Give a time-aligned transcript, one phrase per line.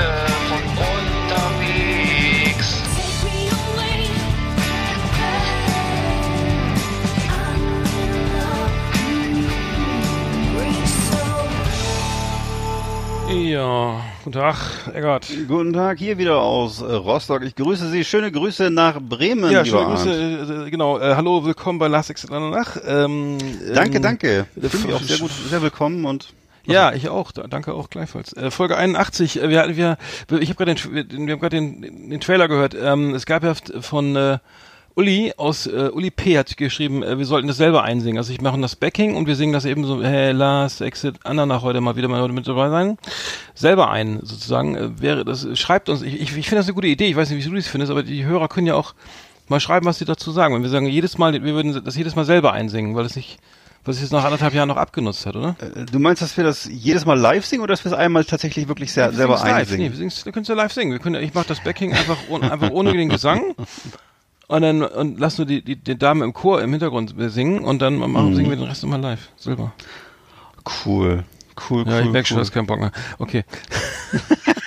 [0.00, 0.62] Geschichte von
[1.28, 2.80] unterwegs.
[13.32, 14.56] Ja, guten Tag,
[14.92, 15.26] Eggert.
[15.46, 17.42] Guten Tag, hier wieder aus äh, Rostock.
[17.42, 18.04] Ich grüße Sie.
[18.04, 19.84] Schöne Grüße nach Bremen, Ja, schöne.
[19.84, 22.76] Grüße, äh, genau, äh, hallo, willkommen bei Last Exit Nach.
[22.84, 23.38] Ähm,
[23.72, 24.46] Danke, ähm, danke.
[24.60, 26.32] äh, Finde ich auch sehr gut, sehr willkommen und
[26.66, 27.32] Ja, ich auch.
[27.32, 28.32] Da, danke auch gleichfalls.
[28.34, 29.42] Äh, Folge 81.
[29.42, 29.98] Äh, wir, wir,
[30.40, 32.74] ich habe gerade den, wir, wir haben gerade den, den Trailer gehört.
[32.74, 34.38] Ähm, es gab ja von äh,
[34.96, 38.18] Uli aus äh, Uli P hat geschrieben, äh, wir sollten das selber einsingen.
[38.18, 40.02] Also ich mache das Backing und wir singen das eben so.
[40.02, 42.98] Hey, Last Exit Ananach heute mal wieder mal heute mit dabei sein.
[43.54, 45.46] Selber ein sozusagen äh, wäre das.
[45.58, 46.02] Schreibt uns.
[46.02, 47.06] Ich, ich, ich finde das eine gute Idee.
[47.06, 48.94] Ich weiß nicht, wie du das findest, aber die Hörer können ja auch
[49.48, 50.54] mal schreiben, was sie dazu sagen.
[50.54, 53.38] Wenn wir sagen jedes Mal, wir würden das jedes Mal selber einsingen, weil es nicht
[53.84, 55.56] was sich jetzt nach anderthalb Jahren noch abgenutzt hat, oder?
[55.60, 58.24] äh, du meinst, dass wir das jedes Mal live singen oder dass wir es einmal
[58.24, 59.44] tatsächlich wirklich sehr, Wir selber live.
[59.44, 59.82] einsingen?
[59.86, 60.92] Nee, wir, singen's, wir können es ja live singen.
[60.92, 63.54] Wir können, ja- ich mache das Backing einfach, ohne, einfach ohne den Gesang.
[64.48, 67.80] Und dann und lass nur die, die, die Dame im Chor im Hintergrund singen und
[67.80, 69.28] dann machen, singen wir den Rest nochmal live.
[69.36, 69.72] Silber.
[70.84, 71.24] Cool.
[71.68, 72.04] Cool, Ja, cool.
[72.06, 72.40] ich merke schon, cool.
[72.42, 72.92] du hast keinen Bock mehr.
[73.18, 73.44] Okay.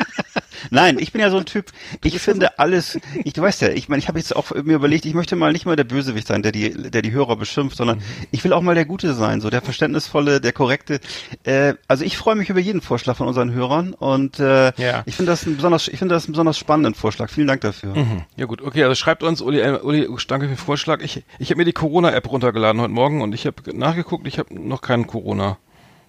[0.69, 1.71] Nein, ich bin ja so ein Typ,
[2.03, 5.05] ich finde alles, ich, du weißt ja, ich meine, ich habe jetzt auch mir überlegt,
[5.05, 7.97] ich möchte mal nicht mal der Bösewicht sein, der die, der die Hörer beschimpft, sondern
[7.97, 8.03] Mhm.
[8.31, 10.99] ich will auch mal der Gute sein, so der verständnisvolle, der korrekte.
[11.43, 15.03] Äh, also ich freue mich über jeden Vorschlag von unseren Hörern und äh, Ja.
[15.05, 17.29] ich finde das ein besonders, ich finde das einen besonders spannenden Vorschlag.
[17.29, 17.95] Vielen Dank dafür.
[17.95, 18.23] Mhm.
[18.35, 21.01] Ja gut, okay, also schreibt uns, Uli, äh, Uli danke für den Vorschlag.
[21.01, 24.53] Ich, ich habe mir die Corona-App runtergeladen heute Morgen und ich habe nachgeguckt, ich habe
[24.59, 25.57] noch keinen Corona.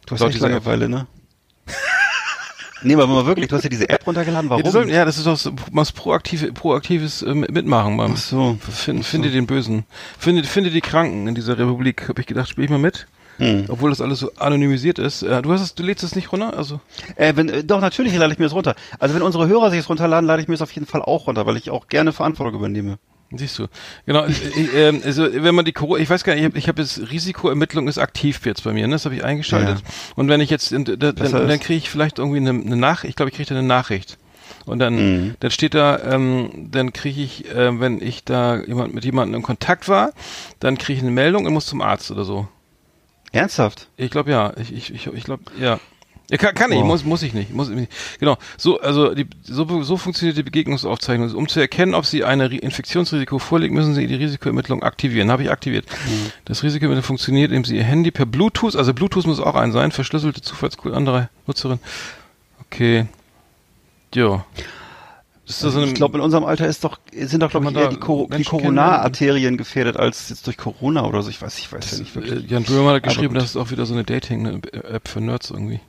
[0.07, 0.53] Du hast dieser App.
[0.67, 1.07] Langeweile, ne?
[2.85, 4.63] nee, aber mal wirklich, du hast ja diese App runtergeladen, Ja, warum?
[4.63, 7.97] die sollen, ja, das ist doch so, was proaktive, proaktives äh, Mitmachen.
[7.97, 8.57] Beim, Ach so.
[8.61, 9.85] Find, Finde den Bösen.
[10.19, 12.09] Finde, finde die Kranken in dieser Republik.
[12.09, 13.07] Habe ich gedacht, spiele ich mal mit.
[13.39, 13.65] Hm.
[13.69, 15.23] Obwohl das alles so anonymisiert ist.
[15.23, 16.57] Äh, du hast es, du lädst es nicht runter?
[16.57, 16.81] Also.
[17.17, 18.77] Äh, wenn, äh, doch, natürlich lade ich mir das runter.
[19.01, 21.27] Also wenn unsere Hörer sich das runterladen, lade ich mir das auf jeden Fall auch
[21.27, 22.99] runter, weil ich auch gerne Verantwortung übernehme.
[23.37, 23.67] Siehst du.
[24.07, 26.59] Genau, äh, äh, ähm, also wenn man die Corona, ich weiß gar nicht, ich habe
[26.59, 28.95] ich hab jetzt Risikoermittlung ist aktiv jetzt bei mir, ne?
[28.95, 29.83] Das habe ich eingeschaltet.
[30.17, 33.11] Und wenn ich jetzt, in, da, dann, dann kriege ich vielleicht irgendwie eine, eine Nachricht,
[33.11, 34.19] ich glaube, ich kriege da eine Nachricht.
[34.67, 35.35] Und dann, Mhm.
[35.41, 39.43] dann steht da, ähm, dann kriege ich, äh, wenn ich da jemand mit jemandem in
[39.43, 40.13] Kontakt war,
[40.61, 42.49] dann kriege ich eine Meldung und muss zum Arzt oder so.
[43.33, 43.89] Ernsthaft?
[43.97, 45.81] Ich glaube ja, ich ich ich, ich glaube ja.
[46.31, 46.87] Ja, kann, kann ich, Wow.
[46.87, 47.53] muss, muss ich nicht.
[47.53, 47.93] Muss ich nicht.
[48.19, 48.39] Genau.
[48.57, 51.31] So, also die, so, so funktioniert die Begegnungsaufzeichnung.
[51.35, 55.31] Um zu erkennen, ob Sie ein Ri- Infektionsrisiko vorliegt, müssen Sie die Risikoermittlung aktivieren.
[55.31, 55.85] Habe ich aktiviert.
[56.47, 59.93] Das Risikoermittlung funktioniert, indem Sie Ihr Handy per Bluetooth, also Bluetooth muss auch ein sein,
[59.93, 61.79] verschlüsselte Zufallscode anderer Nutzerin.
[62.67, 63.07] Okay.
[64.15, 64.43] Jo.
[65.47, 67.77] Das ist so eine, ich glaube, in unserem Alter ist doch, sind doch, glaube ich,
[67.77, 71.29] eher die, Cor die Corona-Arterien gefährdet als jetzt durch Corona oder so.
[71.29, 72.51] Ich weiß, ich weiß ja nicht äh, wirklich.
[72.51, 75.81] Jan Böhmer hat geschrieben, das ist auch wieder so eine Dating-App für Nerds irgendwie.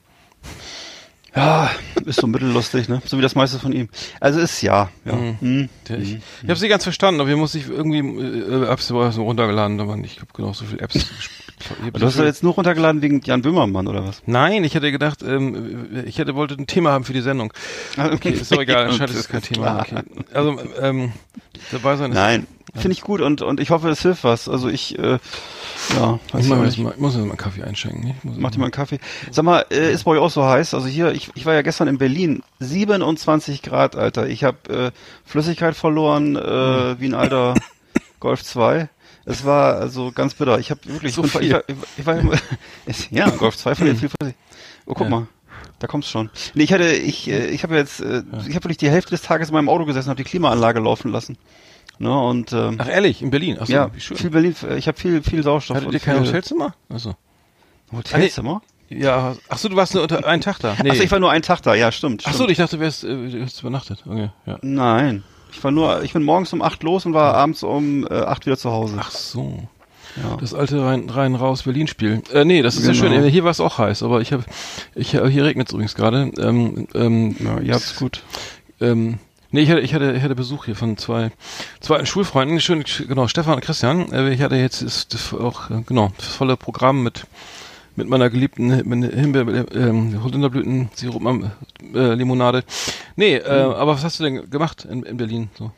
[1.35, 1.69] Ja,
[2.05, 3.01] ist so mittellustig, ne?
[3.05, 3.89] So wie das meiste von ihm.
[4.21, 4.89] Also ist ja.
[5.03, 5.15] ja.
[5.15, 5.37] Mhm.
[5.41, 5.69] Hm.
[5.89, 9.01] Ja, ich ich habe sie ganz verstanden, aber hier muss ich irgendwie äh, Apps so
[9.01, 11.05] runtergeladen, aber ich habe genau so viele Apps.
[11.93, 14.21] Du hast doch jetzt nur runtergeladen wegen Jan Böhmermann oder was?
[14.25, 17.53] Nein, ich hätte gedacht, ähm, ich hätte wollte ein Thema haben für die Sendung.
[17.97, 19.79] Okay, ist doch egal, anscheinend ist es kein Thema.
[19.81, 20.01] Okay.
[20.33, 21.11] Also ähm,
[21.71, 22.15] dabei sein ist.
[22.15, 24.49] Nein, finde ich gut und und ich hoffe, es hilft was.
[24.49, 25.17] Also ich, äh,
[25.95, 28.15] ja, Ich, mal, ich muss mir mal einen Kaffee einschenken.
[28.17, 28.99] Ich muss Mach dir mal einen Kaffee.
[29.31, 30.73] Sag mal, äh, ist bei euch auch so heiß?
[30.73, 34.27] Also hier, ich, ich war ja gestern in Berlin, 27 Grad, Alter.
[34.27, 34.91] Ich habe äh,
[35.25, 37.55] Flüssigkeit verloren, äh, wie ein alter
[38.19, 38.89] Golf 2.
[39.25, 40.59] Es war also ganz bitter.
[40.59, 41.53] Ich habe wirklich, So ich, ich, viel.
[41.53, 41.63] war,
[41.97, 42.39] ich war, ich war
[43.11, 44.35] ja Golf 2 verliert viel Flüssigkeit.
[44.85, 45.09] Oh, guck Ja.
[45.09, 45.27] mal.
[45.79, 46.29] Da kommt's schon.
[46.53, 49.23] Nee, ich hatte, ich, äh, ich habe jetzt, äh, ich habe wirklich die Hälfte des
[49.23, 51.37] Tages in meinem Auto gesessen, habe die Klimaanlage laufen lassen.
[51.97, 53.57] Ne, und ähm, Ach ehrlich, in Berlin.
[53.59, 54.17] Achso, ja, wie schön.
[54.17, 55.77] viel Berlin, ich habe viel, viel Sauerstoff.
[55.77, 56.75] Hattet ihr kein viel- Hotelzimmer?
[56.89, 57.15] Achso.
[57.91, 58.61] Hotelzimmer?
[58.89, 60.75] Ja, achso, du warst nur unter einen Tag da.
[60.83, 60.91] Nee.
[60.91, 62.25] Achso, ich war nur einen Tag da, ja, stimmt.
[62.25, 62.51] Achso, stimmt.
[62.51, 64.03] ich dachte, du wärst, äh, du übernachtet.
[64.05, 64.57] Okay, ja.
[64.61, 65.23] Nein.
[65.55, 68.45] Ich war nur, ich bin morgens um acht los und war abends um äh, acht
[68.45, 68.97] wieder zu Hause.
[68.99, 69.59] Ach so.
[70.17, 70.37] ja.
[70.37, 72.21] Das alte rein, rein raus Berlin Spiel.
[72.33, 73.13] Äh, nee, das ist ja Genau.
[73.15, 73.23] schön.
[73.25, 74.43] Äh, Hier war es auch heiß, aber ich habe,
[74.95, 76.31] ich äh, hier regnet es übrigens gerade.
[76.37, 78.21] Ähm, ähm, ja, ihr habt's gut.
[78.81, 79.17] ähm,
[79.51, 81.31] nee, ich hatte, ich hatte, ich hatte Besuch hier von zwei,
[81.79, 82.59] zwei Schulfreunden.
[82.59, 84.11] Schön, genau, Stefan und Christian.
[84.11, 87.25] Äh, ich hatte jetzt ist auch genau das volle Programm mit
[87.95, 91.23] mit meiner geliebten Him- Himbeer, ähm, Holunderblüten, Sirup,
[91.93, 92.63] äh, Limonade.
[93.15, 93.73] Nee, äh, Mhm.
[93.73, 95.49] aber was hast du denn gemacht in, in Berlin?
[95.57, 95.71] So.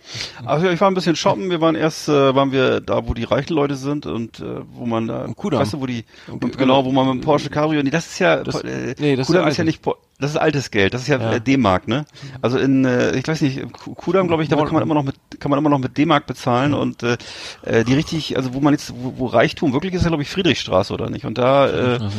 [0.46, 1.50] Also ich war ein bisschen shoppen.
[1.50, 4.86] Wir waren erst, äh, waren wir da, wo die reichen Leute sind und äh, wo
[4.86, 7.90] man da, weißt du, wo die, Am genau, wo man mit dem Porsche Cabrio, nee,
[7.92, 9.82] das ist ja, Das- äh, nee, das ist Kudamm ja ist ja nicht,
[10.20, 11.34] das ist altes Geld, das ist ja, Ja.
[11.34, 12.06] äh, D-Mark, ne?
[12.42, 15.04] Also in, äh, ich weiß nicht, Ku- Kudamm, glaube ich, da kann man immer noch
[15.04, 17.18] mit, kann man immer noch mit D-Mark bezahlen und äh,
[17.64, 20.30] äh, die richtig, also wo man jetzt, wo, wo Reichtum wirklich ist, ja glaube ich
[20.30, 21.26] Friedrichstraße oder nicht?
[21.26, 22.10] Und da, äh, ja.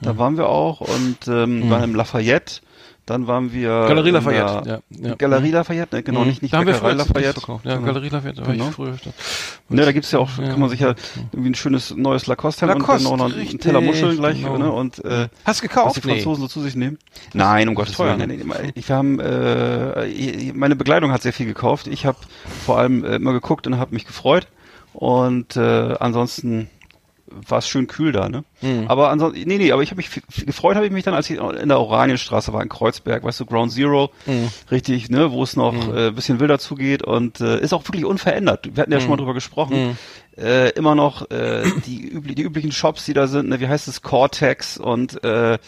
[0.00, 1.70] Da waren wir auch und ähm, Mhm.
[1.70, 2.60] waren im Lafayette.
[3.04, 4.78] Dann waren wir Galerie Lafayette, ja,
[5.08, 5.14] ja.
[5.16, 6.02] Galerie Lafayette, ne?
[6.04, 6.26] genau, Mhm.
[6.28, 7.32] nicht, nicht da haben wir Bäckerei früher Lafayette.
[7.40, 7.64] verkauft.
[7.64, 7.86] Ja, Genau.
[7.86, 8.68] Galerie Lafayette, war Genau.
[8.68, 8.92] ich früher.
[9.04, 9.10] Da.
[9.70, 10.50] Ne, da gibt's ja auch, Ja.
[10.50, 10.94] kann man sich ja
[11.32, 14.56] irgendwie ein schönes neues Lacoste-Hemd Lacoste, und dann noch einen Teller Muscheln gleich, genau.
[14.56, 14.70] ne?
[14.70, 15.96] Und äh, Hast du was gekauft?
[15.96, 16.96] die Franzosen so zu sich nehmen.
[17.34, 18.18] Nein, um Gottes Willen.
[18.18, 18.72] Nee, nee, nee.
[18.76, 21.88] Ich, wir haben, äh, meine Begleitung hat sehr viel gekauft.
[21.88, 22.18] Ich habe
[22.64, 24.46] vor allem äh, immer geguckt und habe mich gefreut.
[24.92, 26.68] Und äh, ansonsten
[27.26, 28.44] war es schön kühl da, ne?
[28.62, 28.84] Mhm.
[28.88, 30.10] Aber ansonsten, nee, nee, aber ich habe mich
[30.46, 33.46] gefreut, habe ich mich dann, als ich in der Oranienstraße war in Kreuzberg, weißt du,
[33.46, 34.48] Ground Zero, Mhm.
[34.70, 38.04] richtig, ne, wo es noch äh, ein bisschen wilder zugeht und äh, ist auch wirklich
[38.04, 38.68] unverändert.
[38.74, 39.88] Wir hatten ja schon mal drüber gesprochen.
[39.88, 39.96] Mhm.
[40.34, 43.86] Äh, immer noch äh, die, übli die üblichen Shops, die da sind, ne, wie heißt
[43.86, 45.58] es, Cortex und äh,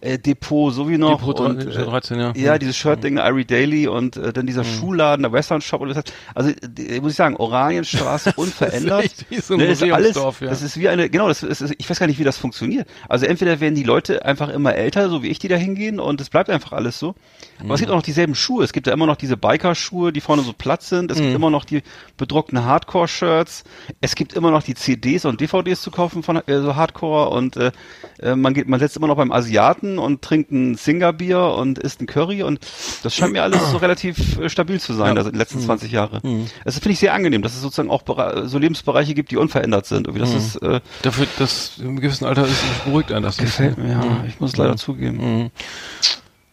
[0.00, 1.20] äh, Depot, so wie noch.
[1.20, 1.26] Mhm.
[1.26, 2.32] Depot und, dre- äh, 13, ja.
[2.34, 2.58] Ja, Mhm.
[2.60, 6.12] dieses Shirt-Ding, Irie Daily und äh, dann dieser Schuhladen, der Western Shop und das heißt,
[6.34, 9.04] also die, muss ich sagen, Oranienstraße unverändert.
[9.04, 10.30] echt wie so ein Ne, ist alles, ja.
[10.40, 12.88] das ist wie eine, genau, das ist, ich weiß gar nicht, wie das funktioniert.
[13.08, 16.20] Also entweder werden die Leute einfach immer älter, so wie ich, die da hingehen und
[16.20, 17.14] es bleibt einfach alles so.
[17.58, 18.62] Aber es gibt auch noch dieselben Schuhe.
[18.62, 21.10] Es gibt ja immer noch diese Biker-Schuhe, die vorne so platt sind.
[21.10, 21.82] Es gibt immer noch die
[22.16, 23.64] bedruckten Hardcore-Shirts.
[24.00, 27.56] Es gibt immer noch die CDs und DVDs zu kaufen von äh, so Hardcore und
[27.56, 27.72] äh,
[28.20, 32.00] äh, man geht, man setzt immer noch beim Asiaten und trinkt ein Singerbier und isst
[32.00, 32.60] ein Curry und
[33.02, 36.20] das scheint mir alles so relativ äh, stabil zu sein, also die letzten 20 Jahre.
[36.64, 38.02] Das finde ich sehr angenehm, dass es sozusagen auch
[38.44, 40.06] so Lebensbereiche gibt, die unverändert sind.
[40.06, 41.72] Irgendwie das ist äh, Dafür, dass
[42.18, 43.36] gewissen Alter ist, beruhigt einen das.
[43.36, 44.24] gefällt mir, ja.
[44.26, 45.50] Ich muss leider zugeben.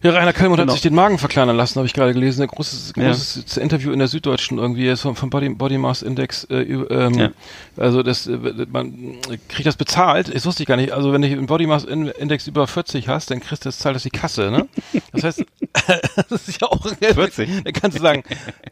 [0.05, 0.71] Ja, Rainer Kallmund Genau.
[0.71, 2.43] hat sich den Magen verkleinern lassen, habe ich gerade gelesen.
[2.43, 3.07] Ein großes, Ja.
[3.07, 6.43] großes Interview in der Süddeutschen irgendwie ist vom, vom Body, Body Mass Index.
[6.45, 7.29] Äh, ähm, Ja.
[7.77, 8.37] Also das, äh,
[8.71, 9.15] man
[9.49, 10.33] kriegt das bezahlt.
[10.33, 10.91] Das wusste ich gar nicht.
[10.91, 13.79] Also wenn du einen Body Mass In- Index über 40 hast, dann kriegst du das
[13.79, 14.51] zahlt das die Kasse.
[14.51, 14.67] Ne?
[15.11, 15.43] Das heißt,
[16.29, 17.63] das ist ja auch 40?
[17.63, 18.23] Dann kannst du sagen,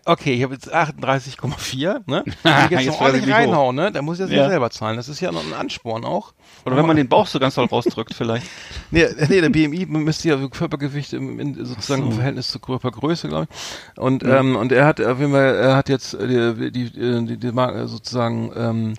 [0.05, 2.01] okay, ich habe jetzt 38,4.
[2.05, 2.23] Ne?
[2.43, 3.91] Ich jetzt Jetzt noch ordentlich reinhauen, ne?
[3.91, 4.43] dann muss ich das ja.
[4.43, 4.49] Ja.
[4.49, 4.97] selber zahlen.
[4.97, 6.33] Das ist ja noch ein Ansporn auch.
[6.65, 8.45] Oder wenn man den Bauch so ganz doll rausdrückt vielleicht.
[8.91, 12.09] Nee, nee, der BMI misst ja Körpergewicht im, in, sozusagen so.
[12.09, 13.99] im Verhältnis zur Körpergröße, glaube ich.
[14.01, 17.37] Und ähm, und er hat auf jeden Fall, er hat jetzt die die die, die,
[17.37, 18.93] die Mar- sozusagen ähm,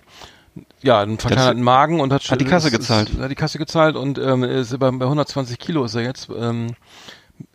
[0.81, 3.09] ja einen verkleinerten Magen und hat Hat die Kasse ist- gezahlt.
[3.09, 6.29] Ist, hat die Kasse gezahlt und ähm, ist bei, bei 120 Kilo ist er jetzt.
[6.37, 6.75] Ähm,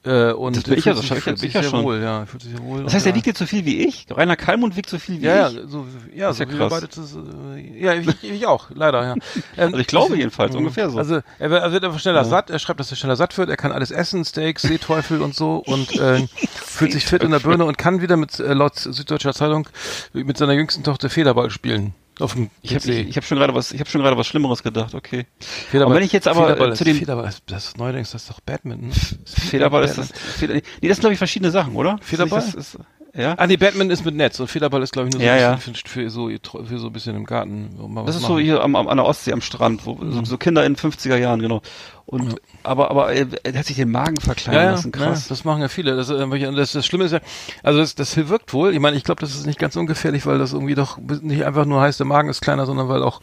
[0.05, 1.85] äh, und Das bin ich fühlt ja, sich- das ich ja- ich ja schon.
[1.85, 2.85] wohl, ja, fühlt sich sehr wohl.
[2.85, 4.07] Das heißt, er wiegt jetzt so viel wie ich?
[4.11, 5.55] Rainer Kallmund wiegt so viel wie ja, ich?
[5.57, 6.89] ja, so, ja, Das ist so ja krass.
[6.95, 9.15] das, äh, ja, ich, ich auch, leider, ja.
[9.57, 10.99] Ähm, Also ich glaube jedenfalls, ungefähr so.
[10.99, 13.49] Also er wird, er wird einfach schneller satt, er schreibt, dass er schneller satt wird,
[13.51, 17.41] er kann alles essen, Steaks, Seeteufel und so und äh, fühlt sich fit in der
[17.41, 19.69] Birne und kann wieder mit, äh, laut Süddeutscher Zeitung,
[20.13, 21.95] mit seiner jüngsten Tochter Federball spielen.
[22.21, 24.95] Auf dem ich habe hab schon gerade was, ich habe schon gerade was Schlimmeres gedacht,
[24.95, 25.27] okay.
[25.39, 27.79] Federball, Und wenn ich jetzt aber, Federball äh, ist, zu den- Federball ist, das ist
[27.79, 28.93] neuerdings, das ist doch Badminton.
[29.25, 31.99] Federball ist das, Feder, nee, das sind glaube ich verschiedene Sachen, oder?
[32.03, 32.41] Federball?
[32.41, 32.79] Das ist,
[33.15, 33.35] ja?
[33.37, 35.41] Ah nee, Badminton ist mit Netz und Federball ist glaube ich nur so, Ja, ein
[35.41, 35.55] ja.
[35.55, 36.31] bisschen Für, für, so,
[36.65, 37.71] für so ein bisschen im Garten.
[38.07, 38.43] Das ist so machen.
[38.45, 40.13] hier am, am, an der Ostsee am Strand, wo Mhm.
[40.13, 41.63] so, so Kinder in 50er Jahren, genau.
[42.07, 45.29] Und aber aber er, er hat sich den Magen verkleinern Ja, ja, lassen, ja, krass.
[45.29, 45.95] das machen ja viele.
[45.97, 47.21] Das, äh, das, das Schlimme ist ja,
[47.63, 48.73] also das, das wirkt wohl.
[48.75, 51.67] Ich meine, ich glaube, das ist nicht ganz ungefährlich, weil das irgendwie doch nicht einfach
[51.67, 53.21] nur heißt, der Magen ist kleiner, sondern weil auch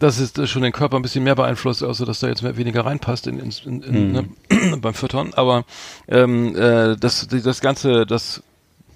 [0.00, 2.56] das ist äh, schon den Körper ein bisschen mehr beeinflusst, außer dass da jetzt mehr,
[2.56, 4.28] weniger reinpasst in, in, in, in, ne,
[4.78, 5.32] beim Füttern.
[5.34, 5.64] Aber
[6.08, 8.42] ähm, äh, das, das Ganze, das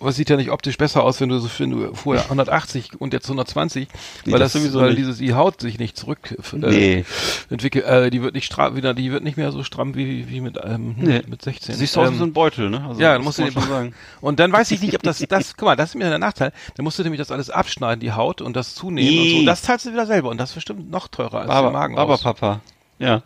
[0.04, 3.12] was sieht ja nicht optisch besser aus, wenn du so wenn du vorher 180 und
[3.12, 3.88] jetzt 120,
[4.24, 4.98] Nee, weil das sowieso weil nicht.
[4.98, 7.04] dieses die Haut sich nicht zurück äh, Nee.
[7.50, 10.40] entwickelt, äh, die wird nicht stramm wieder, die wird nicht mehr so stramm wie wie
[10.40, 11.22] mit ähm, Nee.
[11.26, 11.74] mit 16.
[11.74, 12.84] Siehst du aus wie Ähm, so ein Beutel, ne?
[12.88, 13.94] Also, ja, dann musst du schon sagen.
[14.20, 16.52] Und dann weiß ich nicht, ob das, das, guck mal, das ist mir der Nachteil.
[16.76, 19.36] Dann musst du nämlich das alles abschneiden, die Haut und das zunehmen und so.
[19.38, 21.98] Und das zahlst du wieder selber und das ist bestimmt noch teurer als der Magen
[21.98, 22.18] aber.
[22.18, 22.60] Papa.
[22.98, 23.22] Ja.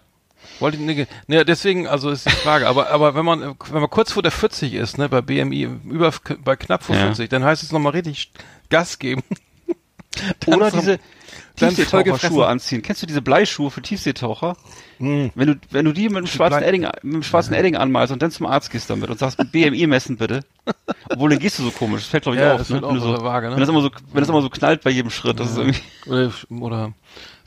[0.60, 2.66] Wollte ich, ne, ne, deswegen, also ist die Frage.
[2.68, 6.12] aber, aber wenn man, wenn man kurz vor der 40 ist, ne, bei BMI, über,
[6.44, 7.02] bei knapp vor Ja.
[7.02, 8.32] 40, dann heißt es nochmal richtig
[8.70, 9.22] Gas geben.
[10.46, 10.98] Oder vom- diese.
[11.56, 12.82] Tiefseetaucherschuhe anziehen.
[12.82, 14.56] Kennst du diese Bleischuhe für Tiefseetaucher?
[15.00, 18.12] Wenn du, wenn du die mit dem schwarzen Blei- Edding, mit dem schwarzen Edding anmalst
[18.12, 20.44] und dann zum Arzt gehst damit und sagst, BMI messen bitte.
[21.10, 22.02] Obwohl, dann gehst du so komisch.
[22.02, 22.58] Das fällt, glaube ich, Ja, auf.
[22.60, 22.80] das ne?
[22.80, 23.54] Wenn so, Waage, ne?
[23.54, 25.80] Wenn das immer so, wenn das immer so knallt bei jedem Schritt, das ist irgendwie,
[26.06, 26.92] Oder, oder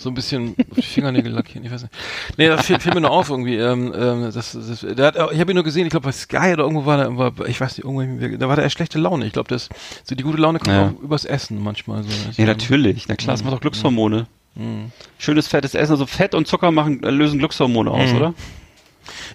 [0.01, 1.93] so ein bisschen auf die Fingernägel lackieren, ich weiß nicht.
[2.37, 3.55] Nee, das fiel, fiel mir nur auf irgendwie.
[3.57, 6.53] Ähm, ähm, das, das, der hat, ich habe ihn nur gesehen, ich glaube bei Sky
[6.53, 9.25] oder irgendwo war war, ich weiß nicht, irgendwo, da war der eher schlechte Laune.
[9.25, 9.69] Ich glaube, das
[10.03, 10.87] so die gute Laune kommt Ja.
[10.87, 12.03] auch übers Essen manchmal.
[12.03, 13.07] So, Ja, natürlich.
[13.07, 14.27] Na klar, das macht auch Glückshormone.
[14.55, 14.91] Mhm.
[15.17, 18.17] Schönes fettes Essen, also Fett und Zucker machen, äh, lösen Glückshormone aus, Mhm.
[18.17, 18.33] oder?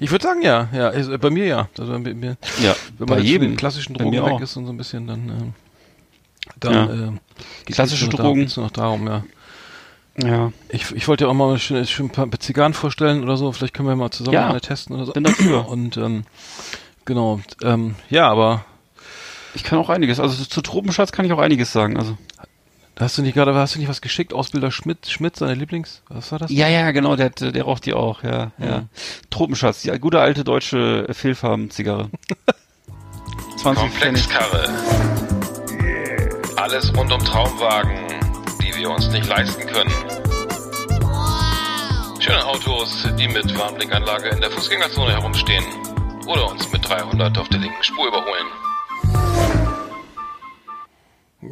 [0.00, 1.68] Ich würde sagen, ja, ja, ist, bei mir ja.
[1.78, 3.56] Also, bei mir, Ja, wenn bei man von jedem.
[3.56, 4.40] klassischen Bei Drogen weg auch.
[4.40, 5.52] ist und so ein bisschen, dann, ähm,
[6.60, 6.84] dann Ja.
[7.08, 8.34] äh, Klassische Drogen.
[8.40, 9.24] Da, geht's nur noch darum, ja.
[10.22, 10.52] Ja.
[10.68, 13.52] Ich, ich wollte ja auch mal schön, schön ein paar Zigarren vorstellen oder so.
[13.52, 15.12] Vielleicht können wir mal zusammen Ja, eine testen oder so.
[15.12, 15.68] bin dafür.
[15.68, 16.24] Und ähm,
[17.04, 18.64] genau, ähm, ja, aber
[19.54, 20.18] Ich kann auch einiges.
[20.20, 21.96] Also zu Tropenschatz kann ich auch einiges sagen.
[21.98, 22.16] Also
[22.98, 24.32] Hast du nicht gerade, hast du nicht was geschickt?
[24.32, 26.50] Ausbilder Schmidt, Schmidt, seine Lieblings, was war das?
[26.50, 28.78] Ja, ja, genau, der, der raucht die auch, ja, ja.
[28.78, 28.88] Mhm.
[29.28, 32.08] Tropenschatz, die gute alte deutsche Fehlfarben-Zigarre.
[33.58, 34.26] 20 Pfennig.
[34.30, 34.68] Komplexkarre.
[36.56, 37.98] Alles rund um Traumwagen,
[38.62, 39.92] die wir uns nicht leisten können.
[42.26, 45.64] Schöne Autos, die mit Warnblinkanlage in der Fußgängerzone herumstehen.
[46.26, 48.46] Oder uns mit 300 auf der linken Spur überholen.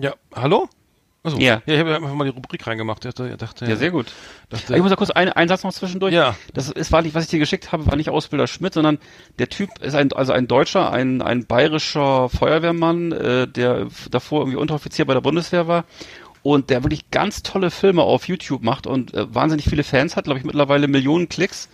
[0.03, 0.69] Ja, hallo?
[1.23, 1.39] Achso.
[1.39, 1.63] Ja.
[1.65, 3.05] Ja, ich habe einfach mal die Rubrik reingemacht.
[3.05, 4.07] Ich dachte, Ja, sehr gut.
[4.49, 6.13] Dachte, Ich muss da kurz einen, einen Satz noch zwischendurch.
[6.13, 6.35] Ja.
[6.55, 8.99] Das ist, war nicht, was ich dir geschickt habe, war nicht Ausbilder Schmidt, sondern
[9.39, 14.59] der Typ ist ein, also ein Deutscher, ein, ein bayerischer Feuerwehrmann, äh, der davor irgendwie
[14.59, 15.85] Unteroffizier bei der Bundeswehr war
[16.45, 20.25] und der wirklich ganz tolle Filme auf YouTube macht und äh, wahnsinnig viele Fans hat,
[20.25, 21.71] glaube ich, mittlerweile Millionen Klicks.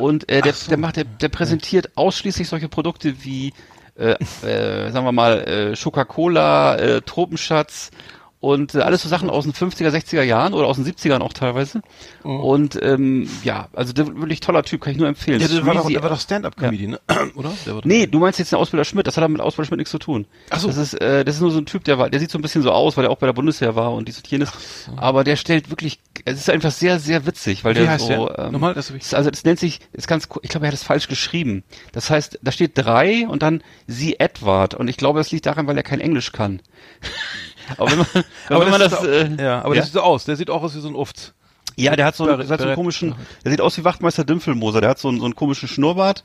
[0.00, 0.68] Und äh, der, so.
[0.68, 3.52] der macht, der, der präsentiert ausschließlich solche Produkte wie,
[3.96, 7.92] äh, äh, sagen wir mal, äh, Coca-Cola, äh, Tropenschatz
[8.40, 11.32] und äh, alles so Sachen aus den 50er, 60er Jahren oder aus den 70ern auch
[11.32, 11.82] teilweise.
[12.22, 15.40] Und ähm, ja, also der wirklich toller Typ, kann ich nur empfehlen.
[15.40, 17.00] ja, der war doch, der war doch Stand-Up-Comedian, ne?
[17.34, 17.52] oder?
[17.66, 19.98] Der Nee, du meinst jetzt den Ausbilder Schmidt, das hat mit Ausbilder Schmidt nichts zu
[19.98, 20.26] tun.
[20.50, 20.68] Ach so.
[20.68, 22.42] Das ist, äh, das ist nur so ein Typ, der war, der sieht so ein
[22.42, 24.50] bisschen so aus, weil er auch bei der Bundeswehr war und dies und jenes.
[24.96, 28.26] Aber der stellt wirklich, es ist einfach sehr, sehr witzig, weil Wie der heißt so,
[28.28, 28.38] der?
[28.46, 30.82] ähm, Nochmal, das ist- also das nennt sich, ist ganz, ich glaube, er hat es
[30.84, 31.64] falsch geschrieben.
[31.92, 35.66] Das heißt, da steht drei und dann sie Edward und ich glaube, das liegt daran,
[35.66, 36.60] weil er kein Englisch kann.
[37.76, 38.06] Aber wenn man,
[38.48, 40.24] aber wenn man das, sieht äh, auch, ja, aber der sieht so aus.
[40.24, 41.34] Der sieht auch aus wie so ein Uft.
[41.76, 44.24] ja, der hat so, einen, der hat so einen komischen, der sieht aus wie Wachtmeister
[44.24, 46.24] Dümpfelmoser, der hat so einen, so einen komischen Schnurrbart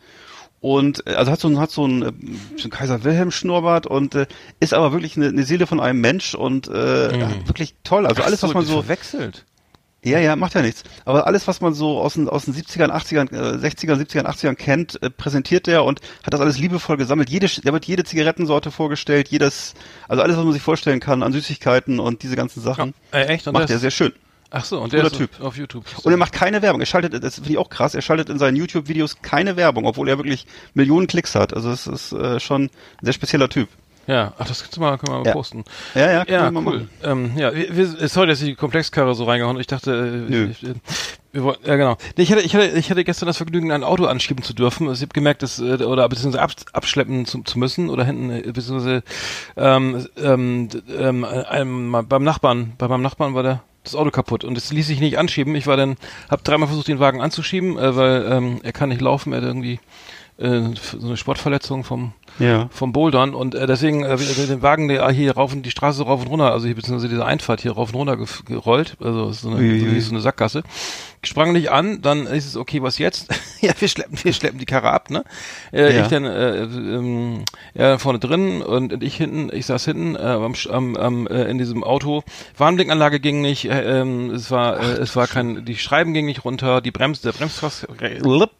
[0.63, 2.11] und äh, also hat so einen, hat so einen, äh,
[2.57, 4.27] so einen Kaiser Wilhelm Schnurrbart und äh,
[4.59, 8.07] ist aber wirklich eine, eine Seele von einem Mensch und äh, wirklich toll.
[8.07, 9.45] Also alles, was man so, verwechselt.
[10.03, 10.83] Ja, ja, macht ja nichts.
[11.05, 14.55] Aber alles, was man so aus den, aus den 70ern, 80ern, äh, 60ern, 70ern, 80ern
[14.55, 17.29] kennt, äh, präsentiert der und hat das alles liebevoll gesammelt.
[17.29, 19.73] Jede, da wird jede Zigarettensorte vorgestellt, jedes,
[20.07, 22.93] also alles, was man sich vorstellen kann an Süßigkeiten und diese ganzen Sachen.
[23.11, 23.47] Äh, echt?
[23.47, 24.13] Und macht der sehr schön.
[24.55, 25.41] Ach so, und der Typ.
[25.41, 25.83] auf YouTube.
[26.03, 26.79] Und er macht keine Werbung.
[26.79, 30.07] Er schaltet, das finde ich auch krass, er schaltet in seinen YouTube-Videos keine Werbung, obwohl
[30.07, 30.45] er wirklich
[30.75, 31.55] Millionen Klicks hat.
[31.55, 32.69] Also es ist äh, schon ein
[33.01, 33.67] sehr spezieller Typ.
[34.07, 35.33] Ja, ach, das kannst du mal, können wir mal Ja.
[35.33, 35.63] posten.
[35.95, 36.87] Ja, ja, Ja, cool.
[37.03, 39.61] Ähm, ja, wir, wir, sorry, dass ich die Komplexkarre so reingehauen habe.
[39.61, 40.49] Ich dachte, äh, Nö.
[40.51, 40.73] Ich, äh,
[41.31, 41.97] wir wollten, ja genau.
[42.17, 44.91] Nee, ich hatte, ich hatte, ich hatte gestern das Vergnügen, ein Auto anschieben zu dürfen.
[44.91, 49.03] Ich habe gemerkt, dass äh, oder beziehungsweise ab, abschleppen zu, zu müssen oder hinten beziehungsweise
[49.57, 54.57] ähm, ähm, ähm, einem, beim Nachbarn, bei meinem Nachbarn war der das Auto kaputt und
[54.57, 55.55] es ließ sich nicht anschieben.
[55.55, 55.97] Ich war dann,
[56.29, 59.45] habe dreimal versucht, den Wagen anzuschieben, äh, weil ähm, er kann nicht laufen, er hat
[59.47, 59.79] irgendwie
[60.37, 62.67] so eine Sportverletzung vom Ja.
[62.71, 66.21] vom Bouldern und äh, deswegen äh, den Wagen der hier rauf und die Straße rauf
[66.21, 69.57] und runter, also hier beziehungsweise diese Einfahrt hier rauf und runter gerollt, also so eine,
[69.57, 70.01] Ui, ui.
[70.01, 70.63] so eine Sackgasse.
[71.25, 73.27] Sprang nicht an, dann ist es okay, was jetzt?
[73.61, 75.23] ja, wir schleppen, wir schleppen die Karre ab, ne?
[75.71, 76.01] Äh, Ja.
[76.01, 80.19] Ich dann äh, ähm, er vorne drin und, und ich hinten, ich saß hinten äh,
[80.71, 82.23] am, am äh, in diesem Auto.
[82.57, 86.43] Warnblinkanlage ging nicht, äh, ähm, es war äh, es war kein, die Schreiben ging nicht
[86.43, 87.87] runter, die Brems, der Bremskraft,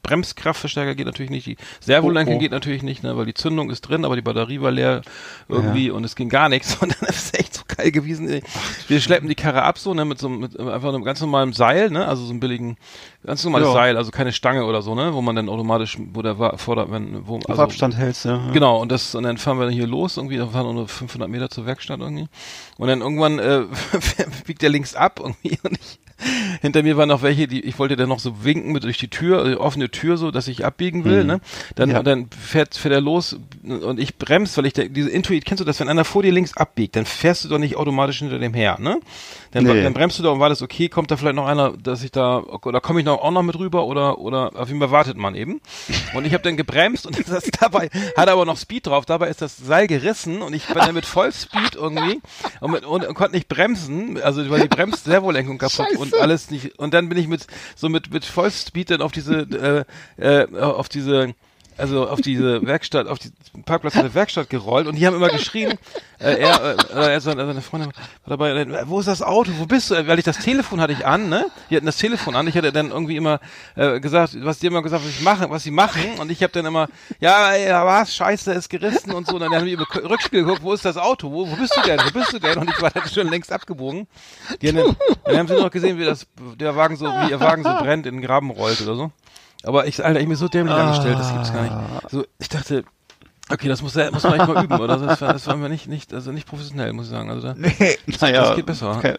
[0.03, 2.39] Bremskraftverstärker geht natürlich nicht, die Servolenkung Oh, oh.
[2.39, 5.01] geht natürlich nicht, ne, weil die Zündung ist drin, aber die Batterie war leer
[5.47, 8.29] irgendwie und es ging gar nichts und dann ist es echt so geil gewesen.
[8.29, 8.41] Ey.
[8.87, 11.89] Wir schleppen die Karre ab so, ne, mit so mit einfach einem ganz normalen Seil,
[11.89, 12.77] ne, also so einem billigen,
[13.25, 13.73] ganz normales Ja.
[13.73, 16.91] Seil, also keine Stange oder so, ne, wo man dann automatisch, wo der war, vorder,
[16.91, 18.49] wenn, wo, Auf also, Abstand hältst, ja.
[18.51, 21.29] Genau, und das, und dann fahren wir dann hier los, irgendwie, da fahren nur 500
[21.29, 22.27] Meter zur Werkstatt irgendwie.
[22.77, 23.63] Und dann irgendwann, äh,
[24.45, 25.99] biegt der links ab irgendwie und ich,
[26.61, 29.09] hinter mir waren noch welche, die, ich wollte dann noch so winken mit durch die
[29.09, 31.27] Tür, äh, offene Tür so, dass ich abbiegen will, Mhm.
[31.27, 31.41] ne?
[31.75, 32.03] Dann, Ja.
[32.03, 35.65] dann fährt, fährt er los und ich bremse, weil ich, da, diese Intuit, kennst du
[35.65, 38.53] das, wenn einer vor dir links abbiegt, dann fährst du doch nicht automatisch hinter dem
[38.53, 38.99] her, ne?
[39.51, 39.83] Dann, Nee.
[39.83, 42.11] dann bremst du doch und war das okay, kommt da vielleicht noch einer, dass ich
[42.11, 45.15] da, oder komme ich noch, auch noch mit rüber oder, oder auf jeden Fall wartet
[45.17, 45.61] man eben.
[46.15, 49.41] Und ich habe dann gebremst und das dabei hat aber noch Speed drauf, dabei ist
[49.41, 52.19] das Seil gerissen und ich bin dann mit Vollspeed irgendwie
[52.61, 56.79] und, mit, und, und konnte nicht bremsen, also weil die Bremsservolenkung kaputt und alles nicht
[56.79, 59.85] und dann bin ich mit so mit mit Vollspeed dann auf diese
[60.17, 61.33] äh, äh, auf diese
[61.77, 63.31] also auf diese Werkstatt, auf die
[63.65, 65.73] Parkplatz der Werkstatt gerollt und die haben immer geschrien,
[66.19, 67.91] äh, er, äh, er so, seine Freundin
[68.25, 70.07] war dabei, äh, wo ist das Auto, wo bist du?
[70.07, 71.45] Weil ich das Telefon hatte ich an, ne?
[71.69, 73.39] Die hatten das Telefon an, ich hatte dann irgendwie immer
[73.75, 76.53] äh, gesagt, was die immer gesagt, was ich mache, was sie machen und ich habe
[76.53, 76.87] dann immer,
[77.19, 80.43] ja, ey, da war's, scheiße, ist gerissen und so und dann haben die im Rückspiel
[80.43, 82.69] geguckt, wo ist das Auto, wo, wo bist du denn, wo bist du denn und
[82.69, 84.07] ich war dann schon längst abgebogen.
[84.61, 86.27] Die haben dann, dann haben sie noch gesehen, wie das,
[86.59, 89.11] der Wagen so, wie ihr Wagen so brennt, in den Graben rollt oder so.
[89.63, 92.09] Aber ich, Alter, ich bin so dämlich angestellt, das gibt's gar nicht.
[92.09, 92.83] So, ich dachte,
[93.53, 94.97] Okay, das muss, muss man echt mal üben, oder?
[94.97, 97.29] Das, war, das war mir nicht, nicht, also nicht professionell, muss ich sagen.
[97.29, 98.41] Also da, Nee, naja.
[98.41, 98.97] das geht besser.
[98.97, 99.15] Okay.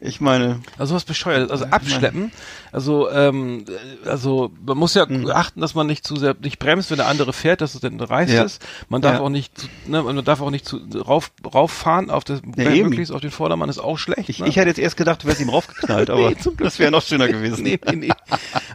[0.00, 2.30] Ich meine, Also was bescheuert, also abschleppen,
[2.72, 3.64] also ähm,
[4.04, 5.30] also man muss ja Hm.
[5.30, 7.98] achten, dass man nicht zu sehr nicht bremst, wenn der andere fährt, dass es dann
[8.00, 8.42] reißt Ja.
[8.42, 8.62] ist.
[8.90, 9.20] Man darf Ja.
[9.20, 9.52] auch nicht,
[9.86, 13.68] ne, man darf auch nicht zu rauf rauffahren auf das Ja, möglichst auf den Vordermann
[13.70, 14.28] ist auch schlecht.
[14.28, 14.48] ich, ne?
[14.48, 17.28] ich hätte jetzt erst gedacht, du wärst ihm raufgeknallt, aber Nee, das wäre noch schöner
[17.28, 17.62] gewesen.
[17.64, 18.10] nee, nee, nee.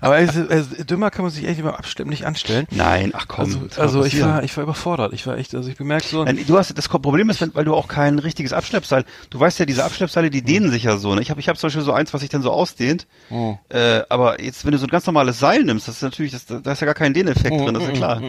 [0.01, 2.67] Aber es, es, dümmer kann man sich echt über Abschleppen nicht anstellen.
[2.71, 3.45] Nein, ach komm.
[3.45, 4.95] Also, also ich war ich war überfordert.
[5.14, 6.24] Ich war echt, also ich bemerkt so.
[6.24, 9.06] Du hast das Problem ist, weil du auch kein richtiges Abschleppseil.
[9.30, 11.16] Du weißt ja, diese Abschleppseile, die dehnen sich ja so.
[11.16, 11.22] Ne?
[11.22, 13.08] Ich habe ich hab zum Beispiel so eins, was sich dann so ausdehnt.
[13.30, 13.58] Oh.
[13.70, 16.46] Äh, aber jetzt, wenn du so ein ganz normales Seil nimmst, das ist natürlich, das,
[16.46, 18.22] da ist ja gar kein Dehneffekt drin, das ist ja klar.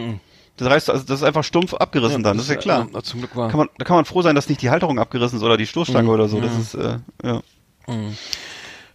[0.57, 2.87] Das reißt, also das ist einfach stumpf abgerissen dann, das ist ja klar.
[2.91, 3.49] Ja, zum Glück war.
[3.49, 5.67] Kann man, da kann man froh sein, dass nicht die Halterung abgerissen ist oder die
[5.67, 6.41] Stoßstange oder so.
[6.41, 7.41] Das ist, äh, ja.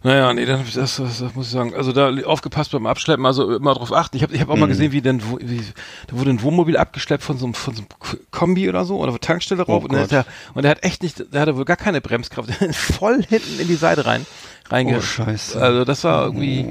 [0.03, 1.73] Naja, nee, dann, das, das, das muss ich sagen.
[1.73, 4.17] Also da aufgepasst beim Abschleppen, also immer drauf achten.
[4.17, 5.61] Ich habe ich hab auch mal gesehen, wie denn, wo- wie,
[6.07, 7.89] da wurde ein Wohnmobil abgeschleppt von so einem, von so einem
[8.31, 9.83] Kombi oder so, oder Tankstelle rauf.
[9.83, 12.49] Oh und, der, und der hat echt nicht, der hatte wohl gar keine Bremskraft.
[12.59, 14.25] Der ist voll hinten in die Seite rein.
[14.69, 15.61] Reinge Oh, Scheiße.
[15.61, 16.65] Also das war irgendwie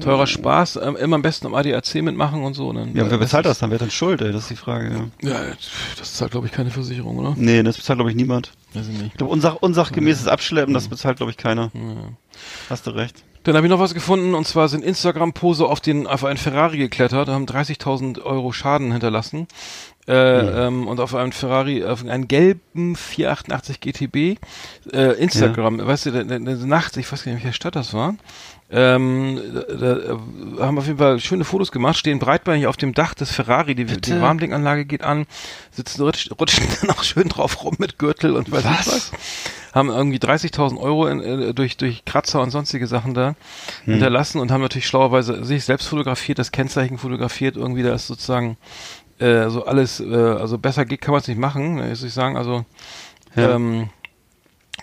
[0.00, 0.80] teurer Spaß.
[0.82, 2.68] Ähm, immer am besten am ADAC mitmachen und so.
[2.68, 3.70] Und dann, Ja, wer bezahlt das dann?
[3.70, 4.32] Wer hat denn Schuld, ey?
[4.32, 5.30] Das ist die Frage, ja.
[5.30, 5.40] Ja,
[5.98, 7.34] das zahlt, glaube ich, keine Versicherung, oder?
[7.36, 8.52] Nee, das bezahlt, glaube ich, niemand.
[8.74, 9.06] Weiß ich nicht.
[9.12, 11.70] Ich glaube, unsach, unsachgemäßes Abschleppen, das bezahlt, glaube ich, keiner.
[12.68, 13.22] Hast du recht.
[13.44, 16.76] Dann habe ich noch was gefunden und zwar sind Instagram-Pose auf den auf einen Ferrari
[16.76, 19.46] geklettert, haben 30.000 Euro Schaden hinterlassen
[20.08, 24.38] äh, ähm, und auf einen Ferrari, auf einen gelben 488 GTB
[24.92, 28.14] äh, Instagram, weißt du, der, der, nachts, ich weiß gar nicht, welche Stadt das war.
[28.70, 33.14] Ähm, da, da haben auf jeden Fall schöne Fotos gemacht, stehen breitbeinig auf dem Dach
[33.14, 35.26] des Ferrari, die, die Warmdinganlage geht an,
[35.70, 38.86] sitzen rutschen, rutschen dann auch schön drauf rum mit Gürtel und weiß Was?
[38.86, 39.12] was
[39.74, 43.36] haben irgendwie 30.000 Euro in, äh, durch, durch Kratzer und sonstige Sachen da
[43.84, 43.94] Hm.
[43.94, 48.56] hinterlassen und haben natürlich schlauerweise sich selbst fotografiert, das Kennzeichen fotografiert, irgendwie da ist sozusagen
[49.18, 52.36] äh, so alles, äh, also besser geht, kann man es nicht machen, muss ich sagen,
[52.36, 52.64] also
[53.36, 53.54] Ja.
[53.54, 53.90] ähm,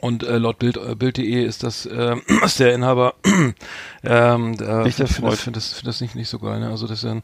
[0.01, 2.15] und äh, laut Bild, äh, Bild.de ist das äh,
[2.45, 3.15] ist der Inhaber
[4.03, 6.59] ähm, äh, Nicht finde das, find das, find das nicht, nicht so geil.
[6.59, 6.69] Ne?
[6.69, 7.21] Also das ähm,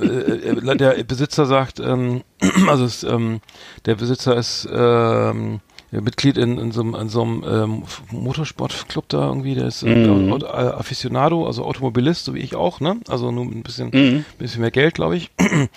[0.00, 2.22] äh, äh, der Besitzer sagt, ähm,
[2.68, 3.40] also es, ähm,
[3.86, 5.60] der Besitzer ist ähm,
[5.92, 9.86] Mitglied in, in so einem, in so einem ähm, Motorsportclub da irgendwie, der ist äh,
[9.86, 10.32] Mhm.
[10.32, 12.96] Auto, äh, Aficionado, also Automobilist, so wie ich auch, ne?
[13.08, 14.24] Also nur ein bisschen, Mhm.
[14.38, 15.30] bisschen mehr Geld, glaube ich.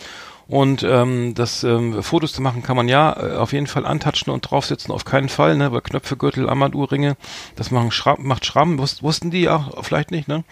[0.49, 4.31] Und ähm, das ähm, Fotos zu machen kann man ja äh, auf jeden Fall antatschen
[4.31, 5.73] und draufsetzen, auf keinen Fall, ne?
[5.73, 7.17] Weil Knöpfe, Gürtel, Armbanduhrringe,
[7.57, 10.45] das machen Schramm, macht Schramm, Wus wussten die auch vielleicht nicht, ne?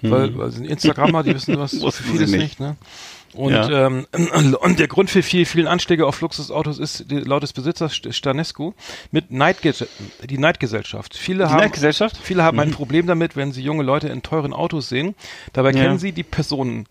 [0.00, 2.40] Weil, weil sind Instagrammer, die wissen was für vieles nicht.
[2.40, 2.60] nicht.
[2.60, 2.76] ne?
[3.34, 3.86] Und, Ja.
[3.86, 4.06] ähm,
[4.60, 8.72] und der Grund für viel, vielen Anschläge auf Luxusautos ist laut des Besitzers St- Stanescu
[9.10, 9.86] mit Neidge
[10.28, 11.16] die Neidgesellschaft.
[11.16, 12.16] Viele Die haben Neidgesellschaft?
[12.22, 15.14] Viele haben ein Problem damit, wenn sie junge Leute in teuren Autos sehen.
[15.52, 15.82] Dabei Ja.
[15.82, 16.86] kennen sie die Personen.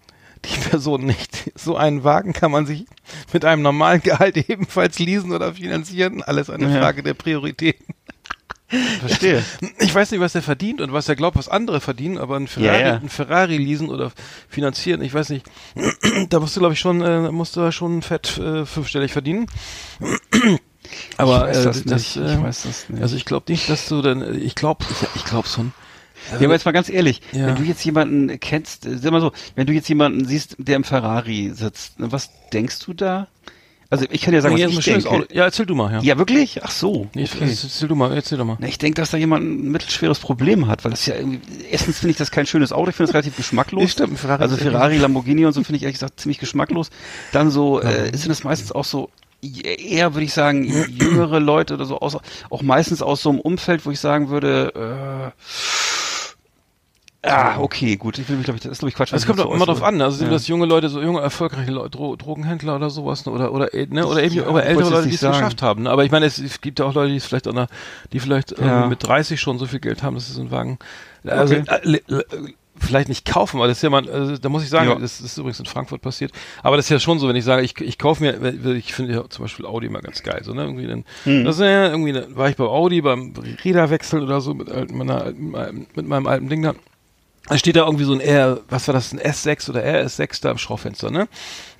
[0.45, 1.51] Die Person nicht.
[1.53, 2.85] So einen Wagen kann man sich
[3.31, 6.23] mit einem normalen Gehalt ebenfalls leasen oder finanzieren.
[6.23, 6.79] Alles eine Ja.
[6.81, 7.93] Frage der Prioritäten.
[8.99, 9.43] Verstehe.
[9.79, 12.47] Ich weiß nicht, was er verdient und was er glaubt, was andere verdienen, aber ein
[12.47, 12.95] Ferrari, Ja, ja.
[12.95, 14.11] ein Ferrari leasen oder
[14.49, 15.45] finanzieren, ich weiß nicht.
[16.29, 19.47] da musst du, glaube ich, schon, äh, musst du schon fett äh, fünfstellig verdienen.
[21.17, 22.17] aber ich weiß äh, das nicht.
[22.17, 23.01] äh, ich weiß das nicht.
[23.01, 25.73] also ich glaube nicht, dass du dann, ich glaube, ich, ich glaube schon.
[26.31, 27.47] Ja, aber jetzt mal ganz ehrlich, Ja.
[27.47, 30.75] wenn du jetzt jemanden kennst, äh, sag mal so, wenn du jetzt jemanden siehst, der
[30.75, 33.27] im Ferrari sitzt, ne, was denkst du da?
[33.91, 35.09] Also ich kann ja sagen, Ja, was ich denke.
[35.09, 35.25] Auto.
[35.33, 36.01] Ja, erzähl du mal, ja.
[36.01, 36.63] Ja, wirklich?
[36.63, 37.09] Ach so.
[37.13, 37.49] Nee, okay.
[37.49, 38.55] Erzähl du mal, erzähl doch mal.
[38.57, 41.99] Na, ich denke, dass da jemand ein mittelschweres Problem hat, weil das ja irgendwie, erstens
[41.99, 43.83] finde ich das kein schönes Auto, ich finde es relativ geschmacklos.
[43.83, 46.89] Ja, stimmt, Ferrari also Ferrari, Lamborghini und so finde ich ehrlich gesagt ziemlich geschmacklos.
[47.33, 49.09] Dann so, äh, sind das meistens auch so,
[49.41, 52.17] eher würde ich sagen, jüngere Leute oder so, aus,
[52.49, 55.41] auch meistens aus so einem Umfeld, wo ich sagen würde, äh,
[57.23, 58.17] Ah, okay, gut.
[58.17, 59.13] Ich will mich, glaube ich, das ist, glaube ich, Quatsch.
[59.13, 59.97] Also es kommt doch immer drauf an.
[59.97, 60.05] ne?
[60.05, 60.33] Also sind Ja.
[60.33, 63.31] das junge Leute, so junge, erfolgreiche Leute, Dro Drogenhändler oder sowas, ne?
[63.31, 64.07] oder, oder, äh, ne?
[64.07, 65.83] oder eben Ja, ich ältere Leute, die es geschafft haben.
[65.83, 65.91] Ne?
[65.91, 67.67] Aber ich meine, es, es gibt ja auch Leute, die es vielleicht, auch noch,
[68.11, 68.65] die vielleicht Ja.
[68.65, 70.79] irgendwie mit 30 schon so viel Geld haben, dass sie so einen Wagen,
[71.23, 71.63] also, Okay.
[71.67, 72.25] äh, le- le-
[72.79, 74.95] vielleicht nicht kaufen, weil das ist ja mal, also, da muss ich sagen, Ja.
[74.95, 76.31] das ist übrigens in Frankfurt passiert,
[76.63, 78.33] aber das ist ja schon so, wenn ich sage, ich, ich kaufe mir,
[78.73, 81.43] ich finde ja zum Beispiel Audi immer ganz geil, so, ne, irgendwie dann, Hm.
[81.45, 85.31] das ist ja irgendwie, war ich bei Audi beim Räderwechsel oder so mit, alten- meiner,
[85.31, 86.73] mit meinem alten Ding da,
[87.51, 90.51] da steht da irgendwie so ein R, was war das, ein S6 oder RS6 da
[90.51, 91.27] im Schaufenster, ne?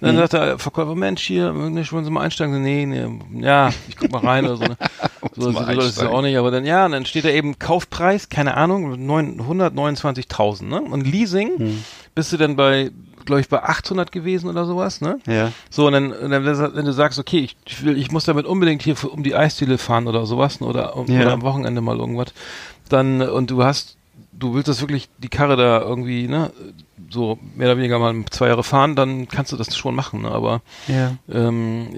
[0.01, 2.62] Dann sagt der Verkäufer, Mensch, hier, wollen Sie mal einsteigen?
[2.62, 3.07] Nee, nee,
[3.45, 4.65] ja, ich guck mal rein oder so.
[4.65, 4.77] Ne?
[5.36, 7.23] So, so, mal so das ist ja auch nicht, aber dann, ja, und dann steht
[7.23, 10.81] da eben Kaufpreis, keine Ahnung, 129.000, ne?
[10.81, 11.84] Und Leasing,
[12.15, 12.91] bist du dann bei,
[13.23, 15.19] glaube ich, bei 800 gewesen oder sowas, ne?
[15.27, 15.53] Ja.
[15.69, 18.45] So, und dann, und dann, wenn du sagst, okay, ich, ich will, ich muss damit
[18.45, 21.21] unbedingt hier für, um die Eisdiele fahren oder sowas, ne, oder, um, Ja.
[21.21, 22.34] oder am Wochenende mal irgendwas,
[22.89, 23.95] dann, und du hast
[24.41, 26.51] du willst das wirklich, die Karre da irgendwie, ne,
[27.10, 30.32] so mehr oder weniger mal zwei Jahre fahren, dann kannst du das schon machen, ne?
[30.32, 31.15] aber Ja.
[31.32, 31.89] ähm,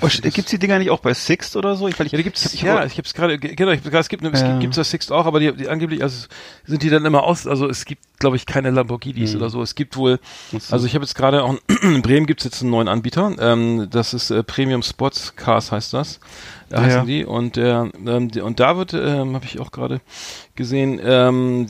[0.00, 1.88] Oh, gibt's die Dinger nicht auch bei Sixt oder so?
[1.88, 4.24] Ich, weil ich, ja, die gibt's, ich, ja, ich hab's gerade, genau, ich, es gibt,
[4.24, 4.58] es Ja.
[4.58, 6.26] gibt's das Sixt auch, aber die, die angeblich, also
[6.64, 9.36] sind die dann immer aus, also es gibt, glaube ich, keine Lamborghinis Mhm.
[9.40, 9.62] oder so.
[9.62, 10.18] Es gibt wohl,
[10.70, 14.14] also ich habe jetzt gerade auch, in Bremen gibt's jetzt einen neuen Anbieter, ähm, das
[14.14, 16.20] ist äh, Premium Sports Cars heißt das,
[16.70, 17.04] äh, heißen Ja.
[17.04, 20.00] die und der, ähm, die, und da wird, ähm, habe ich auch gerade
[20.54, 21.66] gesehen, ähm,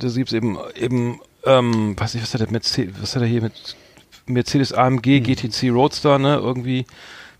[0.00, 3.42] das gibt's eben, eben, ähm, weiß nicht, was hat der Mercedes, was hat er hier
[3.42, 3.76] mit
[4.26, 5.24] Mercedes AMG Mhm.
[5.24, 6.86] GTC Roadster, ne, irgendwie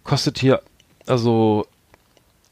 [0.05, 0.63] kostet hier,
[1.07, 1.67] also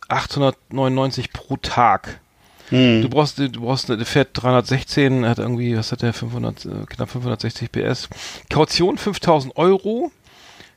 [0.09, 2.21] 899 pro Tag.
[2.69, 3.03] Hm.
[3.03, 7.11] Du brauchst, du brauchst, der fährt 316, hat irgendwie, was hat der, 500, äh, knapp
[7.11, 8.09] 560 PS.
[8.51, 10.11] Kaution 5000 Euro,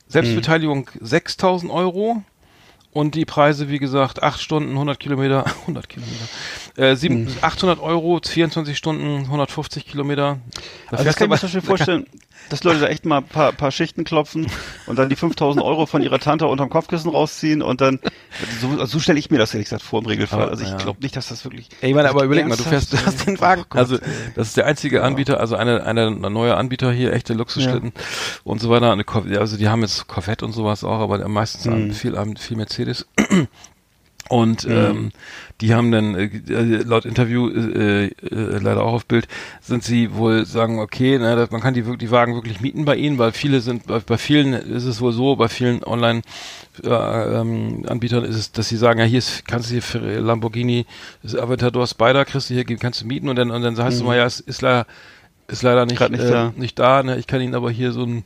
[0.07, 2.21] Selbstbeteiligung 6000 Euro
[2.91, 6.25] und die Preise, wie gesagt, 8 Stunden, 100 Kilometer, 100 Kilometer,
[6.75, 10.39] äh, sieben, 800 Euro, 24 Stunden, 150 Kilometer.
[10.89, 12.05] Da Also das kann ich mir zum Beispiel vorstellen,
[12.49, 14.47] dass Leute da echt mal ein paar, paar Schichten klopfen
[14.87, 17.99] und dann die 5000 Euro von ihrer Tante unterm Kopfkissen rausziehen und dann,
[18.59, 20.41] so, also so stelle ich mir das ehrlich gesagt vor im Regelfall.
[20.41, 20.77] Aber, also ich ja.
[20.77, 21.69] glaube nicht, dass das wirklich...
[21.81, 23.97] Ey, ich meine, aber überleg mal, du fährst, du hast den Wagen, also
[24.35, 27.93] das ist der einzige Anbieter, also eine, eine, ein neuer Anbieter hier, echte Luxusschlitten
[28.43, 28.91] und so weiter.
[28.91, 29.05] Eine
[29.39, 31.93] also die haben jetzt Corvette und sowas auch, aber meistens Mhm.
[31.93, 33.07] viel, viel Mercedes.
[34.29, 35.11] Und ähm,
[35.59, 39.27] die haben dann äh, äh, laut Interview äh, äh, leider auch auf Bild
[39.59, 42.85] sind sie wohl sagen okay ne, dass man kann die wirklich die Wagen wirklich mieten
[42.85, 46.21] bei ihnen weil viele sind bei, bei vielen ist es wohl so bei vielen Online
[46.83, 49.97] äh, ähm, Anbietern ist es dass sie sagen ja hier ist, kannst du hier für
[49.97, 50.85] Lamborghini
[51.23, 54.03] das Aventador Spider kriegst du hier kannst du mieten und dann und dann heißt es
[54.03, 54.85] mal ja es ist leider
[55.47, 56.53] ist leider nicht nicht äh, da.
[56.55, 57.17] nicht da ne?
[57.17, 58.23] ich kann ihnen aber hier so ein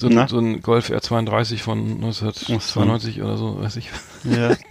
[0.00, 3.90] so ein, so ein Golf R32 von 1992 oder so, weiß ich.
[4.24, 4.56] Ja.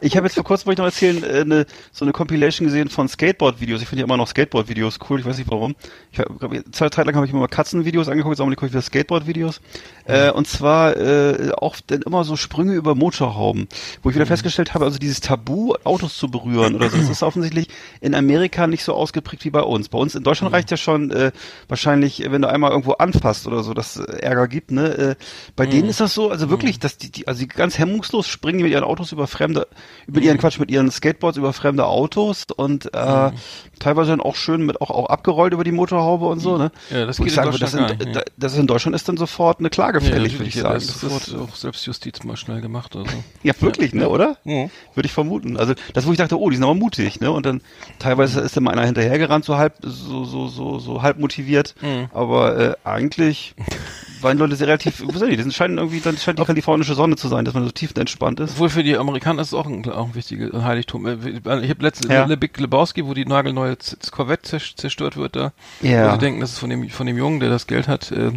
[0.00, 2.88] Ich habe jetzt vor kurzem, wollte ich noch erzählen, äh, eine, so eine Compilation gesehen
[2.88, 3.82] von Skateboard-Videos.
[3.82, 5.20] Ich finde ja immer noch Skateboard-Videos cool.
[5.20, 5.74] Ich weiß nicht warum.
[6.12, 8.82] Ich glaub, zwei Zeit lang habe ich mir mal Katzen-Videos angeguckt, jetzt gucke ich wieder
[8.82, 9.60] Skateboard-Videos.
[10.04, 13.68] Äh, und zwar äh, auch dann immer so Sprünge über Motorhauben,
[14.02, 17.22] wo ich wieder festgestellt habe, also dieses Tabu, Autos zu berühren oder so, das ist
[17.22, 17.68] offensichtlich
[18.00, 19.88] in Amerika nicht so ausgeprägt wie bei uns.
[19.88, 21.32] Bei uns in Deutschland reicht ja schon äh,
[21.68, 24.70] wahrscheinlich, wenn du einmal irgendwo anfasst oder so, dass äh, Ärger gibt.
[24.70, 24.88] Ne?
[24.88, 25.14] Äh,
[25.56, 28.58] bei denen ist das so, also wirklich, dass die, die, also die ganz hemmungslos springen
[28.58, 29.66] die mit ihren Autos über fremde,
[30.06, 33.30] über ihren Quatsch, mit ihren Skateboards über fremde Autos und äh,
[33.78, 36.58] teilweise dann auch schön mit auch, auch abgerollt über die Motorhaube und so.
[36.58, 36.70] Ne?
[36.90, 39.08] Ja, das Wo geht ich würde, das, Deutschland in, nicht, da- das in Deutschland ist
[39.08, 40.68] dann sofort eine Klage fällig, würde ich sagen.
[40.68, 42.94] Da Das ist sofort auch Selbstjustiz mal schnell gemacht.
[42.96, 43.10] Also.
[43.42, 44.36] ja, wirklich, ne, oder?
[44.44, 44.70] Mhm.
[44.94, 45.56] Würde ich vermuten.
[45.56, 47.30] Also das, wo ich dachte, oh, die sind aber mutig, ne?
[47.30, 47.62] Und dann
[47.98, 51.74] teilweise ist dann mal einer hinterhergerannt, so halb, so, so, so, so halb motiviert.
[51.80, 52.08] Mhm.
[52.12, 53.54] Aber äh, eigentlich
[54.22, 57.16] waren die Leute sehr relativ, was nicht, das scheint irgendwie, dann scheint die kalifornische Sonne
[57.16, 58.52] zu sein, dass man so tiefenentspannt ist.
[58.52, 61.06] Obwohl für die Amerikaner ist es auch ein, auch ein wichtiges Heiligtum.
[61.06, 62.24] Äh, Ich habe letztens Ja.
[62.26, 63.76] Le Big Lebowski, wo die nagelneue
[64.10, 65.52] Corvette zerstört wird, da.
[65.80, 66.08] Ja.
[66.08, 68.30] Wo sie denken, das ist von dem, von dem Jungen, der das Geld hat, äh,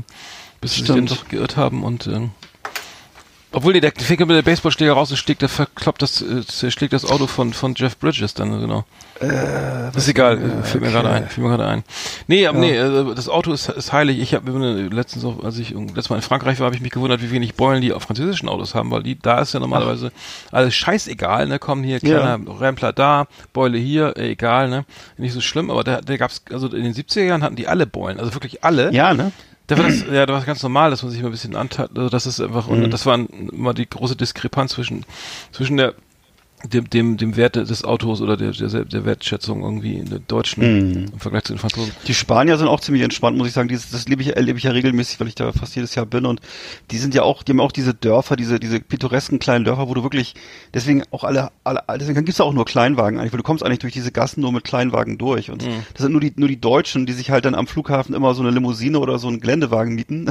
[0.62, 1.12] bis sie sich dann Stimmt.
[1.12, 2.32] doch geirrt haben und ähm,
[3.54, 6.94] obwohl nee, der fängt mit der Baseballschläger raus und schlägt, der verkloppt das, äh, zerschlägt
[6.94, 8.84] das Auto von, von Jeff Bridges dann, genau.
[9.22, 10.92] Äh, ist egal, äh, fällt mir okay.
[10.92, 11.84] gerade ein, fällt mir gerade ein.
[12.28, 12.90] Nee, aber Ja.
[12.92, 14.20] nee, äh, das Auto ist, ist heilig.
[14.20, 14.52] Ich habe
[14.92, 17.56] letztens auch, als ich letztes Mal in Frankreich war, habe ich mich gewundert, wie wenig
[17.56, 20.12] Beulen die auf französischen Autos haben, weil die, da ist ja normalerweise
[20.52, 22.20] alles scheißegal, ne, kommen hier Ja.
[22.36, 24.86] kleiner Rempler da, Beule hier, äh, egal, ne,
[25.18, 27.86] nicht so schlimm, aber da, da gab's, also in den 70er Jahren hatten die alle
[27.86, 28.92] Beulen, also wirklich alle.
[28.94, 29.32] Ja, ne?
[29.68, 31.56] Da war das, ja, da war es ganz normal, dass man sich mal ein bisschen
[31.56, 32.84] antat, also das ist einfach, Mhm.
[32.84, 35.06] und das war immer die große Diskrepanz zwischen,
[35.54, 35.94] zwischen der,
[36.64, 40.64] dem, dem, dem Wert des Autos oder der, der, der Wertschätzung irgendwie in der deutschen
[40.64, 41.06] Mhm.
[41.14, 41.92] im Vergleich zu den Franzosen.
[42.08, 43.68] Die Spanier sind auch ziemlich entspannt, muss ich sagen.
[43.68, 46.26] Dieses, das lebe ich, erlebe ich ja regelmäßig, weil ich da fast jedes Jahr bin.
[46.26, 46.40] Und
[46.92, 49.94] die sind ja auch, die haben auch diese Dörfer, diese, diese pittoresken kleinen Dörfer, wo
[49.94, 50.36] du wirklich,
[50.74, 53.80] deswegen auch alle, alle deswegen gibt's ja auch nur Kleinwagen eigentlich, weil du kommst eigentlich
[53.80, 55.52] durch diese Gassen nur mit Kleinwagen durch.
[55.52, 58.34] Und das sind nur die, nur die Deutschen, die sich halt dann am Flughafen immer
[58.34, 60.30] so eine Limousine oder so einen Geländewagen mieten.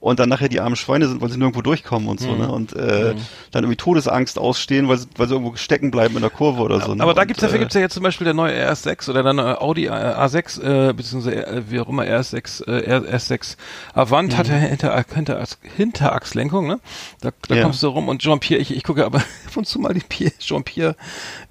[0.00, 2.48] Und dann nachher die armen Schweine sind, weil sie nirgendwo durchkommen und so, ne?
[2.50, 3.14] Und äh,
[3.50, 6.80] dann irgendwie Todesangst ausstehen, weil sie, weil sie irgendwo stecken bleiben in der Kurve oder
[6.80, 6.94] so.
[6.94, 7.02] Ne?
[7.02, 9.32] Aber da gibt's dafür äh, gibt's ja jetzt zum Beispiel der neue RS6 oder der
[9.32, 13.56] neue Audi äh, A6, äh, beziehungsweise äh, wie auch immer RS6, äh, RS6
[13.94, 15.42] Avant hat ja hinter, hinter,
[15.76, 16.80] Hinterachslenkung, ne?
[17.20, 17.62] Da, da Ja.
[17.62, 20.32] kommst du rum und Jean-Pierre, ich, ich gucke aber ab und zu mal die Pierre,
[20.38, 20.96] Jean-Pierre,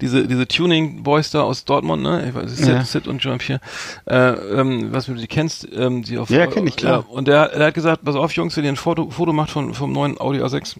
[0.00, 2.28] diese, diese Tuning-Boys da aus Dortmund, ne?
[2.28, 2.84] Ich weiß, Sid, Ja.
[2.84, 3.60] Sid und Jean-Pierre,
[4.06, 7.04] äh, ähm, was du die kennst, ähm, die auf Ja, kenn ich, klar.
[7.08, 9.50] Ja, und der, der hat gesagt, pass auf, Jungs, wenn ihr ein Foto, Foto macht
[9.50, 10.76] von, vom neuen Audi A6,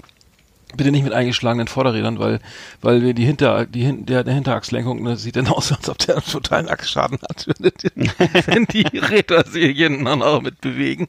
[0.77, 2.41] Bitte nicht mit eingeschlagenen Vorderrädern, weil,
[2.83, 5.99] weil wir die Hinter, die Hin der, der Hinterachslenkung, ne, sieht dann aus, als ob
[5.99, 7.47] der einen totalen Achsschaden hat,
[8.47, 11.09] wenn die Räder sich jeden dann auch mit bewegen.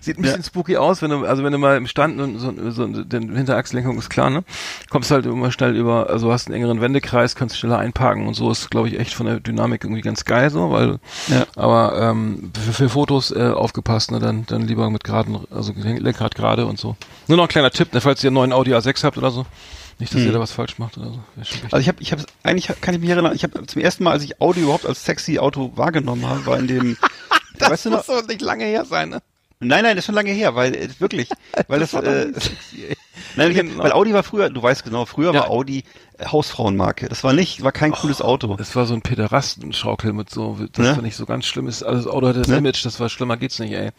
[0.00, 0.46] Sieht ein bisschen ja.
[0.46, 3.98] spooky aus, wenn du, also wenn du mal im Stand und so, so, den Hinterachslenkung
[3.98, 4.44] ist klar, ne?
[4.90, 8.50] Kommst halt immer schnell über, also hast einen engeren Wendekreis, kannst schneller einparken und so
[8.50, 10.98] ist, glaube ich, echt von der Dynamik irgendwie ganz geil so, weil,
[11.28, 11.46] ja.
[11.56, 16.34] aber ähm, für, für Fotos äh, aufgepasst, ne, dann, dann lieber mit geraden, also Lenkrad
[16.34, 16.96] gerade und so.
[17.28, 19.46] Nur noch ein kleiner Tipp, ne, falls ihr einen neuen Audi A6 habt oder so.
[19.98, 20.26] Nicht, dass hm.
[20.26, 21.20] ihr da was falsch macht oder so.
[21.70, 24.12] Also ich habe, ich habe, eigentlich kann ich mich erinnern, ich habe zum ersten Mal,
[24.12, 26.98] als ich Audi überhaupt als sexy Auto wahrgenommen habe, war in dem,
[27.58, 29.22] das weißt du noch, muss doch nicht lange her sein, ne?
[29.58, 31.30] Nein, nein, das ist schon lange her, weil äh, wirklich,
[31.68, 32.96] weil das, das äh, sexy,
[33.36, 35.40] nein, ich hab, weil Audi war früher, du weißt genau, früher ja.
[35.40, 35.84] war Audi
[36.24, 37.08] Hausfrauenmarke.
[37.08, 38.56] Das war nicht, war kein cooles oh, Auto.
[38.56, 40.96] Das war so ein Pederastenschaukel mit so, das ne?
[40.96, 41.82] war nicht so ganz schlimm ist.
[41.82, 42.58] Also das Auto hatte das ne?
[42.58, 43.90] Image, das war schlimmer geht's nicht, ey.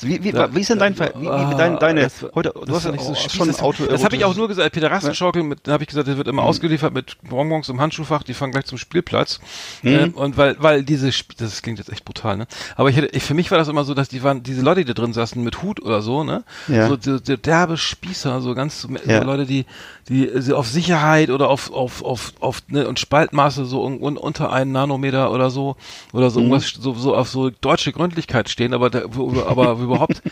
[0.00, 2.74] Wie, wie, da, wie ist denn dein, wie, wie, wie dein, deine, das, heute, du
[2.74, 3.86] hast ja nicht so schon ein Auto.
[3.86, 6.42] Das habe ich auch nur gesagt, Pederastenschaukel mit, da habe ich gesagt, das wird immer
[6.42, 6.48] mhm.
[6.48, 9.40] ausgeliefert mit Bonbons im Handschuhfach, die fangen gleich zum Spielplatz.
[9.82, 9.90] Mhm.
[9.90, 12.46] Äh, und weil, weil diese, das klingt jetzt echt brutal, ne?
[12.76, 14.84] Aber ich hätte, ich, für mich war das immer so, dass die waren, diese Leute,
[14.84, 16.44] die da drin saßen mit Hut oder so, ne?
[16.68, 16.88] Ja.
[16.88, 19.22] So, der, der derbe Spießer, so ganz, so, ja.
[19.22, 19.66] Leute, die,
[20.08, 24.16] die, die auf Sicherheit oder auf, auf, auf, auf ne, und Spaltmaße so un, un,
[24.16, 25.76] unter einen Nanometer oder so
[26.12, 26.46] oder so mhm.
[26.46, 29.02] irgendwas so, so auf so deutsche Gründlichkeit stehen, aber da,
[29.46, 30.22] aber überhaupt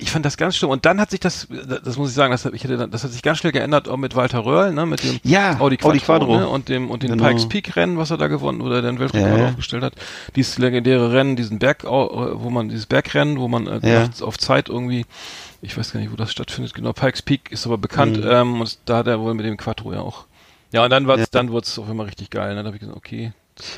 [0.00, 1.48] ich fand das ganz schlimm und dann hat sich das
[1.84, 3.96] das muss ich sagen, das hat, ich hätte, das hat sich ganz schnell geändert auch
[3.96, 6.38] mit Walter Röhrl, ne, mit dem ja, Audi Quattro, Audi Quattro.
[6.38, 7.28] Ne, und dem und dem genau.
[7.28, 9.94] Pikes Peak Rennen, was er da gewonnen oder den Weltrekord ja, aufgestellt hat.
[10.36, 15.06] Dieses legendäre Rennen, diesen Berg wo man dieses Bergrennen, wo man äh, auf Zeit irgendwie
[15.62, 18.30] ich weiß gar nicht, wo das stattfindet, genau, Pikes Peak ist aber bekannt, mhm.
[18.30, 20.26] ähm, und da hat er wohl mit dem Quattro ja auch
[20.72, 21.26] ja, und dann war's, ja.
[21.30, 22.50] dann wurde es auf einmal richtig geil.
[22.50, 22.56] Ne?
[22.56, 23.32] Dann habe ich gesagt, okay.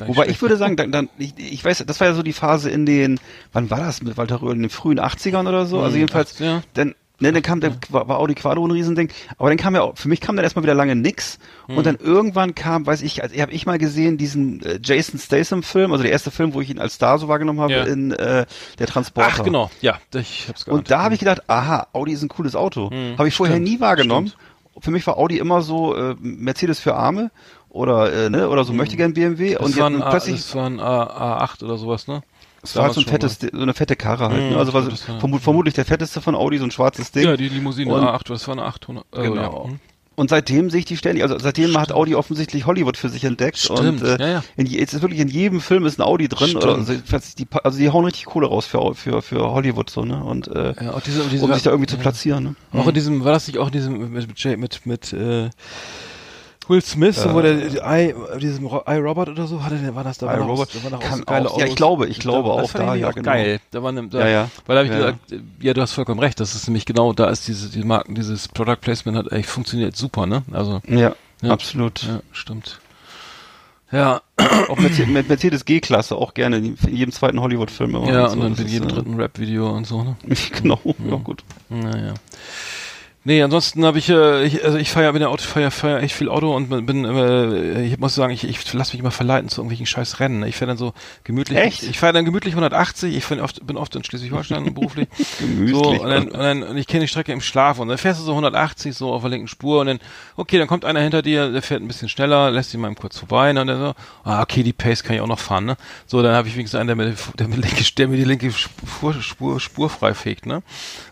[0.06, 2.70] Wobei ich würde sagen, dann, dann ich, ich weiß, das war ja so die Phase
[2.70, 3.18] in den,
[3.52, 5.80] wann war das mit Walter Röhrl, in den frühen 80ern oder so?
[5.80, 6.62] Also hm, jedenfalls, ja.
[6.74, 9.08] dann, ne, dann kam der, war, Audi Quadro ein Riesending,
[9.38, 11.78] aber dann kam ja, für mich kam dann erstmal wieder lange nix hm.
[11.78, 15.62] und dann irgendwann kam, weiß ich, also habe ich mal gesehen, diesen äh, Jason Statham
[15.62, 17.84] Film, also der erste Film, wo ich ihn als Star so wahrgenommen habe, ja.
[17.84, 18.46] in äh,
[18.78, 19.30] der Transporter.
[19.32, 20.78] Ach genau, ja, ich hab's geahnt.
[20.78, 22.90] Und da habe ich gedacht, aha, Audi ist ein cooles Auto.
[22.90, 23.16] Hm.
[23.16, 23.68] Habe ich vorher Stimmt.
[23.68, 24.28] nie wahrgenommen.
[24.28, 27.30] Stimmt für mich war Audi immer so äh, Mercedes für Arme
[27.68, 28.78] oder äh, ne oder so mhm.
[28.78, 32.06] möchte gern BMW das und war ein plötzlich das war ein A, A8 oder sowas
[32.08, 32.22] ne
[32.62, 34.40] das war halt so ein fettes, so eine fette Karre halt.
[34.40, 34.50] Ne?
[34.50, 37.24] Mhm, also war, so, verm vermutlich der fetteste von Audi, so ein schwarzes Ding.
[37.24, 39.04] Ja, die Limousine und, A8, das war eine 800.
[39.12, 39.64] Äh, genau.
[39.64, 39.70] Ja.
[39.70, 39.80] Mhm.
[40.14, 41.78] Und seitdem sehe ich die ständig, also seitdem Stimmt.
[41.78, 43.56] hat Audi offensichtlich Hollywood für sich entdeckt.
[43.56, 44.02] Stimmt.
[44.02, 44.44] Und äh, ja, ja.
[44.56, 46.50] In, jetzt ist wirklich in jedem Film ist ein Audi drin.
[46.50, 46.64] Stimmt.
[46.64, 50.22] Oder, also, die, also die hauen richtig Kohle raus für, für, für Hollywood so, ne?
[50.22, 52.44] Und äh, ja, diese, diese, um sich da irgendwie zu platzieren.
[52.44, 52.54] Ne?
[52.78, 55.48] Auch in diesem, war das nicht auch in diesem mit, mit, mit, mit äh,
[56.68, 60.34] Will Smith, äh, wo der I, diesem iRobot oder so hatte, der war das da
[60.34, 63.08] iRobot war noch so geile auch, Ja, ich glaube, ich glaube da, auch da, ja,
[63.08, 63.24] auch genau.
[63.24, 63.60] geil.
[63.70, 64.50] Da war ne, da, ja, ja.
[64.66, 64.98] Weil da habe ich ja.
[64.98, 68.14] gesagt, ja, du hast vollkommen recht, das ist nämlich genau, da ist diese die Marken,
[68.14, 70.42] dieses Product Placement hat echt funktioniert super, ne?
[70.52, 72.02] Also ja, ja absolut.
[72.02, 72.80] Ja, stimmt.
[73.92, 74.22] Ja.
[74.68, 77.92] auch mit Mercedes G-Klasse auch gerne in jedem zweiten Hollywood-Film.
[78.06, 78.40] Ja, und, so.
[78.40, 80.16] und in jedem ist, dritten Rap-Video und so, ne?
[80.62, 81.44] genau, ja, gut.
[81.68, 82.14] Naja.
[83.24, 86.12] Nee, ansonsten habe ich, äh, ich, also ich feiere, bin ja Auto, feier, feier echt
[86.14, 89.60] viel Auto und bin, äh, ich muss sagen, ich, ich lasse mich immer verleiten zu
[89.60, 90.42] irgendwelchen scheiß Rennen.
[90.42, 91.56] Ich fahre dann so gemütlich.
[91.56, 91.84] Echt?
[91.84, 93.16] Ich fahre dann gemütlich 180.
[93.16, 95.08] Ich oft, bin oft in Schleswig-Holstein beruflich.
[95.38, 95.76] gemütlich.
[95.76, 98.18] So, und, dann, und, dann, und ich kenne die Strecke im Schlaf und dann fährst
[98.18, 100.00] du so 180 so auf der linken Spur und dann,
[100.36, 103.20] okay, dann kommt einer hinter dir, der fährt ein bisschen schneller, lässt ihn mal kurz
[103.20, 105.76] vorbei und dann so, ah, okay, die Pace kann ich auch noch fahren, ne?
[106.06, 108.50] So, dann habe ich wenigstens einen, der mir, der mir, linke, der mir die linke
[108.50, 110.64] Spur, Spur, Spur frei fegt, ne?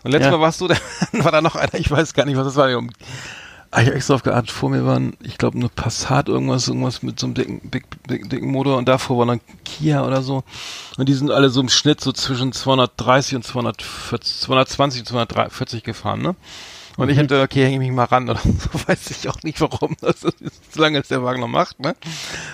[0.03, 0.37] Und letztes ja.
[0.37, 0.75] Mal warst du, da
[1.13, 2.87] war da noch einer, ich weiß gar nicht, was das war, ich habe
[3.93, 7.61] extra aufgeachtet, vor mir waren, ich glaube, eine Passat, irgendwas, irgendwas mit so einem dicken,
[7.69, 10.43] big, big, dicken Motor und davor war dann Kia oder so.
[10.97, 15.83] Und die sind alle so im Schnitt so zwischen 230 und 240, 220 und 240
[15.83, 16.35] gefahren, ne?
[16.97, 19.61] Und ich hätte, okay, hänge ich mich mal ran oder so, weiß ich auch nicht
[19.61, 19.95] warum.
[20.01, 21.95] Das ist, so lange es der Wagen noch macht, ne?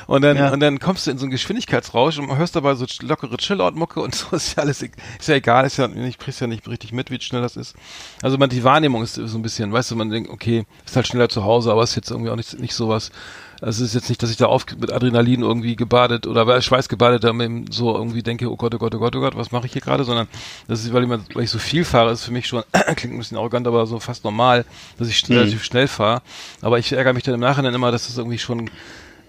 [0.06, 0.54] Und dann, ja.
[0.54, 4.15] und dann kommst du in so einen Geschwindigkeitsrausch und hörst dabei so lockere Chillout-Mucke und
[4.15, 7.12] so ist ja alles, ist ja egal, ist ja, ich krieg's ja nicht richtig mit,
[7.12, 7.76] wie schnell das ist.
[8.21, 11.08] Also man, die Wahrnehmung ist so ein bisschen, weißt du, man denkt, okay, ist halt
[11.08, 13.12] schneller zu Hause, aber ist jetzt irgendwie auch nicht, nicht sowas,
[13.62, 16.89] also es ist jetzt nicht, dass ich da auf mit Adrenalin irgendwie gebadet oder Schweiß
[16.89, 17.34] gebadet da
[17.72, 19.82] so irgendwie denke, oh Gott, oh Gott, oh Gott, oh Gott, was mache ich hier
[19.82, 20.28] gerade, sondern
[20.67, 22.63] das ist, weil ich, weil ich so viel fahre, ist für mich schon,
[22.96, 24.65] klingt ein bisschen arrogant, aber so fast normal,
[25.00, 25.38] dass ich mhm.
[25.38, 26.22] relativ schnell fahre.
[26.62, 28.70] Aber ich ärgere mich dann im Nachhinein immer, dass das irgendwie schon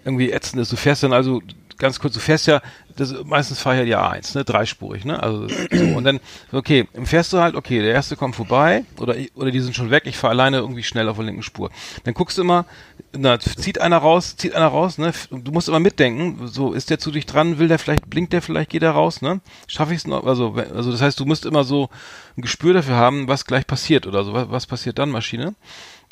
[0.05, 0.73] irgendwie ätzend ist.
[0.73, 1.43] Du fährst dann also
[1.79, 2.61] ganz kurz, du fährst ja,
[2.97, 6.21] das, meistens fahre ich ja die A1, ne, dreispurig, ne, also so, und dann,
[6.53, 10.03] okay, fährst du halt, okay, der erste kommt vorbei oder oder die sind schon weg,
[10.07, 11.71] ich fahre alleine irgendwie schnell auf der linken Spur.
[12.05, 12.67] Dann guckst du immer,
[13.17, 16.99] na, zieht einer raus, zieht einer raus, ne, du musst immer mitdenken, so, ist der
[16.99, 20.01] zu dich dran, will der vielleicht, blinkt der vielleicht, geht er raus, ne, schaffe ich
[20.01, 21.89] es noch, also, also das heißt, du musst immer so
[22.37, 25.55] ein Gespür dafür haben, was gleich passiert oder so, was, was passiert dann, Maschine.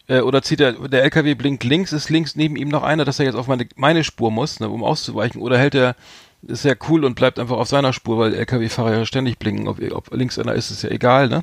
[0.08, 3.18] Äh, oder zieht er, der LKW blinkt links, ist links neben ihm noch einer, dass
[3.18, 5.40] er jetzt auf meine, meine Spur muss, ne, um auszuweichen.
[5.40, 5.96] Oder hält er,
[6.42, 9.68] ist ja cool und bleibt einfach auf seiner Spur, weil LKW-Fahrer ja ständig blinken.
[9.68, 11.42] Ob, ob links einer ist, ist ja egal, ne?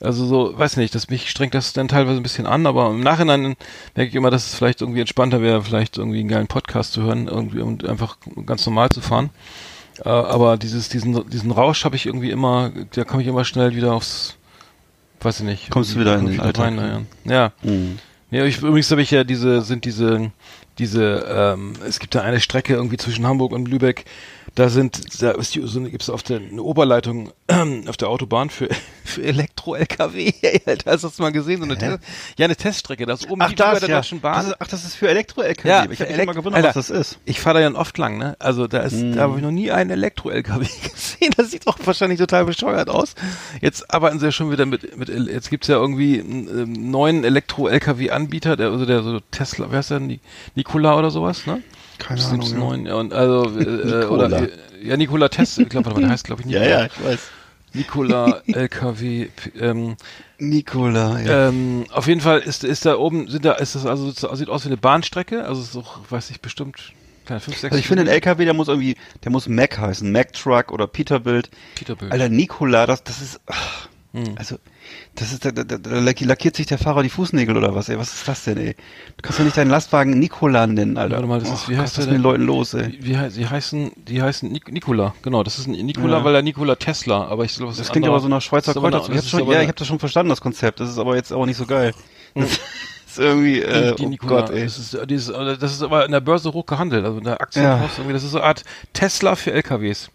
[0.00, 3.00] Also so, weiß nicht, das mich strengt das dann teilweise ein bisschen an, aber im
[3.00, 3.56] Nachhinein
[3.94, 7.02] merke ich immer, dass es vielleicht irgendwie entspannter wäre, vielleicht irgendwie einen geilen Podcast zu
[7.02, 9.30] hören, irgendwie und einfach ganz normal zu fahren.
[10.04, 13.74] Äh, aber dieses, diesen, diesen Rausch habe ich irgendwie immer, da komme ich immer schnell
[13.74, 14.36] wieder aufs,
[15.20, 15.70] weiß ich nicht.
[15.70, 17.32] Kommst du wieder in den Alltag, rein, ja.
[17.32, 17.52] ja.
[17.62, 17.98] Mhm.
[18.30, 20.30] Ja, ich, übrigens habe ich ja diese, sind diese,
[20.78, 24.04] diese, ähm, es gibt da eine Strecke irgendwie zwischen Hamburg und Lübeck,
[24.56, 27.30] da sind, da ist die, so eine, gibt's auf der, eine Oberleitung
[27.86, 28.68] auf der Autobahn für,
[29.04, 30.32] für Elektro-LKW.
[30.66, 31.58] Alter, hast du das mal gesehen?
[31.58, 31.76] So eine?
[31.78, 31.98] Test,
[32.38, 33.96] ja, eine Teststrecke, das ist oben Ach, gegenüber das, der ja.
[33.98, 34.34] Deutschen Bahn.
[34.36, 35.68] Das ist, ach, das ist für Elektro-LKW.
[35.68, 36.78] Ja, ich habe mich immer gewundert, Alter.
[36.78, 37.18] was das ist.
[37.26, 38.34] Ich fahre da ja oft lang, ne?
[38.38, 39.12] Also da ist, Mm.
[39.12, 41.32] da habe ich noch nie einen Elektro-LKW gesehen.
[41.36, 43.14] Das sieht doch wahrscheinlich total bescheuert aus.
[43.60, 47.24] Jetzt arbeiten sie ja schon wieder mit, mit jetzt gibt's ja irgendwie einen ähm, neuen
[47.24, 50.00] Elektro-LKW-Anbieter, der, also der so Tesla, wer ist der?
[50.00, 50.20] Ni-
[50.54, 51.62] Nikola oder sowas, ne?
[51.98, 52.46] Keine Ahnung.
[52.50, 52.56] ja.
[52.58, 54.26] neuen, ja, und also, äh, äh, Nikola.
[54.26, 54.48] oder, äh,
[54.82, 56.80] ja, Nikola Tesla, ich glaube, der heißt, glaube ich, Ja, Nikola.
[56.80, 57.20] ja, ich weiß.
[57.74, 59.28] Nikola LKW,
[59.60, 59.96] ähm,
[60.38, 61.48] Nikola, ja.
[61.48, 64.48] ähm, auf jeden Fall ist, ist da oben, sind da, ist das also, so- sieht
[64.48, 66.92] aus wie eine Bahnstrecke, also es ist auch, weiß ich, bestimmt,
[67.26, 70.10] keine, fünf, sechs Also ich finde, ein LKW, der muss irgendwie, der muss Mac heißen.
[70.12, 71.50] Mac Truck oder Peterbilt.
[71.74, 72.12] Peterbilt.
[72.12, 74.34] Alter, Nikola, das, das ist, ach, Hm.
[74.36, 74.56] also,
[75.14, 77.98] das ist, da, da, da lackiert sich der Fahrer die Fußnägel oder was, ey?
[77.98, 78.74] Was ist das denn, ey?
[78.74, 81.16] Du kannst ja nicht deinen Lastwagen Nikola nennen, Alter.
[81.16, 82.22] Warte mal, das ist- Och wie Gott, heißt was ist mit den?
[82.22, 82.96] Leuten los, ey?
[83.00, 86.24] Wie, wie die heißen, die heißen Nik Nikola, genau, das ist ein Nikola, Ja.
[86.24, 88.80] weil er Nikola Tesla, aber ich glaube, Das klingt aber so nach Schweizer das ist
[88.82, 88.96] Kräuter.
[89.00, 90.80] Ich das hab ist schon, ja, ich habe das schon verstanden, das Konzept.
[90.80, 91.92] Das ist aber jetzt auch nicht so geil.
[92.34, 92.50] Das
[93.06, 94.64] ist irgendwie, äh, die oh Nikola, Gott, ey.
[94.64, 95.26] Das ist, dieses,
[95.60, 98.30] das ist aber in der Börse hoch gehandelt, also in der Aktienkurs irgendwie, das ist
[98.30, 98.62] so eine Art
[98.94, 100.10] Tesla für LKWs.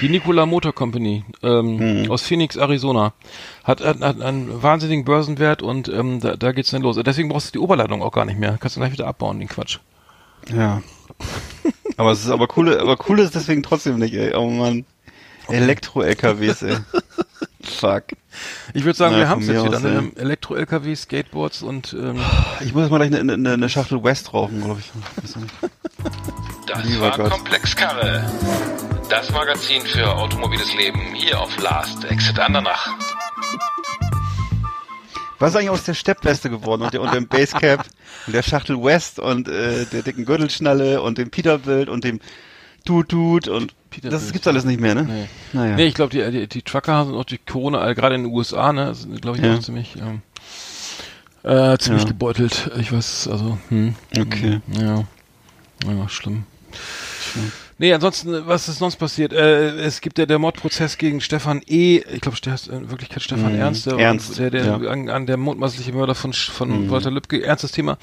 [0.00, 2.10] Die Nikola Motor Company ähm, Mhm.
[2.10, 3.12] aus Phoenix, Arizona,
[3.64, 6.96] hat, hat, hat einen wahnsinnigen Börsenwert und ähm, da, da geht's dann los.
[7.04, 8.56] Deswegen brauchst du die Oberleitung auch gar nicht mehr.
[8.60, 9.78] Kannst du gleich wieder abbauen, den Quatsch.
[10.54, 10.82] Ja.
[11.96, 14.34] aber es ist aber coole, aber cool ist deswegen trotzdem nicht, ey.
[14.34, 14.84] Oh Mann.
[15.48, 16.76] Elektro-LKWs, ey.
[17.62, 18.04] Fuck.
[18.74, 19.76] Ich würde sagen, Na, wir haben's mir jetzt wieder.
[19.78, 19.88] aus, Ne?
[19.88, 19.94] ey.
[19.94, 22.20] Wir haben Elektro-LKW, Skateboards und ähm,
[22.60, 24.90] Ich muss mal gleich eine, eine, eine Schachtel West rauchen, glaube ich.
[26.66, 27.30] Das Lieber war Gott.
[27.30, 28.24] Komplexkarre.
[29.08, 32.88] Das Magazin für automobiles Leben hier auf Last Exit Andernach.
[35.38, 37.86] Was ist eigentlich aus der Steppweste geworden und, der, und dem Basecap
[38.26, 42.20] und der Schachtel West und äh, der dicken Gürtelschnalle und dem Peterbilt und dem
[42.84, 45.04] Tut-Tut und Peterbilt, das gibt's alles nicht mehr, ne?
[45.04, 45.28] nee.
[45.52, 45.76] Naja.
[45.76, 48.32] Nee, ich glaube, die, die, die Trucker sind auch die Corona, äh, gerade in den
[48.32, 49.54] USA, ne, sind, glaube ich, Ja.
[49.56, 50.22] auch ziemlich, ähm,
[51.42, 52.08] äh, ziemlich Ja.
[52.08, 52.70] gebeutelt.
[52.78, 53.94] Ich weiß, also, hm.
[54.18, 54.60] Okay.
[54.72, 55.04] Ja.
[55.86, 56.44] Ja, schlimm.
[57.78, 59.34] Nee, ansonsten, was ist sonst passiert?
[59.34, 62.38] Äh, es gibt ja der Mordprozess gegen Stefan E., ich glaube,
[62.72, 63.58] in Wirklichkeit Stefan Mhm.
[63.60, 64.76] Ernst, der, Ernst, der, der ja.
[64.76, 66.90] an, an der mutmaßliche Mörder von, von Mhm.
[66.90, 67.98] Walter Lübcke, ernstes Thema,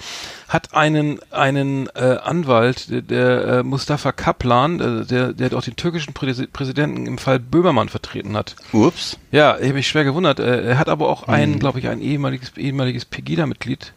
[0.48, 5.76] hat einen, einen äh, Anwalt, der, der äh, Mustafa Kaplan, äh, der, der auch den
[5.76, 8.56] türkischen Präsi Präsidenten im Fall Böhmermann vertreten hat.
[8.74, 9.18] Ups.
[9.32, 10.40] Ja, ich habe mich schwer gewundert.
[10.40, 11.34] Äh, Er hat aber auch Mhm.
[11.34, 13.94] ein, glaube ich, ein ehemaliges, ehemaliges Pegida-Mitglied,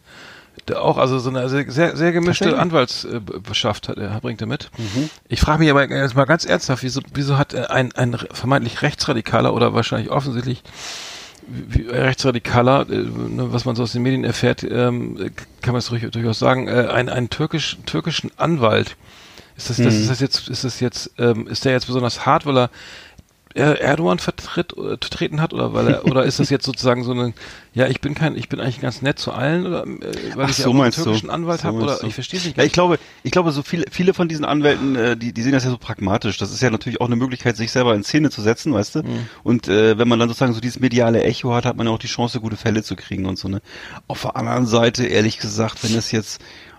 [0.75, 2.59] auch, also so eine sehr, sehr, gemischte?
[2.59, 4.71] Anwaltsbeschaft hat, er bringt er mit.
[4.79, 5.11] Mhm.
[5.29, 9.55] Ich frage mich aber jetzt mal ganz ernsthaft, wieso, wieso hat ein, ein vermeintlich Rechtsradikaler
[9.55, 10.63] oder wahrscheinlich offensichtlich
[11.47, 15.31] wie- Rechtsradikaler, äh, ne, was man so aus den Medien erfährt, ähm, äh,
[15.63, 18.97] kann man es durch, durchaus sagen, äh, einen, einen türkisch, türkischen Anwalt.
[19.57, 20.01] Ist das, das, Mhm.
[20.01, 22.71] ist das jetzt, ist das jetzt, ähm, ist der jetzt besonders hart, weil er
[23.57, 27.13] er Erdogan vertritt, äh, vertreten hat oder weil er oder ist das jetzt sozusagen so
[27.13, 27.33] eine
[27.73, 30.51] ja ich bin kein ich bin eigentlich ganz nett zu allen oder äh, weil Ach
[30.51, 32.07] ich so, ja einen türkischen Anwalt So habe oder du.
[32.07, 34.95] ich verstehe es nicht Ja, ich glaube, ich glaube, so viele, viele von diesen Anwälten,
[34.97, 36.39] äh, die, die sehen das ja so pragmatisch.
[36.39, 39.03] Das ist ja natürlich auch eine Möglichkeit, sich selber in Szene zu setzen, weißt du?
[39.03, 39.29] Mhm.
[39.43, 41.99] Und äh, wenn man dann sozusagen so dieses mediale Echo hat, hat man ja auch
[41.99, 43.49] die Chance, gute Fälle zu kriegen und so.
[43.49, 43.61] Ne?
[44.07, 46.76] Auf der anderen Seite, ehrlich gesagt, wenn es jetzt Äh,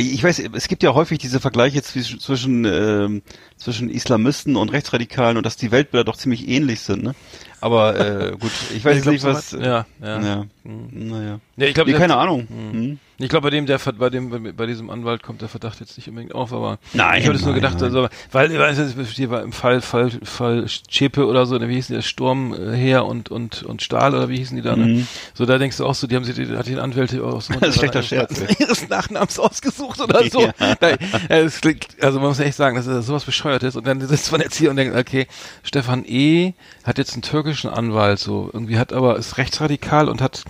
[0.00, 3.22] ich weiß, es gibt ja häufig diese Vergleiche zwischen zwischen, ähm,
[3.56, 7.14] zwischen Islamisten und Rechtsradikalen und dass die Weltbilder doch ziemlich ähnlich sind, ne?
[7.60, 9.52] Aber äh, gut, ich weiß Ich jetzt glaub, nicht, so was.
[9.54, 10.20] weit- ja, ja.
[10.20, 10.46] ja.
[10.64, 11.08] Mhm.
[11.08, 11.40] Naja.
[11.56, 12.46] Ja, ich glaube, Nee, keine Ahnung.
[12.48, 12.98] Hm.
[13.18, 16.08] Ich glaube, bei dem, der bei dem, bei, diesem Anwalt kommt der Verdacht jetzt nicht
[16.08, 17.84] unbedingt auf, aber Nein, ich habe das nur gedacht, nein.
[17.84, 21.76] also, weil, weil es hier war im Fall, Fall, Fall Chepe oder so, ne, wie
[21.76, 24.86] hießen die, Sturm, äh, Heer und, und, und Stahl oder wie hießen die da, ne?
[24.86, 25.08] Mhm.
[25.32, 27.56] So, da denkst du auch so, die haben sich, die, hat den Anwälte aus Das
[27.56, 30.42] ist ein schlechter Scherz, ihres Nachnamens ausgesucht oder so.
[30.42, 30.52] Ja.
[30.80, 30.98] Nein,
[31.28, 34.42] es klingt, also man muss echt sagen, das ist sowas bescheuertes und dann sitzt man
[34.42, 35.26] jetzt hier und denkt, okay,
[35.62, 36.52] Stefan E.
[36.84, 40.44] hat jetzt einen türkischen Anwalt, so, irgendwie hat aber, ist rechtsradikal und hat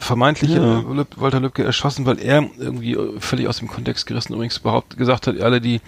[0.00, 0.80] vermeintlich Ja.
[0.80, 4.56] äh, Lüb, Walter Lübcke erschossen, weil er irgendwie äh, völlig aus dem Kontext gerissen übrigens
[4.58, 5.80] überhaupt gesagt hat, alle, die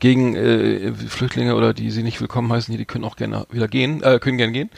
[0.00, 3.68] gegen äh, Flüchtlinge oder die sie nicht willkommen heißen, hier, die können auch gerne wieder
[3.68, 4.70] gehen, äh, können gerne gehen.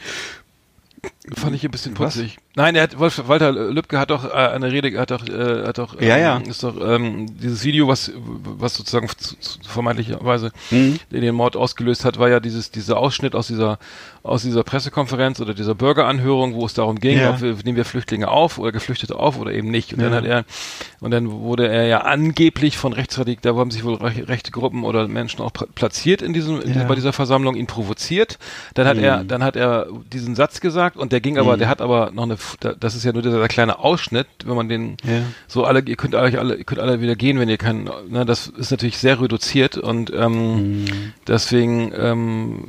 [1.33, 2.13] Fand ich ein bisschen Was?
[2.15, 2.37] putzig.
[2.57, 5.77] Nein, er hat Wolf, Walter Lübcke hat doch äh, eine Rede, hat doch, äh, hat
[5.77, 6.37] doch, Ja, ja.
[6.37, 10.99] ist doch ähm, dieses Video, was was sozusagen zu, zu, vermeintlicherweise Mhm.
[11.11, 13.79] den Mord ausgelöst hat, war ja dieses dieser Ausschnitt aus dieser
[14.23, 17.31] aus dieser Pressekonferenz oder dieser Bürgeranhörung, wo es darum ging, Ja.
[17.31, 19.93] ob wir, nehmen wir Flüchtlinge auf oder Geflüchtete auf oder eben nicht.
[19.93, 20.17] Und dann Ja.
[20.17, 20.45] hat er
[21.01, 24.83] und dann wurde er ja angeblich von Rechtsradik, da haben sich wohl rech- rechte Gruppen
[24.83, 28.37] oder Menschen auch pla- platziert in diesem in, bei dieser Versammlung, ihn provoziert.
[28.75, 31.79] Dann hat er dann hat er diesen Satz gesagt und der ging aber, der hat
[31.81, 35.21] aber noch eine, da- das ist ja nur dieser kleine Ausschnitt, wenn man den Ja.
[35.47, 38.25] so alle, ihr könnt euch alle, ihr könnt alle wieder gehen, wenn ihr keinen, ne,
[38.25, 40.85] das ist natürlich sehr reduziert und ähm, Mhm.
[41.25, 42.65] deswegen ähm,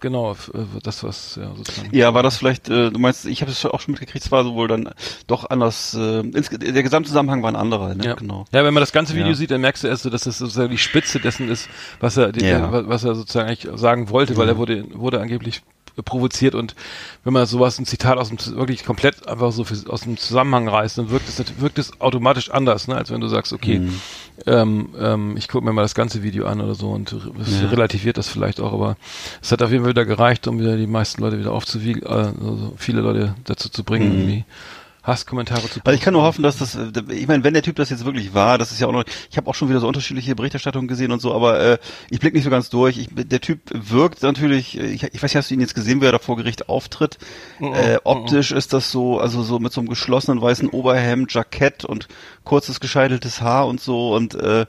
[0.00, 0.36] genau äh,
[0.82, 1.88] das was ja sozusagen.
[1.96, 4.44] Ja, war das vielleicht, äh, du meinst, ich habe es auch schon mitgekriegt, es war
[4.44, 4.90] so wohl dann
[5.26, 8.04] doch anders, äh, ins, der Gesamtzusammenhang war ein anderer, ne?
[8.04, 8.14] Ja.
[8.14, 8.44] genau.
[8.52, 9.34] Ja, wenn man das ganze Video Ja.
[9.34, 11.68] sieht, dann merkst du erst so, dass das sozusagen die Spitze dessen ist,
[12.00, 12.68] was er, die, Ja.
[12.68, 15.62] der, was er sozusagen eigentlich sagen wollte, weil er wurde, wurde angeblich
[16.02, 16.74] provoziert und
[17.24, 20.68] wenn man sowas, ein Zitat aus dem, wirklich komplett einfach so für, aus dem Zusammenhang
[20.68, 24.00] reißt, dann wirkt es, wirkt es automatisch anders, ne, als wenn du sagst, okay, Mhm.
[24.46, 27.68] ähm, ähm, ich gucke mir mal das ganze Video an oder so und es Ja.
[27.68, 28.96] relativiert das vielleicht auch, aber
[29.42, 32.08] es hat auf jeden Fall wieder gereicht, um wieder die meisten Leute wieder aufzuwiegen, äh,
[32.08, 34.44] also viele Leute dazu zu bringen, irgendwie
[35.08, 37.76] Hasskommentare zu Also ich kann nur hoffen, dass das, äh, ich meine, wenn der Typ
[37.76, 39.88] das jetzt wirklich war, das ist ja auch noch, ich habe auch schon wieder so
[39.88, 41.78] unterschiedliche Berichterstattungen gesehen und so, aber äh,
[42.10, 42.98] ich blick nicht so ganz durch.
[42.98, 46.00] Ich, der Typ wirkt natürlich, äh, ich, ich weiß nicht, hast du ihn jetzt gesehen,
[46.00, 47.18] wie er da vor Gericht auftritt?
[47.60, 52.08] Äh, optisch ist das so, also so mit so einem geschlossenen weißen Oberhemd, Jackett und
[52.44, 54.66] kurzes gescheiteltes Haar und so und äh,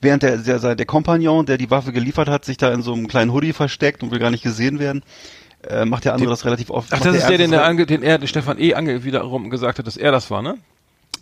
[0.00, 3.08] Während der, der, der Kompagnon, der die Waffe geliefert hat, sich da in so einem
[3.08, 5.02] kleinen Hoodie versteckt und will gar nicht gesehen werden,
[5.70, 6.92] äh, macht der andere das relativ oft.
[6.92, 8.74] Ach, das ist der, den, der ange, den er, den Stefan E.
[8.74, 10.56] ange, wiederum gesagt hat, dass er das war, ne?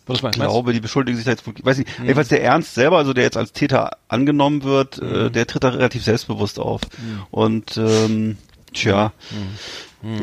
[0.07, 2.99] Was meinst Ich glaube, die beschuldigen sich da jetzt, weiß nicht, jedenfalls der Ernst selber,
[2.99, 6.83] also der jetzt als Täter angenommen wird, äh, der tritt da relativ selbstbewusst auf.
[7.31, 8.37] Und ähm,
[8.75, 9.13] tja,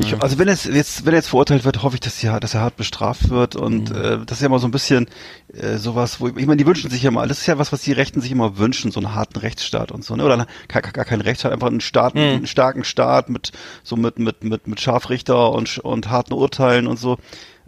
[0.00, 2.54] ich, also wenn es jetzt, wenn er jetzt verurteilt wird, hoffe ich, dass, ja, dass
[2.54, 5.06] er hart bestraft wird und äh, das ist ja immer so ein bisschen
[5.52, 7.82] äh, sowas, wo ich meine, die wünschen sich ja mal, das ist ja was, was
[7.82, 10.24] die Rechten sich immer wünschen, so einen harten Rechtsstaat und so, ne?
[10.24, 13.52] Oder gar, gar keinen Rechtsstaat, einfach einen Staat, einen starken Staat mit
[13.82, 17.18] so mit mit mit mit Scharfrichter und und harten Urteilen und so.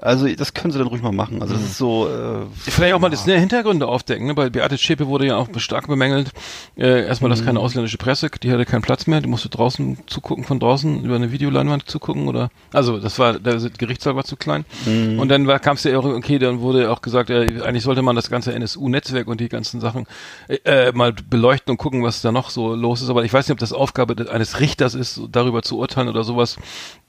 [0.04, 1.40] Also das können sie dann ruhig mal machen.
[1.40, 2.06] Also das ist so.
[2.08, 4.34] Äh, Vielleicht auch mal das ne, Hintergründe aufdecken, ne?
[4.34, 6.30] Bei Beate Zschäpe wurde ja auch stark bemängelt.
[6.76, 10.44] Äh, erstmal, dass keine ausländische Presse, die hatte keinen Platz mehr, die musste draußen zugucken,
[10.44, 14.66] von draußen über eine Videoleinwand zugucken oder also das war, der Gerichtssaal war zu klein.
[15.18, 18.14] Und dann kam es ja auch, okay, dann wurde auch gesagt, äh, eigentlich sollte man
[18.14, 20.06] das ganze NSU-Netzwerk und die ganzen Sachen
[20.48, 23.08] äh, äh, mal beleuchten und gucken, was da noch so los ist.
[23.08, 26.58] Aber ich weiß nicht, ob das Aufgabe eines Richters ist, darüber zu urteilen oder sowas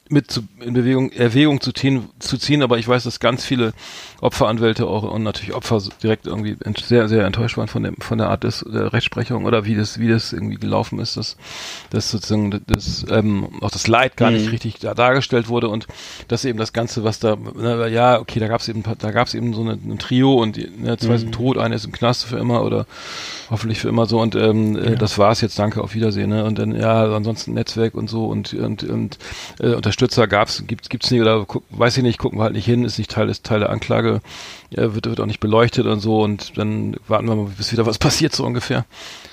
[0.08, 3.74] mit zu, in Bewegung, Erwägung zu ziehen, zu ziehen, aber ich weiß, dass ganz viele
[4.22, 8.20] Opferanwälte auch und natürlich Opfer direkt irgendwie ent- sehr, sehr enttäuscht waren von der, von
[8.20, 11.38] der Art des, der Rechtsprechung oder wie das, wie das irgendwie gelaufen ist, dass,
[11.90, 15.88] dass sozusagen das, ähm, auch das Leid gar nicht richtig da dargestellt wurde und
[16.28, 19.28] dass eben das Ganze, was da, ne, ja, okay, da gab es eben, da gab
[19.28, 22.26] es eben so eine, ein Trio und ne, zwei sind tot, einer ist im Knast
[22.26, 22.86] für immer oder
[23.50, 26.46] hoffentlich für immer so und ähm, äh, das war's jetzt, danke, auf Wiedersehen, ne?
[26.46, 29.18] Und dann, ja, ansonsten Netzwerk und so und und, und
[29.60, 32.66] äh, Unterstützer gab's, gibt gibt's nicht oder guck, weiß ich nicht, gucken wir halt nicht
[32.66, 34.20] hin, ist nicht Teil des Teil der Anklage,
[34.72, 37.86] äh, wird wird auch nicht beleuchtet und so und dann warten wir mal, bis wieder
[37.86, 38.84] was passiert so ungefähr.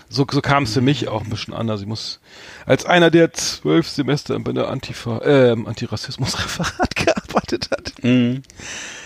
[0.09, 1.81] So, so kam es für mich auch ein bisschen anders.
[1.81, 2.21] Ich muss
[2.65, 8.43] als einer, der zwölf Semester bei der Antifa, äh, Antirassismusreferat gearbeitet hat, Mhm.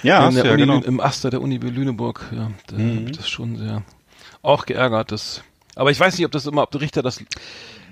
[0.02, 0.80] Ja, in der ja, Uni, genau.
[0.82, 2.96] im Aster der Uni Lüneburg, ja, da Mhm.
[2.96, 3.82] hab ich das schon sehr
[4.42, 5.42] auch geärgert, das
[5.74, 7.22] aber ich weiß nicht, ob das immer, ob die Richter das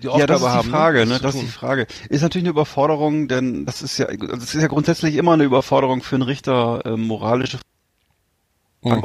[0.05, 0.71] die Aufgabe Ja, das ist die haben.
[0.71, 1.19] Frage, das ne?
[1.21, 1.87] Das ist die Frage.
[2.09, 6.03] Ist natürlich eine Überforderung, denn das ist ja, das ist ja grundsätzlich immer eine Überforderung
[6.03, 7.59] für einen Richter, äh, moralische
[8.85, 9.03] Mhm.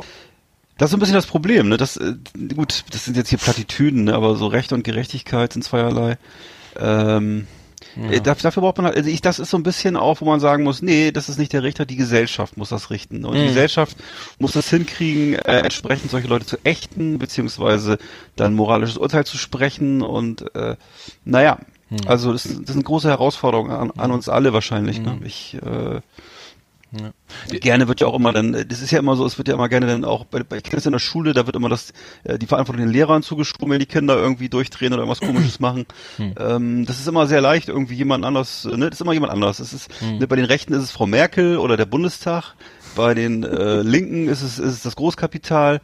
[0.77, 1.77] Das ist so ein bisschen das Problem, ne?
[1.77, 2.15] Das, äh,
[2.55, 4.13] gut, das sind jetzt hier Plattitüden, ne?
[4.13, 6.17] aber so Recht und Gerechtigkeit sind zweierlei.
[6.77, 7.47] Ähm,
[8.09, 10.25] äh, dafür, dafür braucht man halt, also ich, das ist so ein bisschen auch, wo
[10.25, 13.25] man sagen muss, nee, das ist nicht der Richter, die Gesellschaft muss das richten.
[13.25, 13.47] Und die Mhm.
[13.47, 13.97] Gesellschaft
[14.39, 17.97] muss das hinkriegen, äh, entsprechend solche Leute zu ächten, beziehungsweise
[18.35, 20.75] dann moralisches Urteil zu sprechen und äh,
[21.25, 21.59] naja,
[21.91, 21.97] Mhm.
[22.05, 24.99] also das, das ist eine große Herausforderung an, an uns alle wahrscheinlich.
[25.01, 25.17] Ne?
[25.25, 26.01] Ich äh,
[27.49, 29.53] Gerne wird ja auch immer dann, äh, das ist ja immer so, es wird ja
[29.53, 32.39] immer gerne dann auch bei, bei Kindern in der Schule, da wird immer das, äh,
[32.39, 35.85] die Verantwortung den Lehrern zugeschoben, wenn die Kinder irgendwie durchdrehen oder irgendwas komisches machen.
[36.17, 39.31] Ähm, das ist immer sehr leicht, irgendwie jemand anders, äh, ne, das ist immer jemand
[39.31, 39.59] anders.
[39.59, 42.55] Es ist, ne, bei den Rechten ist es Frau Merkel oder der Bundestag,
[42.95, 45.81] bei den äh, Linken ist es, ist es das Großkapital.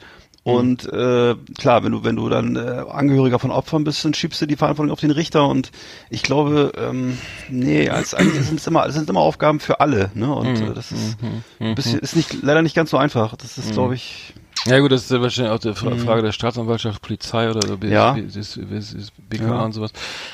[0.54, 4.40] Und äh, klar, wenn du wenn du dann äh, Angehöriger von Opfern bist, dann schiebst
[4.42, 5.48] du die Verantwortung auf den Richter.
[5.48, 5.72] Und
[6.12, 7.18] ich glaube, ähm,
[7.50, 10.12] nee, als eigentlich sind es immer, es sind immer Aufgaben für alle.
[10.14, 10.32] Ne?
[10.32, 11.18] Und äh, das ist
[11.60, 13.36] ein bisschen, ist nicht leider nicht ganz so einfach.
[13.36, 14.36] Das ist, glaube ich,
[14.68, 17.76] Ja gut, das ist ja wahrscheinlich auch die Fra Frage der Staatsanwaltschaft, Polizei oder so,
[17.78, 17.92] Mhm.
[17.92, 18.14] Ja.
[18.14, 18.34] B- das-
[18.72, 19.62] das- das BKA Ja.
[19.64, 19.92] und sowas.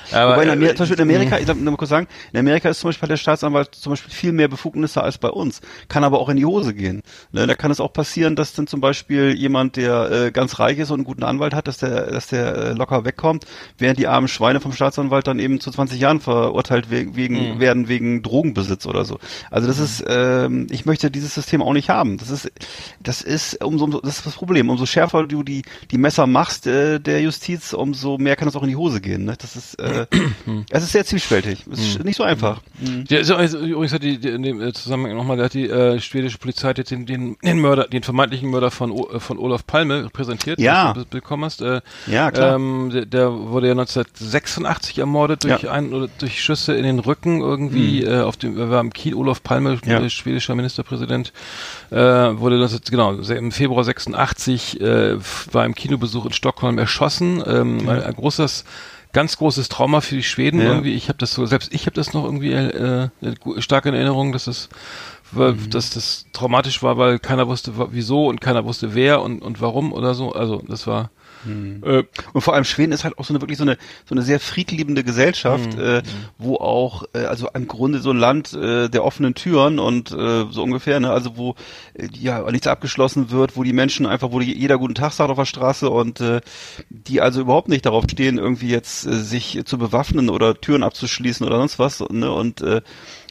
[0.10, 2.70] Wobei in äh, Amerika, zum Beispiel in Amerika, ich darf mal kurz sagen, in Amerika
[2.70, 5.60] ist zum Beispiel der Staatsanwalt zum Beispiel viel mehr Befugnisse als bei uns,
[5.90, 7.02] kann aber auch in die Hose gehen.
[7.34, 10.78] Ne, da kann es auch passieren, dass dann zum Beispiel jemand, der äh, ganz reich
[10.80, 13.46] ist und einen guten Anwalt hat, dass der, dass der äh, locker wegkommt,
[13.78, 17.90] während die armen Schweine vom Staatsanwalt dann eben zu 20 Jahren verurteilt wegen, wegen werden
[17.90, 19.20] wegen Drogenbesitz oder so.
[19.50, 22.18] Also das ist, ähm, ich möchte dieses System auch nicht haben.
[22.18, 22.50] Das ist,
[23.02, 24.70] das ist umso, umso das ist das Problem.
[24.70, 28.64] Umso schärfer du die die Messer machst äh, der Justiz, umso mehr kann es auch
[28.64, 29.26] in die Hose gehen.
[29.26, 29.36] Ne?
[29.40, 30.06] Das ist, äh,
[30.70, 31.66] es ist sehr zwiespältig.
[31.72, 32.62] Es ist nicht so einfach.
[32.82, 35.70] Der ist, ist, übrigens hat die, die in dem äh, Zusammenhang nochmal, da hat die
[35.70, 39.20] äh, schwedische Polizei hat jetzt den, den, den Mörder, den vermeintlichen Mörder von, O- äh,
[39.20, 40.90] von Olaf Palme präsentiert, Ja.
[40.90, 41.62] was du be- bekommen hast.
[41.62, 42.56] Äh, Ja, klar.
[42.56, 45.72] Ähm, der, der wurde ja 1986 ermordet durch Ja.
[45.72, 49.14] ein oder durch Schüsse in den Rücken irgendwie äh, auf dem er war im Kiel
[49.16, 50.00] Olaf Palme, Ja.
[50.00, 51.32] äh, schwedischer Ministerpräsident,
[51.92, 54.01] äh, wurde das genau im Februar 86
[54.82, 57.44] äh, f- war im Kinobesuch in Stockholm erschossen.
[57.46, 58.64] Ähm, ein, ein großes
[59.14, 60.68] ganz großes Trauma für die Schweden Ja.
[60.68, 60.94] irgendwie.
[60.94, 64.32] Ich habe das so selbst ich habe das noch irgendwie äh, äh, stark in Erinnerung,
[64.32, 64.70] dass es
[65.34, 65.70] weil, Mhm.
[65.70, 69.92] dass das traumatisch war, weil keiner wusste wieso und keiner wusste wer und und warum
[69.94, 70.32] oder so.
[70.34, 71.10] Also das war
[71.46, 71.84] Mhm.
[71.86, 74.22] äh, Und vor allem Schweden ist halt auch so eine wirklich so eine so eine
[74.22, 76.02] sehr friedliebende Gesellschaft, äh,
[76.38, 80.46] wo auch äh, also im Grunde so ein Land äh, der offenen Türen und äh,
[80.50, 81.56] so ungefähr, ne, also wo
[81.94, 85.30] äh, ja nichts abgeschlossen wird, wo die Menschen einfach, wo die, jeder guten Tag sagt
[85.30, 86.42] auf der Straße und äh,
[86.90, 91.46] die also überhaupt nicht darauf stehen, irgendwie jetzt äh, sich zu bewaffnen oder Türen abzuschließen
[91.46, 92.82] oder sonst was, ne, und äh,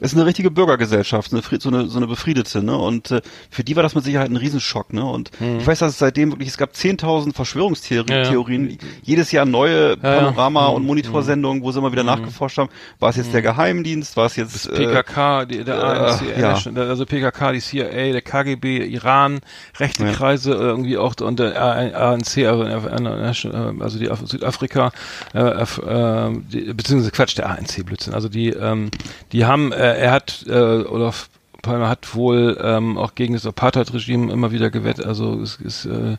[0.01, 3.20] ist eine richtige Bürgergesellschaft, eine, so eine so eine befriedete, ne, und äh,
[3.51, 6.32] für die war das mit Sicherheit ein Riesenschock, ne, und ich weiß, dass es seitdem
[6.32, 8.76] wirklich es gab 10.000 Verschwörungstheorien Ja, ja.
[9.03, 10.20] Jedes Jahr neue Ja, ja.
[10.20, 10.88] Panorama- und Mhm.
[10.88, 12.70] Monitorsendungen, wo sie immer wieder nachgeforscht haben.
[12.98, 14.16] War es jetzt der Geheimdienst?
[14.16, 18.84] War es jetzt äh, PKK, die, der äh, ANC, also PKK, die CIA, der KGB,
[18.86, 19.40] Iran,
[19.78, 20.05] rechte.
[20.12, 24.92] Kreise äh, irgendwie auch und der ANC, also, äh, also die Af Südafrika,
[25.34, 28.14] äh, äh, die, beziehungsweise Quatsch, der ANC Blödsinn.
[28.14, 28.90] Also die, ähm,
[29.32, 31.28] die haben, äh, er hat äh, Olaf
[31.62, 36.16] Palmer hat wohl ähm, auch gegen das Apartheid-Regime immer wieder gewettet, also es ist äh,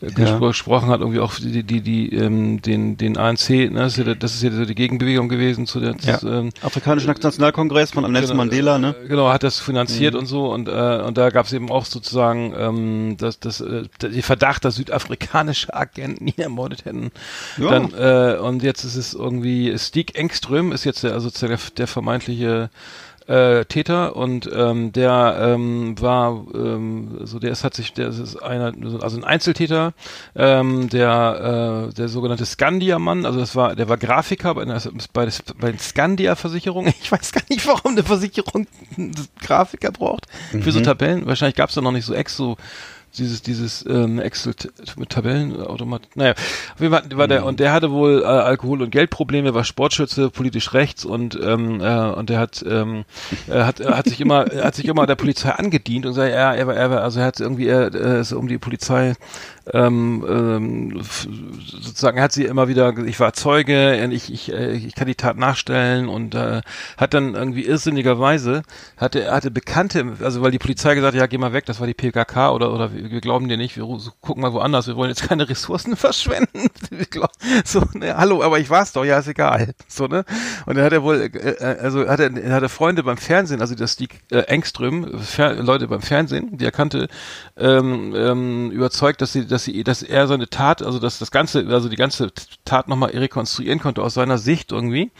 [0.00, 4.06] gespro gesprochen hat irgendwie auch die die die ähm, den den ANC, ne, das ist
[4.06, 6.20] ja, das ist ja so die Gegenbewegung gewesen zu der ja.
[6.22, 8.94] ähm, Afrikanischen Nationalkongress von Nelson Genau, Mandela, ne?
[9.04, 10.20] äh, Genau, hat das finanziert Mhm.
[10.20, 13.84] und so und äh, und da gab es eben auch sozusagen ähm, das, das, äh,
[14.02, 17.10] die Verdacht, dass südafrikanische Agenten ihn ermordet hätten.
[17.58, 17.70] Ja.
[17.70, 21.86] Dann, äh, und jetzt ist es irgendwie Stieg Engström ist jetzt der, also der, der
[21.86, 22.70] vermeintliche
[23.28, 28.36] äh, Täter und ähm, der ähm, war ähm, so der ist hat sich der ist
[28.42, 29.92] einer also ein Einzeltäter
[30.34, 35.28] ähm, der äh, der sogenannte Scandia-Mann also das war der war Grafiker bei, bei,
[35.60, 38.66] bei den Scandia-Versicherungen ich weiß gar nicht warum eine Versicherung
[38.96, 41.26] einen Grafiker braucht für so Tabellen.
[41.26, 42.56] Wahrscheinlich gab es da noch nicht so Exo
[43.16, 44.54] dieses dieses ähm, Excel
[44.96, 48.82] mit Tabellen automat naja auf jeden Fall war der und der hatte wohl äh, Alkohol
[48.82, 53.04] und Geldprobleme war Sportschütze politisch rechts und ähm, äh, und der hat ähm,
[53.46, 56.30] er hat er hat sich immer er hat sich immer der Polizei angedient und sagt
[56.30, 59.14] ja er war er war also er hat irgendwie er äh, ist um die Polizei
[59.72, 61.02] ähm, ähm,
[61.66, 65.14] sozusagen er hat sie immer wieder ich war Zeuge ich ich äh, ich kann die
[65.14, 66.62] Tat nachstellen und äh,
[66.96, 68.62] hat dann irgendwie irrsinnigerweise
[68.96, 71.80] hatte er hatte Bekannte also weil die Polizei gesagt hat ja geh mal weg das
[71.80, 73.84] war die PKK oder oder wir, wir glauben dir nicht wir
[74.20, 76.68] gucken mal woanders wir wollen jetzt keine Ressourcen verschwenden.
[77.64, 80.24] So ne, hallo aber ich war's doch ja ist egal so ne.
[80.66, 83.60] Und dann hat er wohl äh, äh, also hat er er hatte Freunde beim Fernsehen
[83.60, 87.08] also das die äh, Engström Fer Leute beim Fernsehen die er kannte
[87.56, 91.66] ähm, ähm, überzeugt dass sie dass sie dass er seine Tat also dass das ganze
[91.68, 92.30] also die ganze
[92.64, 95.10] Tat nochmal rekonstruieren konnte aus seiner Sicht irgendwie.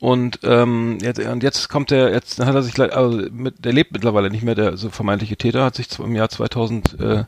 [0.00, 3.90] Und ähm, jetzt, und jetzt kommt er, jetzt hat er sich, also mit, der lebt
[3.90, 7.24] mittlerweile nicht mehr, der so vermeintliche Täter, hat sich im Jahr 2000 äh,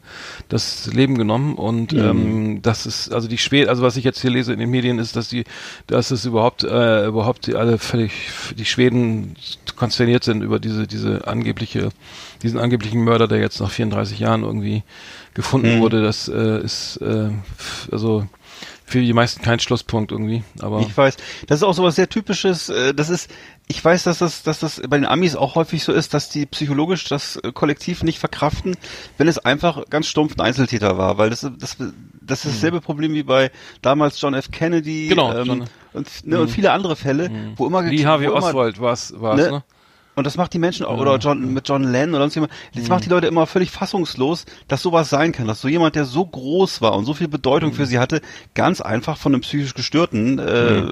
[0.49, 1.57] das Leben genommen.
[1.57, 4.71] Und ähm, das ist, also die Schweden, also was ich jetzt hier lese in den
[4.71, 5.45] Medien ist, dass die,
[5.89, 8.13] dass es überhaupt, äh, überhaupt die, alle völlig,
[8.57, 9.35] die Schweden
[9.75, 11.89] konsterniert sind über diese, diese angebliche,
[12.45, 14.85] diesen angeblichen Mörder, der jetzt nach 34 Jahren irgendwie
[15.35, 17.31] gefunden wurde, das äh, ist, äh,
[17.91, 18.27] also
[18.85, 21.17] für die meisten kein Schlusspunkt irgendwie, aber Ich weiß.
[21.47, 22.69] Das ist auch so was sehr typisches.
[22.71, 23.31] äh, Das ist,
[23.69, 26.45] ich weiß, dass das, dass das bei den Amis auch häufig so ist, dass die
[26.47, 28.77] psychologisch das äh, Kollektiv nicht verkraften,
[29.17, 31.77] wenn es einfach ganz stumpf ein Einzeltäter war, weil das, das,
[32.21, 34.51] das ist dasselbe Problem wie bei damals John F.
[34.51, 35.07] Kennedy.
[35.07, 38.81] Genau, ähm, John- und, ne, und viele andere Fälle, wo immer Lee Harvey wo Oswald
[38.81, 39.51] war's, war's, ne?
[39.51, 39.65] ne?
[40.21, 42.89] Und das macht die Menschen auch, oder John, mit John Lennon oder sonst jemand, das
[42.89, 46.27] macht die Leute immer völlig fassungslos, dass sowas sein kann, dass so jemand, der so
[46.27, 48.21] groß war und so viel Bedeutung für sie hatte,
[48.53, 50.83] ganz einfach von einem psychisch Gestörten äh,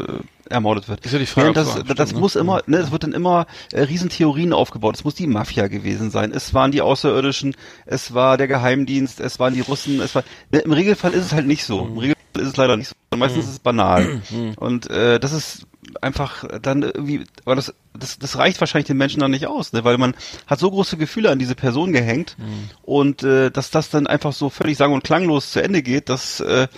[0.49, 1.05] ermordet wird.
[1.05, 2.41] Ist ja die Frage, Während das, das stimmt, muss ne?
[2.41, 4.97] immer, ne, es wird dann immer äh, Riesentheorien aufgebaut.
[4.97, 6.33] Es muss die Mafia gewesen sein.
[6.33, 7.55] Es waren die Außerirdischen.
[7.85, 9.21] Es war der Geheimdienst.
[9.21, 10.01] Es waren die Russen.
[10.01, 10.25] Es war.
[10.51, 11.85] Ne, Im Regelfall ist es halt nicht so.
[11.85, 11.93] Mhm.
[11.93, 13.17] Im Regelfall ist es leider nicht so.
[13.17, 14.23] Meistens ist es banal.
[14.57, 15.67] Und äh, das ist
[16.01, 19.85] einfach dann irgendwie, aber das, das, das reicht wahrscheinlich den Menschen dann nicht aus, ne?
[19.85, 20.15] weil man
[20.47, 22.37] hat so große Gefühle an diese Person gehängt
[22.83, 26.41] und äh, dass das dann einfach so völlig sang- und klanglos zu Ende geht, das,
[26.41, 26.69] äh,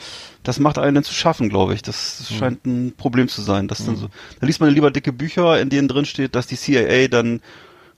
[0.42, 1.82] das macht einen dann zu schaffen, glaube ich.
[1.82, 3.68] Das, das scheint ein Problem zu sein.
[3.68, 4.08] Das dann so,
[4.40, 7.40] da liest man lieber dicke Bücher, in denen drin steht, dass die CIA dann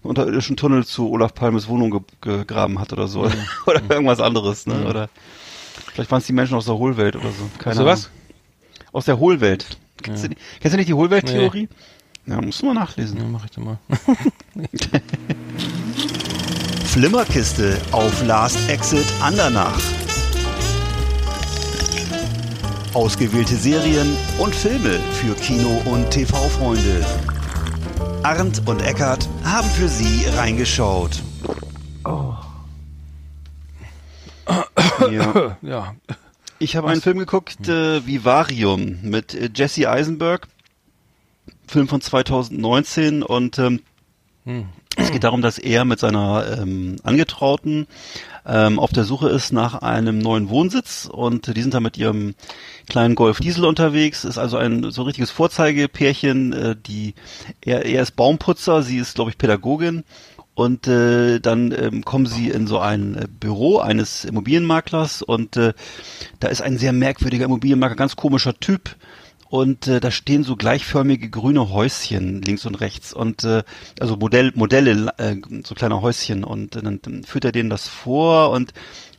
[0.03, 3.21] unterirdischen Tunnel zu Olaf Palmes Wohnung ge gegraben hat oder so.
[3.67, 4.85] oder irgendwas anderes, ne?
[4.87, 5.09] Oder
[5.95, 7.49] vielleicht waren es die Menschen aus der Hohlwelt oder so.
[7.59, 8.11] Keine Weißt du was?
[8.93, 9.79] aus der Hohlwelt.
[10.03, 10.29] Kennst, Ja.
[10.29, 11.69] du, kennst du nicht die Hohlwelt-Theorie?
[12.27, 13.17] Ja, musst du mal nachlesen.
[13.19, 13.79] Ja, mach ich dann mal.
[16.87, 19.79] Flimmerkiste auf Last Exit Andernach.
[22.95, 27.05] Ausgewählte Serien und Filme für Kino- und TV-Freunde.
[28.23, 31.23] Arndt und Eckart haben für Sie reingeschaut.
[35.11, 35.57] Ja.
[35.63, 35.95] Ja.
[36.63, 40.47] Ich habe einen Film geguckt, äh, Vivarium, mit äh, Jesse Eisenberg.
[41.67, 43.81] Film von 2019 und ähm,
[44.97, 47.89] es geht darum, dass er mit seiner ähm, Angetrauten
[48.47, 52.37] ähm, auf der Suche ist nach einem neuen Wohnsitz und die sind da mit ihrem
[52.89, 54.25] kleinen Golf Diesel unterwegs.
[54.25, 56.53] Ist also ein so richtiges Vorzeigepärchen.
[56.53, 57.15] Äh, die
[57.61, 60.05] er, er ist Baumputzer, sie ist glaube ich Pädagogin
[60.55, 65.73] und äh, dann ähm, kommen sie in so ein äh, Büro eines Immobilienmaklers und äh,
[66.41, 68.97] da ist ein sehr merkwürdiger Immobilienmakler, ganz komischer Typ.
[69.49, 73.13] Und äh, da stehen so gleichförmige grüne Häuschen links und rechts.
[73.13, 73.63] Und äh,
[74.01, 76.43] also Modell, Modelle, äh, so kleine Häuschen.
[76.43, 78.49] Und äh, dann, dann führt er denen das vor.
[78.49, 78.73] Und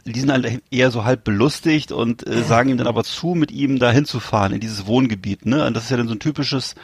[0.05, 3.51] die sind halt eher so halb belustigt und äh, sagen ihm dann aber zu, mit
[3.51, 5.45] ihm da hinzufahren in dieses Wohngebiet.
[5.45, 5.65] Ne?
[5.65, 6.75] Und das ist ja dann so ein typisches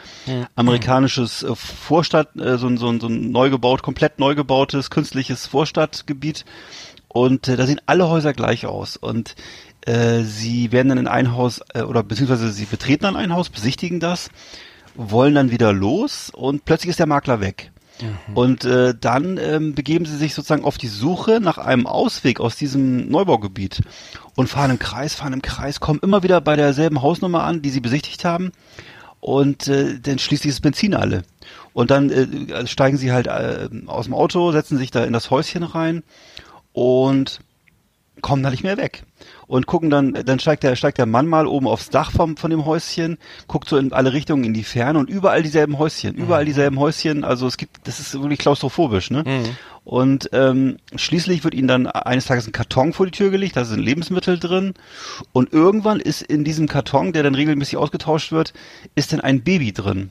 [0.56, 4.90] amerikanisches äh, Vorstadt, äh, so, ein- so, ein- so ein neu gebaut, komplett neu gebautes
[4.90, 6.44] künstliches Vorstadtgebiet.
[7.08, 8.96] Und äh, da sehen alle Häuser gleich aus.
[8.96, 9.34] Und
[9.86, 13.48] äh, sie werden dann in ein Haus, äh, oder beziehungsweise sie betreten dann ein Haus,
[13.50, 14.30] besichtigen das,
[14.94, 17.70] wollen dann wieder los und plötzlich ist der Makler weg.
[18.34, 22.56] Und äh, dann ähm, begeben sie sich sozusagen auf die Suche nach einem Ausweg aus
[22.56, 23.82] diesem Neubaugebiet
[24.36, 27.70] und fahren im Kreis, fahren im Kreis, kommen immer wieder bei derselben Hausnummer an, die
[27.70, 28.52] sie besichtigt haben
[29.20, 31.22] und äh, dann schließt dieses Benzin alle.
[31.72, 35.30] Und dann äh, steigen sie halt äh, aus dem Auto, setzen sich da in das
[35.30, 36.02] Häuschen rein
[36.72, 37.40] und
[38.22, 39.04] kommen da nicht mehr weg.
[39.50, 42.52] Und gucken dann, dann steigt der, steigt der Mann mal oben aufs Dach vom, von
[42.52, 46.44] dem Häuschen, guckt so in alle Richtungen in die Ferne und überall dieselben Häuschen, überall
[46.44, 49.24] dieselben Häuschen, also es gibt, das ist wirklich klaustrophobisch, ne?
[49.82, 53.64] Und ähm, schließlich wird ihnen dann eines Tages ein Karton vor die Tür gelegt, da
[53.64, 54.74] sind Lebensmittel drin
[55.32, 58.52] und irgendwann ist in diesem Karton, der dann regelmäßig ausgetauscht wird,
[58.94, 60.10] ist dann ein Baby drin.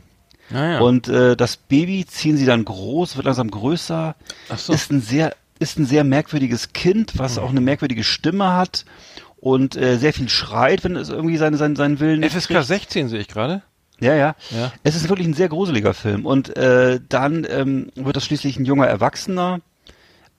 [0.49, 0.81] Naja.
[0.81, 4.17] Und äh, das Baby ziehen sie dann groß, wird langsam größer,
[4.57, 4.73] so.
[4.73, 8.85] ist ein sehr ist ein sehr merkwürdiges Kind, was auch eine merkwürdige Stimme hat
[9.39, 12.65] und äh, sehr viel schreit, wenn es irgendwie seine, seinen, seinen Willen nicht FSK kriegt.
[12.65, 13.61] 16 sehe ich gerade.
[13.99, 14.71] Ja, ja, Ja.
[14.83, 16.25] Es ist wirklich ein sehr gruseliger Film.
[16.25, 19.59] Und äh, dann ähm, wird das schließlich ein junger Erwachsener.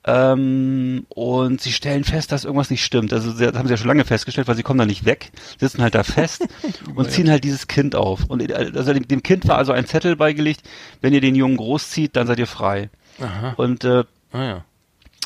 [0.03, 3.13] Ähm, und sie stellen fest, dass irgendwas nicht stimmt.
[3.13, 5.31] Also sie, das haben sie ja schon lange festgestellt, weil sie kommen da nicht weg,
[5.59, 6.47] sitzen halt da fest
[6.95, 8.25] und ziehen halt dieses Kind auf.
[8.25, 10.61] Und äh, also dem, dem Kind war also ein Zettel beigelegt,
[11.01, 12.89] wenn ihr den Jungen großzieht, dann seid ihr frei.
[13.19, 13.53] Aha.
[13.57, 14.65] Und äh, Naja.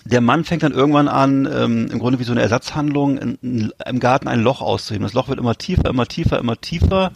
[0.05, 3.73] Der Mann fängt dann irgendwann an, ähm, im Grunde wie so eine Ersatzhandlung, in, in,
[3.85, 5.03] im Garten ein Loch auszuheben.
[5.03, 7.11] Das Loch wird immer tiefer, immer tiefer, immer tiefer.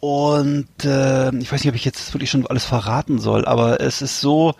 [0.00, 4.00] Und äh, ich weiß nicht, ob ich jetzt wirklich schon alles verraten soll, aber es
[4.00, 4.54] ist so,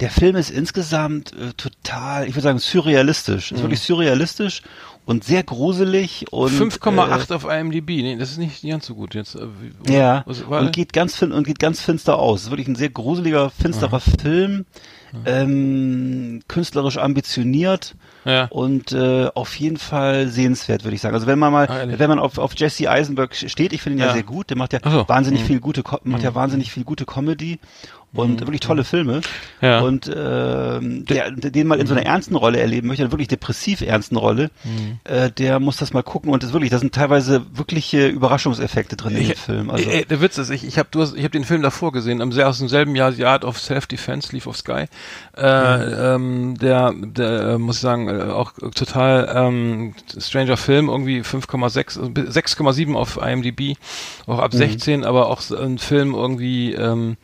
[0.00, 3.52] der Film ist insgesamt äh, total, ich würde sagen, surrealistisch.
[3.52, 4.62] Ist wirklich surrealistisch
[5.04, 7.88] und sehr gruselig und 5,8 auf IMDb.
[8.02, 9.34] Nee, das ist nicht ganz so gut jetzt.
[9.34, 9.46] äh,
[9.84, 12.40] wie- äh, ja, Was und geht ganz fin und geht ganz finster aus.
[12.40, 14.64] Es ist wirklich ein sehr gruseliger, finsterer Film,
[15.26, 17.94] ähm, künstlerisch ambitioniert.
[18.24, 18.44] ja.
[18.46, 21.14] und äh, auf jeden Fall sehenswert, würde ich sagen.
[21.14, 24.00] Also wenn man mal, Ah, wenn man auf, auf Jesse Eisenberg steht, ich finde ihn
[24.00, 24.06] ja.
[24.06, 24.12] Ja.
[24.12, 25.04] sehr gut, der macht ja so.
[25.08, 25.46] wahnsinnig Mhm.
[25.46, 27.58] viel gute, macht ja wahnsinnig viel gute Comedy
[28.14, 29.22] und wirklich tolle Filme.
[29.60, 29.80] Ja.
[29.80, 33.80] Und ähm, der, den mal in so einer ernsten Rolle erleben möchte, einer wirklich depressiv
[33.80, 34.50] ernsten Rolle,
[35.04, 39.16] äh, der muss das mal gucken und das wirklich, da sind teilweise wirkliche Überraschungseffekte drin
[39.16, 39.70] in dem Film.
[39.70, 42.32] Also ey, der Witz ist, ich, ich habe ich hab den Film davor gesehen, am,
[42.38, 44.84] aus demselben Jahr, The Art of Self-Defense, lief auf Sky.
[45.36, 51.20] Äh, ähm, der, der äh, muss ich sagen, äh, auch total ähm, stranger Film, irgendwie
[51.20, 53.78] 5,6, also 6,7 auf IMDb,
[54.26, 57.16] auch ab 16, aber auch ein Film irgendwie ähm,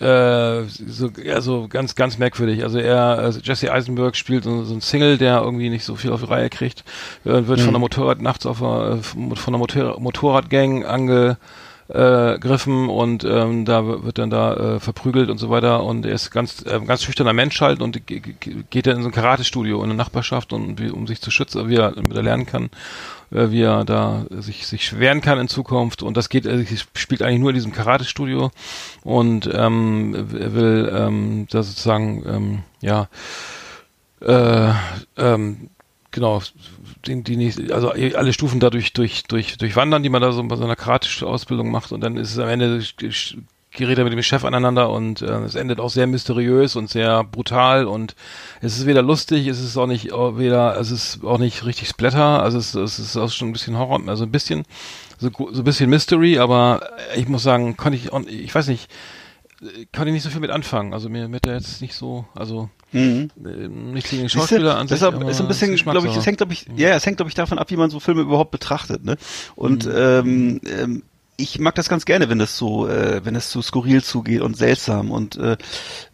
[0.00, 0.25] äh,
[0.68, 2.62] so, ja, so ganz, ganz merkwürdig.
[2.62, 6.12] Also er, also Jesse Eisenberg spielt so, so ein Single, der irgendwie nicht so viel
[6.12, 6.84] auf die Reihe kriegt,
[7.24, 11.36] äh, wird von der Motorrad nachts auf der, äh, von der Motor, Motorradgang ange
[11.88, 15.84] äh, griffen und ähm, da wird dann da äh, verprügelt und so weiter.
[15.84, 19.02] Und er ist ganz äh, ganz schüchterner Mensch halt und ge- ge- geht dann in
[19.02, 22.16] so ein Karate-Studio in der Nachbarschaft und wie, um sich zu schützen, wie er, damit
[22.16, 22.70] er lernen kann,
[23.36, 26.02] äh, wie er da sich sich wehren kann in Zukunft.
[26.02, 26.64] Und das geht äh,
[26.94, 28.50] spielt eigentlich nur in diesem Karate-Studio.
[29.04, 33.08] Und ähm, er will ähm, da sozusagen ähm, ja
[34.20, 34.72] äh,
[35.16, 35.68] ähm,
[36.10, 36.42] genau,
[37.06, 40.56] die, die nächste, also alle Stufen dadurch durch, durch, durchwandern, die man da so bei
[40.56, 41.92] so einer Karate-Ausbildung macht.
[41.92, 42.82] Und dann ist es am Ende
[43.76, 47.22] gerät er mit dem Chef aneinander und äh, es endet auch sehr mysteriös und sehr
[47.24, 48.16] brutal und
[48.60, 51.88] es ist weder lustig, es ist auch nicht auch weder, es ist auch nicht richtig
[51.88, 54.64] Splatter, also es, es ist auch schon ein bisschen Horror, also ein bisschen
[55.18, 56.80] so, so ein bisschen Mystery, aber
[57.14, 58.90] ich muss sagen, konnte ich, auch- ich weiß nicht,
[59.62, 60.92] äh, konnte ich nicht so viel mit anfangen.
[60.92, 63.30] Also mir mit der jetzt nicht so, also Mhm.
[63.44, 64.98] äh, nicht gegen Schauspieler an sich.
[64.98, 67.28] deshalb ist ein bisschen, es glaube ich, es hängt, glaube ich, ja, es hängt, glaube
[67.30, 69.16] ich, davon ab, wie man so Filme überhaupt betrachtet, ne?
[69.54, 69.92] Und Mhm.
[69.96, 71.02] ähm, ähm,
[71.36, 74.56] ich mag das ganz gerne, wenn das so, äh, wenn es so skurril zugeht und
[74.56, 75.56] seltsam und äh,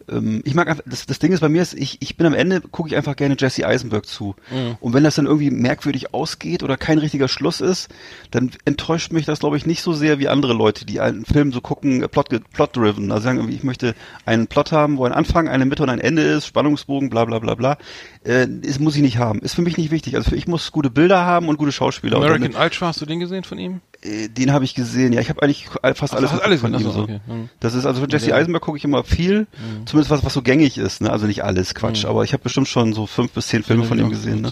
[0.09, 2.33] ähm, ich mag einfach, das, das Ding ist bei mir ist, ich, ich bin am
[2.33, 4.35] Ende, gucke ich einfach gerne Jesse Eisenberg zu.
[4.51, 4.77] Mhm.
[4.79, 7.89] Und wenn das dann irgendwie merkwürdig ausgeht oder kein richtiger Schluss ist,
[8.31, 11.51] dann enttäuscht mich das, glaube ich, nicht so sehr wie andere Leute, die einen Film
[11.51, 13.11] so gucken, äh, plot, plot-driven.
[13.11, 13.95] Also sagen irgendwie, ich möchte
[14.25, 17.39] einen Plot haben, wo ein Anfang, eine Mitte und ein Ende ist, Spannungsbogen, bla bla
[17.39, 17.77] bla bla.
[18.23, 19.39] Äh, das muss ich nicht haben.
[19.39, 20.15] Ist für mich nicht wichtig.
[20.15, 22.17] Also ich muss gute Bilder haben und gute Schauspieler.
[22.17, 23.81] American Ultra, hast du den gesehen von ihm?
[24.01, 25.13] äh, den habe ich gesehen.
[25.13, 26.91] Ja, ich habe eigentlich fast Ach, alles, alles von ihm gesehen?
[26.93, 27.01] so.
[27.03, 27.19] Okay.
[27.27, 27.49] Mhm.
[27.59, 28.33] Das ist also von Jesse.
[28.35, 29.47] Eisenberg gucke ich immer viel,
[29.85, 31.01] zumindest was was so gängig ist.
[31.01, 31.09] Ne?
[31.11, 32.09] Also nicht alles Quatsch, Mhm.
[32.09, 34.41] aber ich habe bestimmt schon so fünf bis zehn Filme von ihm gesehen.
[34.41, 34.51] Ne?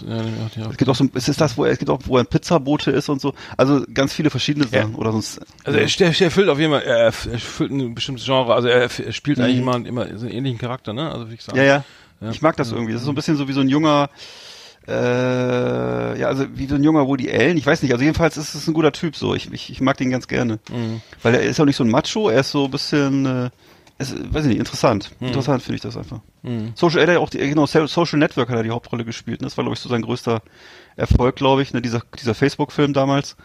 [0.56, 2.16] Ja, ja, Es gibt auch so, es ist das, wo er, es gibt auch, wo
[2.16, 3.34] er ein Pizzabote ist und so.
[3.56, 5.40] Also ganz viele verschiedene Sachen oder sonst.
[5.64, 8.68] Also er, der, der erfüllt auf jeden Fall, er er erfüllt ein bestimmtes Genre, also
[8.68, 11.10] er, er spielt eigentlich immer, immer so einen ähnlichen Charakter, ne?
[11.10, 11.58] Also wie ich sagen.
[11.58, 11.64] Mhm.
[11.64, 11.84] ja, ja,
[12.22, 12.30] Ja.
[12.30, 12.92] Ich mag das irgendwie.
[12.92, 14.08] Das ist so ein bisschen so wie so ein junger,
[14.88, 17.56] äh, ja, also wie so ein junger Woody Allen.
[17.56, 17.92] Ich weiß nicht.
[17.92, 19.34] Also jedenfalls ist es ein guter Typ so.
[19.34, 21.00] Ich, ich, ich mag den ganz gerne, Mhm.
[21.22, 22.28] weil er ist auch nicht so ein Macho.
[22.28, 23.50] Er ist so ein bisschen, äh,
[23.98, 25.10] ist, weiß ich nicht, interessant.
[25.20, 26.20] Interessant finde ich das einfach.
[26.42, 26.72] Mhm.
[26.74, 29.40] Social, er hat ja auch die, genau, So- Social Network hat er die Hauptrolle gespielt.
[29.40, 29.46] Ne?
[29.46, 30.42] Das war glaube ich so sein größter
[30.96, 31.80] Erfolg, glaube ich, ne?
[31.82, 33.36] dieser dieser Facebook-Film damals.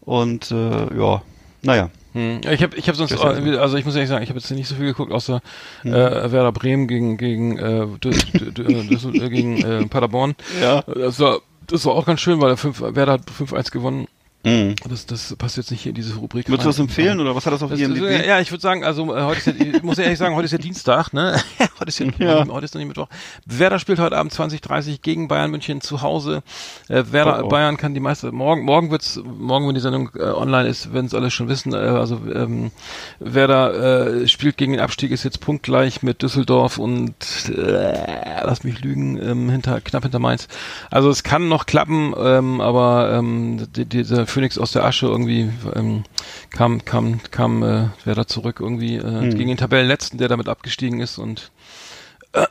[0.00, 1.22] Und äh, ja,
[1.62, 1.90] naja.
[2.16, 2.40] Hm.
[2.50, 4.68] Ich habe ich hab sonst, äh, also ich muss ehrlich sagen, ich habe jetzt nicht
[4.68, 5.42] so viel geguckt, außer
[5.82, 5.92] Hm.
[5.92, 10.34] äh, Werder Bremen gegen gegen äh, äh, äh, gegen äh, Paderborn.
[10.62, 10.80] Ja.
[10.82, 14.08] Das war das war auch ganz schön, weil der 5 Werder hat 5-1 gewonnen.
[14.46, 14.76] Mhm.
[14.88, 16.48] Das das passt jetzt nicht hier in diese Rubrik.
[16.48, 18.02] Würdest du das empfehlen oder was hat das auf Das, IMDb?
[18.18, 20.44] das, ja, ich würde sagen, also äh, heute ist ja, ich muss ehrlich sagen, heute
[20.44, 21.40] ist ja Dienstag, ne?
[21.80, 22.46] heute ist ja, Ja.
[22.48, 23.08] heute ist noch nicht Mittwoch.
[23.44, 26.44] Werder spielt heute Abend 20:30 gegen Bayern München zu Hause.
[26.88, 27.48] Äh, Werder Oh, oh.
[27.48, 31.06] Bayern kann die meiste morgen morgen wird's morgen wenn die Sendung äh, online ist, werden
[31.06, 32.70] es alle schon wissen, äh, also ähm,
[33.18, 37.14] Werder äh, spielt gegen den Abstieg ist jetzt punktgleich mit Düsseldorf und
[37.48, 40.46] äh, lass mich lügen, ähm, hinter knapp hinter Mainz.
[40.90, 45.50] Also es kann noch klappen, ähm, aber ähm, die, dieser Phoenix aus der Asche irgendwie
[45.74, 46.04] ähm,
[46.50, 51.16] kam kam kam äh, Werder zurück irgendwie äh, gegen den Tabellenletzten, der damit abgestiegen ist
[51.16, 51.50] und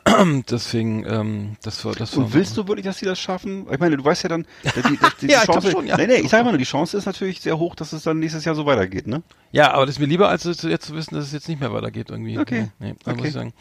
[0.49, 3.67] deswegen ähm, das war das war Und willst du wirklich, dass die das schaffen?
[3.71, 5.97] Ich meine, du weißt ja dann, die, die, die Ja, ich Chance, schon, ja.
[5.97, 8.19] nee, nee, ich sage mal nur, die Chance ist natürlich sehr hoch, dass es dann
[8.19, 9.21] nächstes Jahr so weitergeht, ne?
[9.51, 11.71] Ja, aber das ist mir lieber, als jetzt zu wissen, dass es jetzt nicht mehr
[11.71, 12.37] weitergeht irgendwie.
[12.37, 12.69] Okay.
[12.79, 13.27] Nee, nee da muss Okay.
[13.29, 13.53] ich sagen.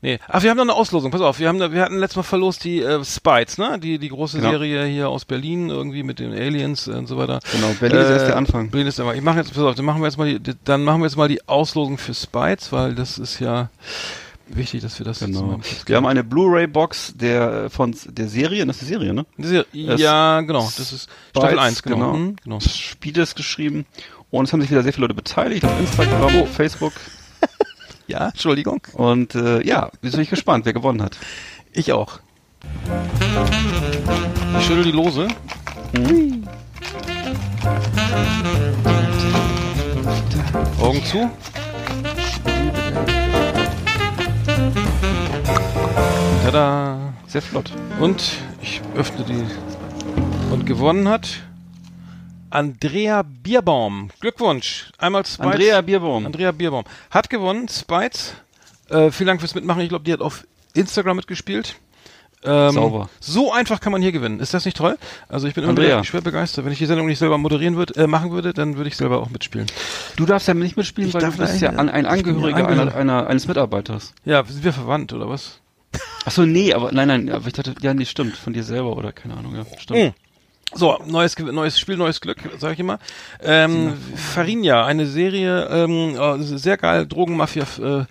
[0.00, 0.18] Nee.
[0.28, 1.10] Ach, wir haben noch eine Auslosung.
[1.10, 3.78] Pass auf, wir haben da, wir hatten letztes Mal verlost die äh, Spites, ne?
[3.78, 4.50] Die die große Genau.
[4.50, 7.40] Serie hier aus Berlin irgendwie mit den Aliens und so weiter.
[7.52, 8.70] Genau, Berlin ist erst der Anfang.
[8.70, 10.84] Berlin ist der Ich mache jetzt pass auf, dann machen wir jetzt mal die dann
[10.84, 13.68] machen wir jetzt mal die Auslosung für Spites, weil das ist ja
[14.56, 15.60] wichtig, dass wir das Genau.
[15.86, 19.26] Wir haben eine Blu-ray-Box der von der Serie, das ist die Serie, ne?
[19.38, 21.96] Das ja, genau, das ist Staffel 1, genau.
[21.96, 22.14] genau.
[22.14, 22.60] Hm, genau.
[22.60, 23.86] Spiedes geschrieben.
[24.30, 26.46] Und es haben sich wieder sehr viele Leute beteiligt auf Instagram, Oh.
[26.52, 26.92] Facebook.
[28.06, 28.80] Ja, Entschuldigung.
[28.94, 31.18] Und äh, ja, wir sind gespannt, wer gewonnen hat.
[31.72, 32.20] Ich auch.
[34.58, 35.28] Ich schüttel die Lose.
[40.80, 41.30] Augen zu.
[46.52, 47.14] Tada.
[47.26, 47.72] Sehr flott.
[47.98, 48.22] Und
[48.60, 50.52] ich öffne die.
[50.52, 51.28] Und gewonnen hat
[52.50, 54.10] Andrea Bierbaum.
[54.20, 54.90] Glückwunsch.
[54.98, 55.40] Einmal Spites.
[55.40, 56.26] Andrea Bierbaum.
[56.26, 56.84] Andrea Bierbaum.
[57.10, 58.34] Hat gewonnen, Spites.
[58.90, 59.80] Äh, vielen Dank fürs Mitmachen.
[59.80, 61.76] Ich glaube, die hat auf Instagram mitgespielt.
[62.44, 63.08] Ähm, Sauber.
[63.18, 64.38] So einfach kann man hier gewinnen.
[64.38, 64.98] Ist das nicht toll?
[65.30, 65.88] Also ich bin immer Andrea.
[65.96, 66.66] wieder schwer begeistert.
[66.66, 69.22] Wenn ich die Sendung nicht selber moderieren würde, äh, machen würde, dann würde ich selber
[69.22, 69.68] auch mitspielen.
[70.16, 72.68] Du darfst ja nicht mitspielen, Ich weil du bist ja ein bin ja Angehöriger einer,
[72.68, 72.96] Angehöriger.
[72.96, 74.12] einer, eines Mitarbeiters.
[74.26, 75.61] Ja, sind wir verwandt oder was?
[76.24, 78.96] Ach so, nee, aber nein, nein, aber ich dachte, ja, nee, stimmt, von dir selber
[78.96, 80.14] oder keine Ahnung, ja, stimmt.
[80.74, 82.98] So, neues, neues Spiel, neues Glück, sag ich immer.
[83.42, 88.04] Ähm, Farinha, eine Serie, ähm, äh, sehr geil, Drogenmafia, äh,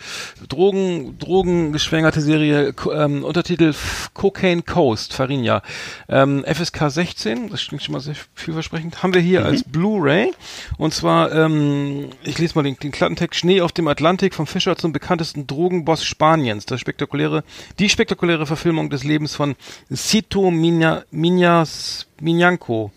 [0.48, 3.74] Drogen, drogengeschwängerte Serie, ähm, Untertitel
[4.14, 5.64] Cocaine Coast, Farinha.
[6.08, 10.32] Ähm, FSK 16, das klingt schon mal sehr vielversprechend, haben wir hier als Blu-ray.
[10.78, 14.76] Und zwar, ähm, ich lese mal den, den Klappentext, Schnee auf dem Atlantik, vom Fischer
[14.76, 16.68] zum bekanntesten Drogenboss Spaniens.
[16.68, 17.44] Das spektakuläre,
[17.80, 19.56] die spektakuläre Verfilmung des Lebens von
[19.92, 22.92] Cito Mina, Minas, Minyanko.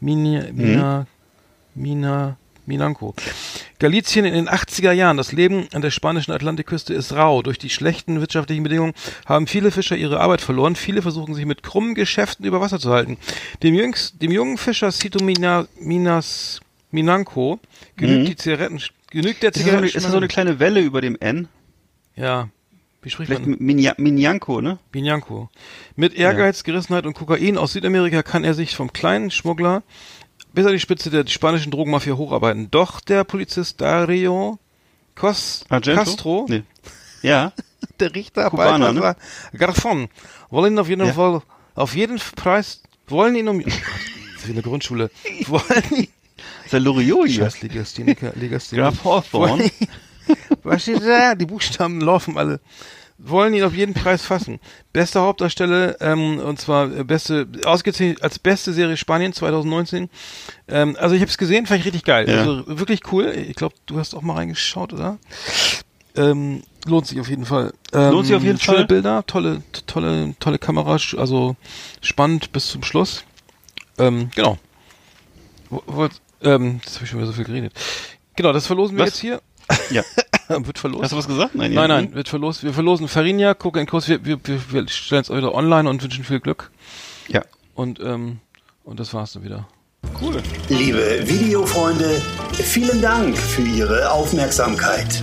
[0.00, 1.06] Mina, Mina,
[1.74, 2.36] Mina,
[2.66, 3.14] Minanco.
[3.78, 5.16] Galizien in den 80er Jahren.
[5.16, 7.42] Das Leben an der spanischen Atlantikküste ist rau.
[7.42, 8.94] Durch die schlechten wirtschaftlichen Bedingungen
[9.24, 10.76] haben viele Fischer ihre Arbeit verloren.
[10.76, 13.18] Viele versuchen sich mit krummen Geschäften über Wasser zu halten.
[13.62, 16.60] Dem, jüngst, dem jungen Fischer Cito Mina, Minas
[16.90, 17.60] Minanco
[17.96, 19.84] genügt die Zigaretten, genügt der Zigaretten.
[19.84, 21.48] ist das so eine kleine Welle über dem N?
[22.16, 22.48] ja.
[23.06, 23.58] Wie spricht Vielleicht man?
[23.60, 24.80] Minja- Minyanko, ne?
[24.90, 25.48] Binyanko.
[25.94, 29.84] Mit Ehrgeiz, Gerissenheit und Kokain aus Südamerika kann er sich vom kleinen Schmuggler
[30.52, 32.68] bis an die Spitze der spanischen Drogenmafia hocharbeiten.
[32.72, 34.58] Doch der Polizist Dario
[35.14, 36.00] Cos Argento?
[36.02, 36.64] Castro, Nee.
[37.22, 37.52] Ja.
[38.00, 39.14] der Richter Kubaner, ne?
[39.56, 40.08] Garfon,
[40.50, 41.12] wollen ihn auf jeden Ja.
[41.12, 41.42] Fall,
[41.76, 45.12] auf jeden Preis, wollen ihn um, das ist wie eine Grundschule,
[45.46, 46.08] wollen ihn,
[46.64, 47.44] ist der Loriot hier.
[47.44, 48.90] Scheiß Legastheniker, Legastheniker.
[48.90, 49.70] Graf Hawthorne.
[50.62, 51.34] Was steht da?
[51.34, 52.60] Die Buchstaben laufen alle.
[53.18, 54.60] Wollen ihn auf jeden Preis fassen.
[54.92, 60.10] Beste Hauptdarsteller, ähm, und zwar äh, beste, ausgezeichnet als beste Serie Spanien 2019.
[60.68, 62.28] Ähm, also ich habe es gesehen, fand ich richtig geil.
[62.28, 62.40] Ja.
[62.40, 63.32] Also wirklich cool.
[63.48, 65.18] Ich glaube, du hast auch mal reingeschaut, oder?
[66.14, 67.72] Ähm, lohnt sich auf jeden Fall.
[67.92, 68.86] Ähm, Lohnt sich auf jeden schöne Fall.
[68.86, 71.56] Bilder, tolle, tolle, tolle Kamera, also
[72.02, 73.24] spannend bis zum Schluss.
[73.98, 74.58] Ähm, genau.
[75.70, 76.08] Wo, wo,
[76.42, 77.72] ähm, jetzt habe ich schon wieder so viel geredet.
[78.36, 79.10] Genau, das verlosen wir Was?
[79.10, 79.40] jetzt hier.
[79.90, 80.02] Ja.
[80.48, 81.04] wird verlost.
[81.04, 81.54] Hast du was gesagt?
[81.54, 82.62] Nein, Nein, nein, wird verlost.
[82.62, 84.08] Wir verlosen Farinha, Cook Kurs.
[84.08, 86.70] Wir, wir, wir, wir stellen es wieder online und wünschen viel Glück.
[87.28, 87.42] Ja.
[87.74, 88.38] Und, ähm,
[88.84, 89.68] und das war's dann wieder.
[90.20, 90.42] Cool.
[90.68, 95.22] Liebe Videofreunde, vielen Dank für Ihre Aufmerksamkeit.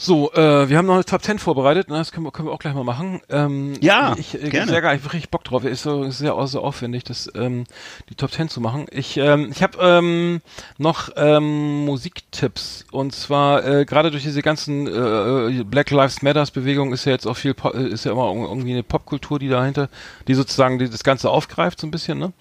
[0.00, 1.96] So, äh, wir haben noch eine Top 10 vorbereitet, ne?
[1.98, 3.20] das können wir, können wir auch gleich mal machen.
[3.28, 4.70] Ähm, Ja, ich, äh, gerne.
[4.70, 5.64] Sehr geil, ich hab richtig Bock drauf.
[5.64, 7.64] Ist so ist sehr, sehr aufwendig, das, ähm,
[8.08, 8.86] die Top 10 zu machen.
[8.92, 10.40] Ich, ähm, ich habe ähm,
[10.78, 16.92] noch ähm, Musiktipps und zwar äh, gerade durch diese ganzen äh, Black Lives Matters Bewegung
[16.92, 19.88] ist ja jetzt auch viel, äh, ist ja immer irgendwie eine Popkultur, die dahinter,
[20.28, 22.32] die sozusagen die, das Ganze aufgreift so ein bisschen, ne?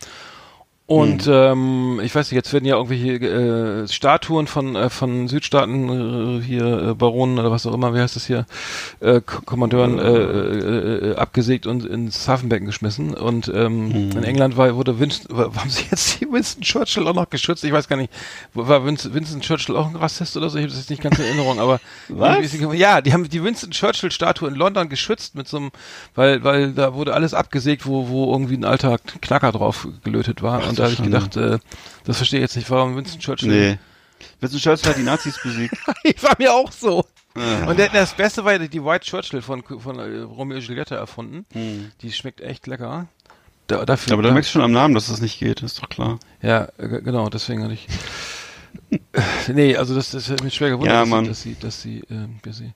[0.87, 6.39] Und ähm, ich weiß nicht, jetzt werden ja irgendwelche äh, Statuen von äh, von Südstaaten
[6.39, 8.45] äh, hier äh, Baronen oder was auch immer, wie heißt das hier,
[9.01, 13.13] äh, K Kommandeuren äh, äh, äh, abgesägt und ins Hafenbecken geschmissen.
[13.13, 17.15] Und ähm, in England war, wurde Winston, war, haben sie jetzt die Winston Churchill auch
[17.15, 17.65] noch geschützt?
[17.65, 18.13] Ich weiß gar nicht,
[18.53, 20.57] war Winston, Winston Churchill auch ein Rassist oder so?
[20.57, 22.37] Ich habe das jetzt nicht ganz in Erinnerung, aber Was?
[22.75, 25.71] ja, die haben die Winston Churchill Statue in London geschützt mit so einem,
[26.15, 30.61] weil weil da wurde alles abgesägt, wo wo irgendwie ein alter Knacker drauf gelötet war.
[30.77, 31.59] Und da habe ich gedacht, äh,
[32.05, 33.49] das verstehe ich jetzt nicht, warum Winston Churchill.
[33.49, 33.77] Nee.
[34.39, 35.75] Winston Churchill hat die Nazis besiegt.
[36.03, 37.05] ich war mir auch so.
[37.67, 41.45] Und der, das Beste war die White Churchill von von äh, Romeo und Juliette erfunden.
[42.01, 43.07] Die schmeckt echt lecker.
[43.67, 45.89] Da, dafür, Aber da merkst du schon am Namen, dass das nicht geht, ist doch
[45.89, 46.19] klar.
[46.41, 47.87] Ja, äh, genau, deswegen hatte ich.
[49.53, 51.33] nee, also das, das hat mich schwer gewundert, Ja, dass, Mann.
[51.33, 52.01] sie, dass sie,
[52.43, 52.71] dass sie,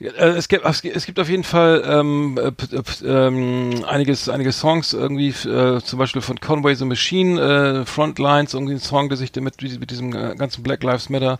[0.00, 4.28] ja, äh, es gibt, es gibt- es auf jeden Fall ähm, äh, äh, ähm, einiges,
[4.28, 9.08] einige Songs irgendwie, äh, zum Beispiel von Conway the Machine, äh, Frontlines, irgendwie ein Song,
[9.08, 11.38] der sich damit mit diesem äh, ganzen Black Lives Matter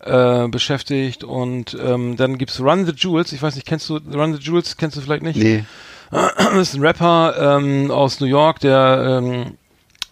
[0.00, 3.32] äh, beschäftigt und ähm, dann gibt's Run the Jewels.
[3.32, 4.76] Ich weiß nicht, kennst du Run the Jewels?
[4.76, 5.36] Kennst du vielleicht nicht?
[5.36, 5.64] Nee.
[6.10, 9.54] Das ist ein Rapper ähm, aus New York, der ähm,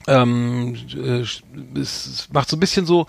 [0.09, 1.21] ähm, äh,
[1.79, 3.07] ist, macht so ein bisschen so,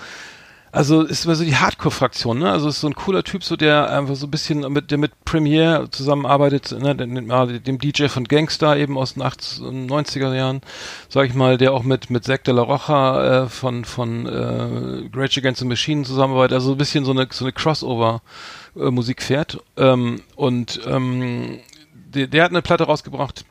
[0.73, 2.51] also ist immer so die Hardcore-Fraktion, ne?
[2.51, 5.23] Also ist so ein cooler Typ, so der einfach so ein bisschen mit, der mit
[5.23, 6.95] Premiere zusammenarbeitet, ne?
[6.95, 10.61] Dem, DJ von Gangster eben aus den 80, und 90er Jahren,
[11.09, 15.15] sag ich mal, der auch mit mit Zack de la Rocha äh, von von äh,
[15.15, 18.23] Rage Against the Machine zusammenarbeitet, also so ein bisschen so eine so eine Crossover
[18.75, 21.59] äh, fährt ähm, und ähm,
[21.93, 23.45] der, der hat eine Platte rausgebracht,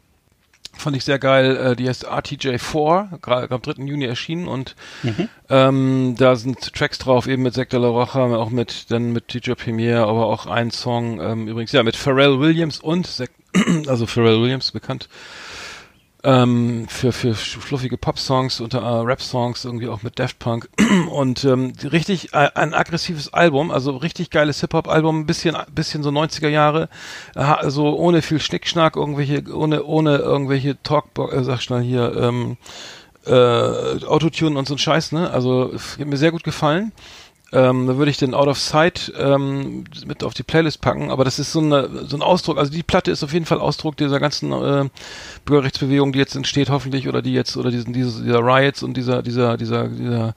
[0.77, 1.57] fand ich sehr geil.
[1.57, 3.85] Äh, die heißt RTJ4, gerade am 3.
[3.85, 4.75] Juni erschienen und
[5.51, 9.53] ähm, da sind Tracks drauf, eben mit de la Rocha, auch mit dann mit DJ
[9.53, 13.31] Premier, aber auch ein Song ähm, übrigens ja mit Pharrell Williams und Zack,
[13.87, 15.09] also Pharrell Williams bekannt
[16.25, 20.68] ähm, für für fluffige Pop-Songs unter äh, Rap-Songs irgendwie auch mit Daft Punk
[21.11, 26.11] und ähm, richtig äh, ein aggressives Album, also richtig geiles Hip-Hop-Album, ein bisschen bisschen so
[26.11, 26.89] 90er Jahre,
[27.35, 32.57] äh, also ohne viel Schnickschnack, irgendwelche ohne ohne irgendwelche Talk, äh, sag schnell hier ähm,
[33.27, 35.31] äh, Autotune und so ein Scheiß, ne?
[35.31, 36.93] Also mir sehr gut gefallen.
[37.55, 41.22] Ähm, da würde ich den Out of Sight ähm, mit auf die Playlist packen, aber
[41.22, 43.98] das ist so, eine, so ein Ausdruck, also die Platte ist auf jeden Fall Ausdruck
[43.98, 44.88] dieser ganzen äh,
[45.44, 49.22] Bürgerrechtsbewegung, die jetzt entsteht hoffentlich, oder die jetzt, oder diesen, diese, dieser Riots und dieser,
[49.22, 50.34] dieser, dieser, dieser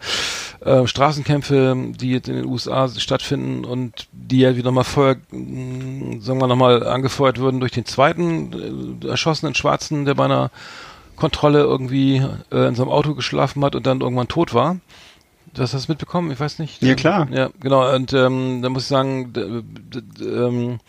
[0.60, 6.22] äh, Straßenkämpfe, die jetzt in den USA stattfinden und die ja wieder mal vorher, mh,
[6.22, 10.52] sagen wir nochmal, angefeuert würden durch den zweiten äh, erschossenen Schwarzen, der bei einer
[11.16, 14.78] Kontrolle irgendwie äh, in seinem Auto geschlafen hat und dann irgendwann tot war.
[15.56, 16.32] Du hast das mitbekommen?
[16.32, 16.82] Ich weiß nicht.
[16.84, 17.28] Ja, klar.
[17.32, 17.96] Ja, genau.
[17.96, 19.32] Und ähm, da muss ich sagen,
[20.22, 20.80] ähm,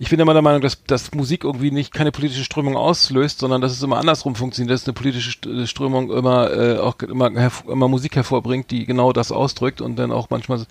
[0.00, 3.60] ich bin immer der Meinung, dass, dass Musik irgendwie nicht keine politische Strömung auslöst, sondern
[3.60, 7.30] dass es immer andersrum funktioniert, dass eine politische St- Strömung immer äh, auch immer,
[7.68, 10.66] immer Musik hervorbringt, die genau das ausdrückt und dann auch manchmal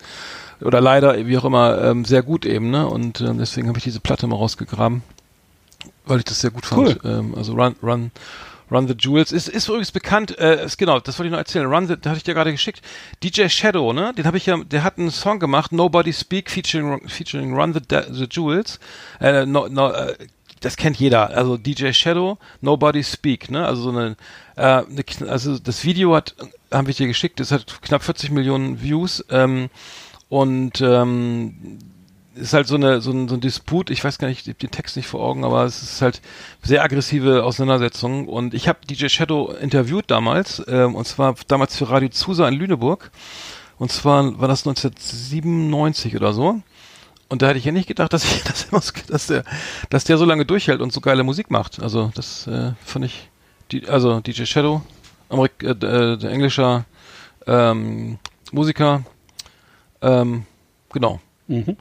[0.59, 2.69] oder leider wie auch immer ähm, sehr gut eben.
[2.69, 2.85] Ne?
[2.85, 5.03] Und ähm, deswegen habe ich diese Platte mal rausgegraben,
[6.05, 6.99] weil ich das sehr gut fand.
[7.05, 8.11] Ähm, also Run, Run,
[8.71, 11.65] Run the Jewels ist, ist übrigens bekannt, äh, ist, genau, das wollte ich noch erzählen.
[11.65, 12.81] Run the, da hatte ich dir gerade geschickt.
[13.23, 14.13] DJ Shadow, ne?
[14.17, 17.79] Den habe ich ja, der hat einen Song gemacht, Nobody Speak, featuring, featuring Run the,
[18.11, 18.79] the Jewels.
[19.21, 20.15] Äh, no, no, äh,
[20.59, 21.29] das kennt jeder.
[21.29, 23.65] Also DJ Shadow, Nobody Speak, ne?
[23.65, 24.15] Also so eine,
[24.55, 26.35] äh, eine also das Video hat,
[26.71, 29.23] haben wir dir geschickt, das hat knapp 40 Millionen Views.
[29.29, 29.69] Ähm,
[30.29, 31.79] und ähm,
[32.37, 33.89] ist halt so eine so ein, so ein Disput.
[33.89, 36.21] Ich weiß gar nicht, ich hab den Text nicht vor Augen, aber es ist halt
[36.61, 38.27] sehr aggressive Auseinandersetzung.
[38.27, 42.55] Und ich habe DJ Shadow interviewt damals, ähm, und zwar damals für Radio Zusa in
[42.55, 43.11] Lüneburg.
[43.77, 46.61] Und zwar war das 1997 oder so.
[47.29, 49.43] Und da hätte ich ja nicht gedacht, dass ich, dass, dass der,
[49.89, 51.81] dass der so lange durchhält und so geile Musik macht.
[51.81, 53.29] Also das äh, fand ich,
[53.71, 54.81] die, also DJ Shadow,
[55.29, 56.85] Amerik äh, äh, der englischer
[57.45, 58.17] ähm,
[58.51, 59.03] Musiker,
[60.01, 60.45] ähm,
[60.93, 61.77] genau, Mhm.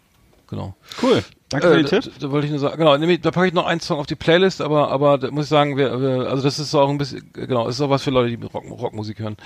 [0.49, 0.74] Genau.
[1.03, 1.22] Cool.
[1.49, 2.12] Danke für Äh, den da, Tipp.
[2.18, 4.16] da wollte ich nur sagen, genau, nämlich, da packe ich noch einen Song auf die
[4.16, 7.30] Playlist, aber, aber da muss ich sagen, wir, wir, also das ist auch ein bisschen,
[7.32, 9.36] genau, ist auch was für Leute, die Rock, Rockmusik hören.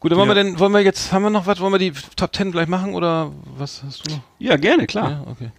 [0.00, 0.34] Gut, dann wollen Ja.
[0.36, 2.66] wir denn, wollen wir jetzt, haben wir noch was, wollen wir die Top Ten gleich
[2.68, 4.20] machen oder was hast du noch?
[4.38, 5.10] Ja, gerne, klar.
[5.10, 5.50] Ja, okay.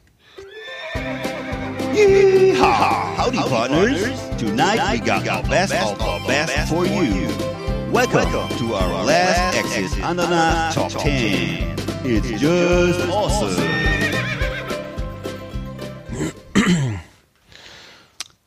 [1.94, 3.18] Yeehaw!
[3.18, 4.02] Howdy, partners.
[4.38, 7.28] Tonight we got the best of the best for you.
[7.92, 8.28] Welcome
[8.58, 11.76] to our last Exit Ananas Top 10.
[12.04, 13.95] It's just awesome.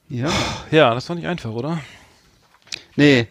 [0.08, 0.30] Ja.
[0.70, 1.80] Ja, das war nicht einfach, oder?
[2.96, 3.26] Nee.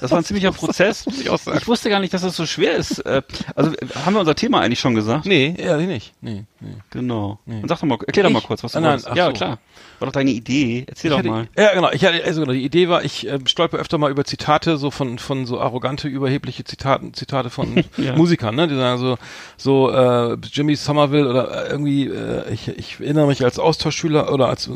[0.00, 1.06] Das war ein ziemlicher Prozess.
[1.06, 1.58] ich auch sagen.
[1.60, 2.98] Ich wusste gar nicht, dass das so schwer ist.
[3.00, 3.22] Äh,
[3.54, 3.72] Also
[4.04, 5.26] haben wir unser Thema eigentlich schon gesagt?
[5.26, 6.12] Nee, ehrlich nicht.
[6.20, 6.74] Nee, nee.
[6.90, 7.38] Genau.
[7.46, 7.60] Nee.
[7.62, 8.46] Und sag doch mal, erklär doch mal Ich?
[8.46, 9.32] kurz, was du Ah, nein, ach Ja, so.
[9.32, 9.58] klar.
[10.00, 10.84] War doch deine Idee.
[10.88, 11.48] Erzähl Ich doch hatte, mal.
[11.56, 11.90] Ja, genau.
[11.92, 14.90] Ich hatte, also genau, die Idee war, ich äh, stolper öfter mal über Zitate, so
[14.90, 18.16] von, von so arrogante, überhebliche Zitaten, Zitate von Ja.
[18.16, 18.66] Musikern, ne?
[18.68, 19.16] Die sagen so,
[19.56, 24.48] so äh, Jimmy Somerville oder äh, irgendwie, äh, ich, ich erinnere mich als Austauschschüler oder
[24.48, 24.68] als,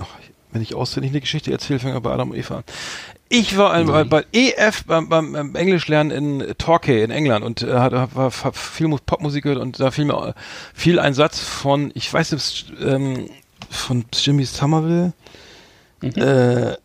[0.00, 0.06] ach,
[0.54, 2.64] wenn ich auswendig eine Geschichte erzähle, fange ich bei Adam und Eva an.
[3.28, 7.74] Ich war ein, bei, bei EF beim, beim, Englischlernen in Torquay in England und äh,
[7.74, 10.32] hatte war, war viel Mu- Popmusik gehört und da fiel mir äh,
[10.72, 13.28] fiel ein Satz von, ich weiß nicht, ähm,
[13.68, 15.12] von Jimmy Somerville.
[16.02, 16.83] Äh, oh,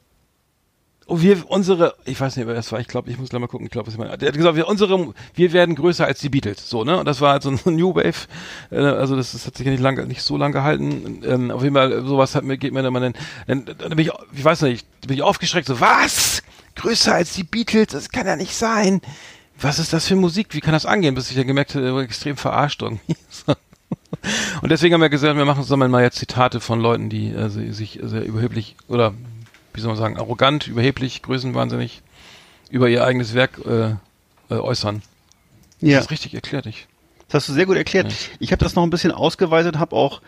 [1.11, 2.79] wir unsere, ich weiß nicht, wer das war.
[2.79, 3.65] Ich glaube, ich muss gleich mal gucken.
[3.65, 4.17] Ich glaube, was ich meine.
[4.17, 6.69] Der hat gesagt, wir unsere, wir werden größer als die Beatles.
[6.69, 6.99] So ne?
[6.99, 8.27] Und das war halt so ein New Wave.
[8.71, 11.21] Äh, also das, das hat sich ja nicht lange, nicht so lange gehalten.
[11.25, 13.13] Ähm, auf jeden Fall sowas hat mir geht mir dann mal dann,
[13.47, 15.67] dann, dann bin ich, ich weiß nicht, bin ich aufgeschreckt.
[15.67, 16.43] So was?
[16.75, 17.87] Größer als die Beatles?
[17.87, 19.01] Das kann ja nicht sein.
[19.61, 20.47] Was ist das für Musik?
[20.51, 21.15] Wie kann das angehen?
[21.15, 23.15] Bis ich dann gemerkt habe, extrem verarscht irgendwie.
[24.61, 27.49] Und deswegen haben wir gesagt, wir machen, sammeln mal jetzt Zitate von Leuten, die äh,
[27.49, 29.13] si- sich sehr überheblich oder
[29.79, 32.01] wie soll man sagen, arrogant, überheblich, größenwahnsinnig
[32.69, 33.91] über ihr eigenes Werk äh,
[34.53, 35.01] äh, äußern.
[35.79, 35.95] Ja.
[35.95, 36.65] Das ist richtig erklärt.
[36.65, 36.87] Ich.
[37.29, 38.11] Das hast du sehr gut erklärt.
[38.11, 38.17] Ja.
[38.39, 40.21] Ich habe das noch ein bisschen ausgeweitet, habe auch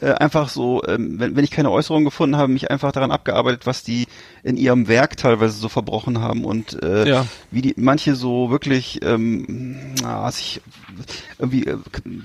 [0.00, 3.66] äh, einfach so, ähm, wenn, wenn ich keine Äußerung gefunden habe, mich einfach daran abgearbeitet,
[3.66, 4.06] was die
[4.42, 7.26] in ihrem Werk teilweise so verbrochen haben und äh, Ja.
[7.50, 10.60] wie die manche so wirklich ähm, na, sich
[11.38, 11.76] irgendwie äh,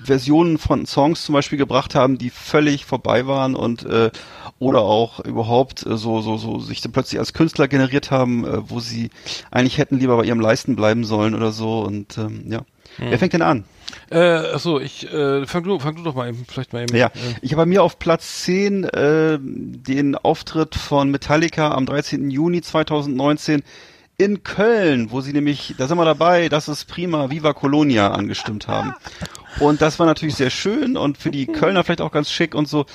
[0.04, 4.12] Versionen von Songs zum Beispiel gebracht haben, die völlig vorbei waren und äh,
[4.60, 8.70] oder auch überhaupt äh, so so so sich dann plötzlich als Künstler generiert haben, äh,
[8.70, 9.10] wo sie
[9.50, 12.62] eigentlich hätten lieber bei ihrem Leisten bleiben sollen oder so und ähm, ja.
[12.98, 13.64] Wer fängt denn an?
[14.10, 16.96] Äh, achso, ich äh, fang du, fang du doch mal eben, vielleicht mal eben.
[16.96, 21.86] Ja, Äh, ich habe bei mir auf Platz 10 äh, den Auftritt von Metallica am
[21.86, 22.30] 13.
[22.30, 23.64] Juni 2019
[24.18, 28.68] in Köln, wo sie nämlich, da sind wir dabei, das ist prima, Viva Colonia angestimmt
[28.68, 28.94] haben.
[29.60, 32.68] Und das war natürlich sehr schön und für die Kölner vielleicht auch ganz schick und
[32.68, 32.86] so.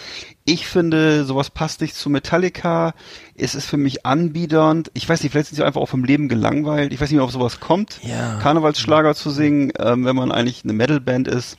[0.48, 2.94] Ich finde, sowas passt nicht zu Metallica.
[3.36, 4.92] Es ist für mich anbiedernd.
[4.94, 6.92] Ich weiß nicht, vielleicht sind sie einfach auch vom Leben gelangweilt.
[6.92, 7.98] Ich weiß nicht, ob sowas kommt.
[8.02, 8.38] Ja.
[8.40, 11.56] Karnevalsschlager zu singen, ähm, wenn man eigentlich eine Metalband ist.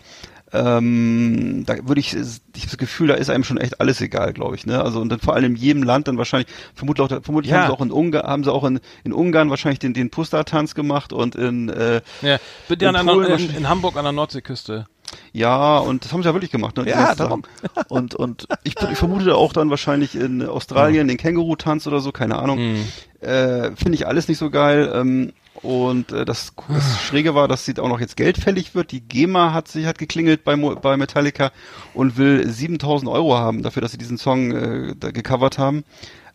[0.54, 4.32] Ähm, da würde ich, ich habe das Gefühl, da ist einem schon echt alles egal,
[4.32, 4.66] glaube ich.
[4.66, 4.82] Ne?
[4.82, 7.60] Also und dann vor allem in jedem Land dann wahrscheinlich, vermutlich, auch, vermutlich Ja.
[7.64, 10.74] haben sie auch in Ungarn, haben sie auch in, in Ungarn wahrscheinlich den, den Pusta-Tanz
[10.74, 12.38] gemacht und in äh, ja,
[12.70, 14.86] in der, Polen in, in Hamburg an der Nordseeküste.
[15.34, 16.78] Ja, und das haben sie ja wirklich gemacht.
[16.78, 16.88] Ne?
[16.90, 17.44] Ja, darum.
[17.90, 22.38] Und, und ich, ich vermute auch dann wahrscheinlich in Australien den Känguru-Tanz oder so, keine
[22.40, 22.60] Ahnung.
[22.74, 22.86] Mhm.
[23.22, 24.92] Äh, Finde ich alles nicht so geil.
[24.94, 25.34] Ähm,
[25.64, 28.92] und äh, das, das Schräge war, dass sie auch noch jetzt Geld fällig wird.
[28.92, 31.52] Die GEMA hat sich hat geklingelt bei, Mo- bei Metallica
[31.94, 35.84] und will 7000 Euro haben dafür, dass sie diesen Song äh, da gecovert haben.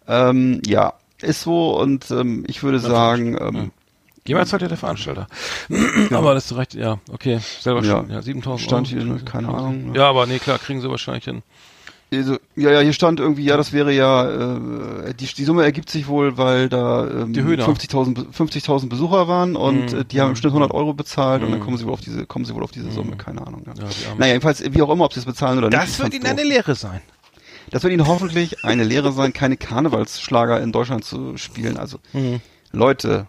[0.08, 3.70] Ähm, ja, ist so und ähm, ich würde sagen, ähm,
[4.26, 5.26] Jemand zahlt ja der Veranstalter.
[6.12, 7.98] aber das ist recht, ja, okay, selber Ja.
[7.98, 9.04] schon, ja, 7000 Stand Euro.
[9.16, 9.98] hier, keine Ahnung, ne?
[9.98, 11.42] Ja, aber nee, klar, kriegen sie wahrscheinlich hin.
[12.14, 15.88] Also, ja, ja, hier stand irgendwie, ja, das wäre ja, äh, die, die Summe ergibt
[15.88, 17.66] sich wohl, weil da ähm, Die Höhner.
[17.66, 20.00] 50.000 Be- 50.000 Besucher waren und Mhm.
[20.00, 21.64] äh, die haben im Schnitt 100 Euro bezahlt und dann Mhm.
[21.64, 23.62] kommen sie wohl auf diese, kommen sie wohl auf diese Summe, keine Ahnung.
[23.66, 23.72] Ja.
[23.82, 23.88] Ja.
[24.18, 25.82] Naja, jedenfalls, wie auch immer, ob sie es bezahlen oder nicht.
[25.82, 26.44] Das wird ihnen eine.
[26.44, 27.00] Lehre sein.
[27.70, 31.78] Das wird ihnen hoffentlich eine Lehre sein, keine Karnevalsschlager in Deutschland zu spielen.
[31.78, 31.96] Also,
[32.72, 33.26] Leute,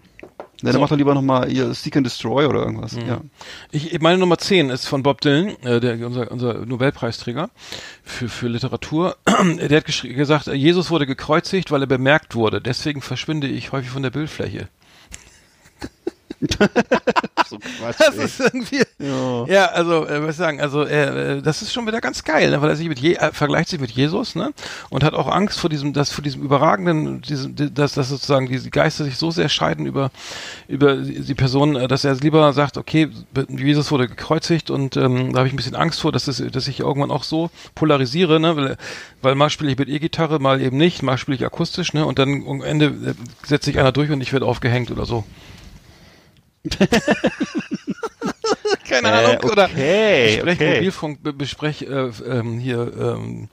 [0.64, 0.80] ne, dann So.
[0.80, 2.93] macht doch lieber nochmal ihr Seek and Destroy oder irgendwas.
[2.95, 3.22] Ja.
[3.72, 7.49] Ich, meine Nummer 10 ist von Bob Dylan, äh, der, unser, unser Nobelpreisträger
[8.03, 9.18] für, für Literatur.
[9.26, 12.61] der hat gesagt, Jesus wurde gekreuzigt, weil er bemerkt wurde.
[12.61, 14.70] Deswegen verschwinde ich häufig von der Bildfläche.
[17.49, 18.83] So Quatsch, Das ist irgendwie.
[18.99, 19.45] Ja.
[19.47, 22.49] Ja, also, äh, was ich sagen, also, äh, äh, das ist schon wieder ganz geil,
[22.51, 22.61] ne?
[22.61, 24.51] weil er sich mit Je äh, vergleicht sich mit Jesus, ne?
[24.89, 28.47] Und hat auch Angst vor diesem, das, vor diesem überragenden, diesem, di- dass, dass sozusagen
[28.47, 30.11] diese Geister sich so sehr scheiden über,
[30.67, 33.09] über die die Person, äh, dass er lieber sagt, okay,
[33.49, 36.67] Jesus wurde gekreuzigt und ähm, da habe ich ein bisschen Angst vor, dass, es, dass
[36.67, 38.55] ich irgendwann auch so polarisiere, ne?
[38.55, 38.77] Weil,
[39.21, 42.05] weil mal spiele ich mit E-Gitarre, mal eben nicht, mal spiele ich akustisch, ne?
[42.05, 43.13] Und dann am Ende äh,
[43.45, 45.23] setzt sich einer durch und ich werde aufgehängt oder so.
[48.88, 50.76] Keine Ahnung, Äh, oder okay, Sprech okay.
[50.76, 51.86] Mobilfunk, be- besprech äh,
[52.28, 53.49] ähm, hier ähm,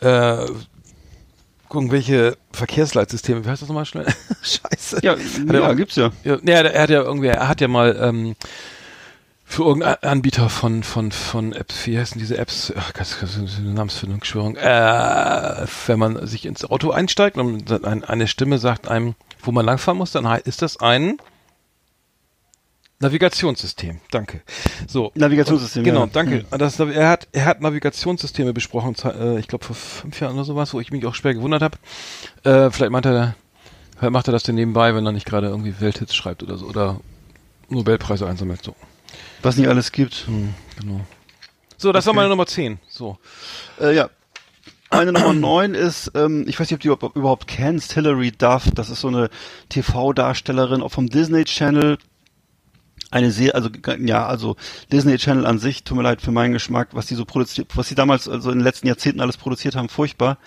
[0.00, 0.46] äh,
[1.68, 4.06] gucken, welche Verkehrsleitsysteme, wie heißt das nochmal schnell?
[4.42, 5.00] Scheiße.
[5.02, 6.10] Ja, Hat er ja auch- gibt's ja.
[6.24, 8.36] Ja, nee, er, hat ja irgendwie, er hat ja mal ähm,
[9.44, 12.72] für irgendeinen Anbieter von von von Apps, wie heißen diese Apps?
[12.76, 14.56] Ach, das das ist eine Namensfindungsstörung.
[14.56, 19.98] Äh, wenn man sich ins Auto einsteigt und eine Stimme sagt einem, wo man langfahren
[19.98, 21.18] muss, dann ist das ein
[23.00, 23.98] Navigationssystem.
[24.10, 24.42] Danke.
[24.86, 25.10] So.
[25.14, 26.10] Navigationssystem, Und, genau, ja.
[26.12, 26.44] danke.
[26.50, 30.72] Das, er hat er hat Navigationssysteme besprochen, äh, ich glaube vor fünf Jahren oder sowas,
[30.74, 31.78] wo ich mich auch schwer gewundert habe.
[32.44, 33.34] Äh, vielleicht meint er,
[33.98, 36.66] vielleicht macht er das denn nebenbei, wenn er nicht gerade irgendwie Welthits schreibt oder so
[36.66, 37.00] oder
[37.70, 38.62] Nobelpreise einsammelt.
[38.62, 38.74] So.
[39.42, 40.26] Was nicht alles gibt.
[40.26, 41.00] Hm, genau.
[41.78, 42.78] So, das war meine Nummer 10.
[42.88, 43.16] So.
[43.80, 44.10] Äh, ja.
[44.90, 48.64] Meine Nummer 9 ist, ähm, ich weiß nicht, ob du überhaupt- überhaupt kennst, Hilary Duff.
[48.74, 49.30] Das ist so eine
[49.70, 51.96] TV-Darstellerin auch vom Disney Channel.
[53.10, 54.56] Eine sehr, also ja, also
[54.92, 57.88] Disney Channel an sich, tut mir leid für meinen Geschmack, was die so produziert, was
[57.88, 60.38] sie damals also in den letzten Jahrzehnten alles produziert haben, furchtbar.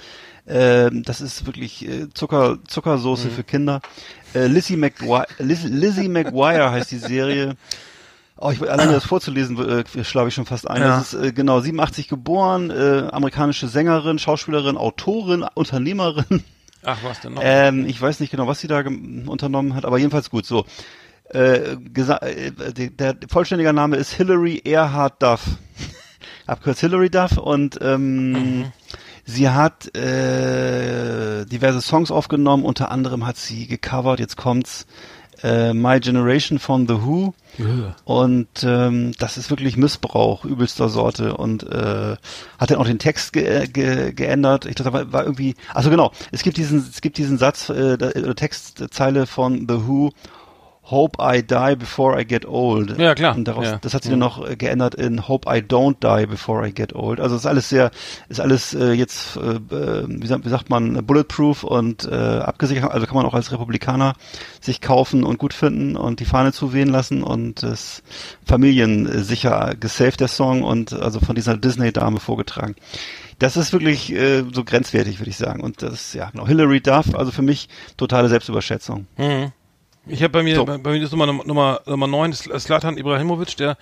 [0.47, 3.81] Ähm, das ist wirklich äh, Zucker, Zuckersoße für Kinder.
[4.33, 7.55] Äh, Lizzie McGuire, Liz, Lizzie McGuire heißt die Serie.
[8.37, 10.81] Oh, ich alleine das vorzulesen, äh, schlafe ich schon fast ein.
[10.81, 10.97] Ja.
[10.97, 16.43] Das ist äh, genau 87 geboren, äh, amerikanische Sängerin, Schauspielerin, Autorin, Unternehmerin.
[16.83, 17.41] Ach, was denn noch?
[17.43, 18.83] Ähm, ich weiß nicht genau, was sie da
[19.27, 20.45] unternommen hat, aber jedenfalls gut.
[20.45, 20.65] So,
[21.31, 25.41] äh, äh, der, vollständige Name ist Hilary Earhart Duff,
[26.47, 28.71] abkürzt Hilary Duff und ähm,
[29.25, 32.65] sie hat äh, diverse Songs aufgenommen.
[32.65, 34.19] Unter anderem hat sie gecovert.
[34.19, 34.85] Jetzt kommt's.
[35.41, 37.33] Äh, My Generation von The Who.
[37.57, 37.95] Ja.
[38.05, 42.15] Und ähm, das ist wirklich Missbrauch übelster Sorte und äh,
[42.57, 44.65] hat dann auch den Text ge ge geändert.
[44.65, 45.55] Ich dachte, da war, war irgendwie.
[45.73, 47.97] Also genau, es gibt diesen, es gibt diesen Satz, äh,
[48.35, 50.11] Textzeile von The Who.
[50.85, 52.97] Hope I die before I get old.
[52.99, 53.35] Ja, klar.
[53.35, 53.77] Und daraus, Ja.
[53.81, 56.93] das hat sie dann noch äh, geändert in Hope I don't die before I get
[56.93, 57.21] old.
[57.21, 57.89] Also ist alles sehr,
[58.27, 62.91] ist alles äh, jetzt, äh, äh, wie, sagt, wie sagt man, bulletproof und äh, abgesichert.
[62.91, 64.13] Also kann man auch als Republikaner
[64.59, 68.03] sich kaufen und gut finden und die Fahne zuwehen lassen und es
[68.45, 72.75] familiensicher gesaved der Song und also von dieser Disney-Dame vorgetragen.
[73.39, 75.61] Das ist wirklich äh, so grenzwertig, würde ich sagen.
[75.61, 76.47] Und das, ja, genau.
[76.47, 77.67] Hillary Duff, also für mich
[77.97, 79.07] totale Selbstüberschätzung.
[79.17, 79.51] Mhm.
[80.05, 80.65] Ich habe bei mir, So.
[80.65, 83.77] bei, bei mir ist Nummer Nummer Nummer 9 ist Slatan Ibrahimovic, der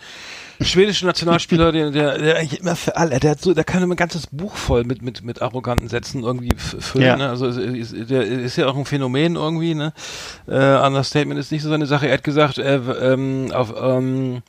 [0.64, 3.98] schwedische Nationalspieler, der, der, der immer für alle, der hat so, der kann immer ein
[3.98, 7.06] ganzes Buch voll mit mit mit arroganten Sätzen irgendwie füllen.
[7.06, 7.16] Ja.
[7.18, 7.30] Ne?
[7.30, 9.76] Also ist, der ist ja auch ein Phänomen irgendwie.
[9.76, 9.94] Ne?
[10.48, 12.08] Äh, Understatement ist nicht so seine Sache.
[12.08, 14.42] Er hat gesagt, er, ähm, auf ähm,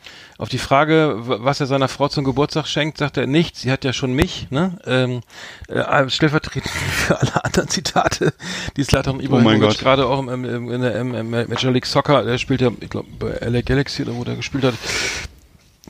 [0.42, 3.60] auf die Frage, was er seiner Frau zum Geburtstag schenkt, sagt er nichts.
[3.60, 4.48] Sie hat ja schon mich.
[4.50, 4.76] Ne?
[4.86, 5.20] Ähm,
[5.68, 8.32] äh, stellvertretend für alle anderen Zitate,
[8.76, 9.78] die Slatan Ibrahimovic Gott.
[9.78, 12.70] gerade auch im, im, im, in der im, im Major League Soccer, der spielt ja,
[12.80, 14.74] ich glaube, bei LA Galaxy oder wo der gespielt hat.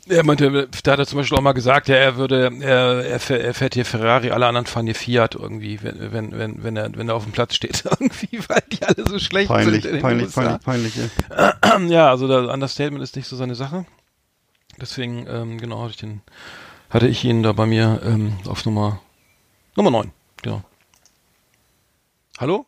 [0.09, 3.20] Er meinte, da hat er zum Beispiel auch mal gesagt, ja, er würde, er, er,
[3.20, 6.90] fährt- er hier Ferrari, alle anderen fahren hier Fiat irgendwie, wenn, wenn, wenn, wenn er,
[6.96, 10.00] wenn er auf dem Platz steht, irgendwie, weil die alle so schlecht Peinlich, sind.
[10.03, 10.59] peinlich, USA.
[10.59, 11.11] peinlich, peinlich.
[11.30, 11.78] Ja.
[11.88, 13.86] Ja, also das Understatement ist nicht so seine Sache.
[14.81, 16.20] Deswegen, ähm, genau, hatte ich den,
[16.90, 19.01] hatte ich ihn da bei mir ähm, auf Nummer
[19.77, 20.10] Nummer 9,
[20.43, 20.62] genau.
[22.39, 22.66] Hallo?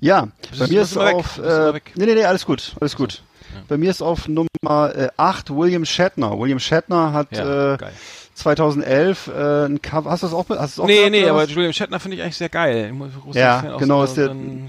[0.00, 0.28] Ja,
[0.58, 1.92] bei mir ist auf, äh, weg?
[1.96, 3.22] nee, nee, nee, alles gut, alles gut.
[3.68, 6.38] Bei mir ist auf Nummer äh, 8 William Shatner.
[6.38, 7.92] William Shatner hat Ja, äh, geil.
[8.34, 11.44] 2011 äh, ein Cover, hast du das auch, hast das auch Nee, gehabt, nee, aber?
[11.44, 12.92] Julian Shatner finde ich eigentlich sehr geil.
[13.32, 14.68] Ja, Fan aus genau, ist der- hm,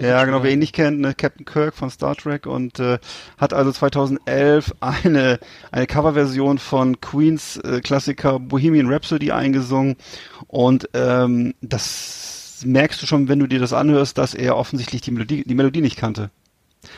[0.00, 2.98] Ja, genau, wer ihn nicht kennt, ne, Captain Kirk von Star Trek und äh,
[3.36, 5.38] hat also 2011 eine
[5.72, 9.96] eine Coverversion von Queens äh, Klassiker Bohemian Rhapsody eingesungen
[10.46, 15.10] und ähm, das merkst du schon, wenn du dir das anhörst, dass er offensichtlich die
[15.10, 16.30] Melodie die Melodie nicht kannte.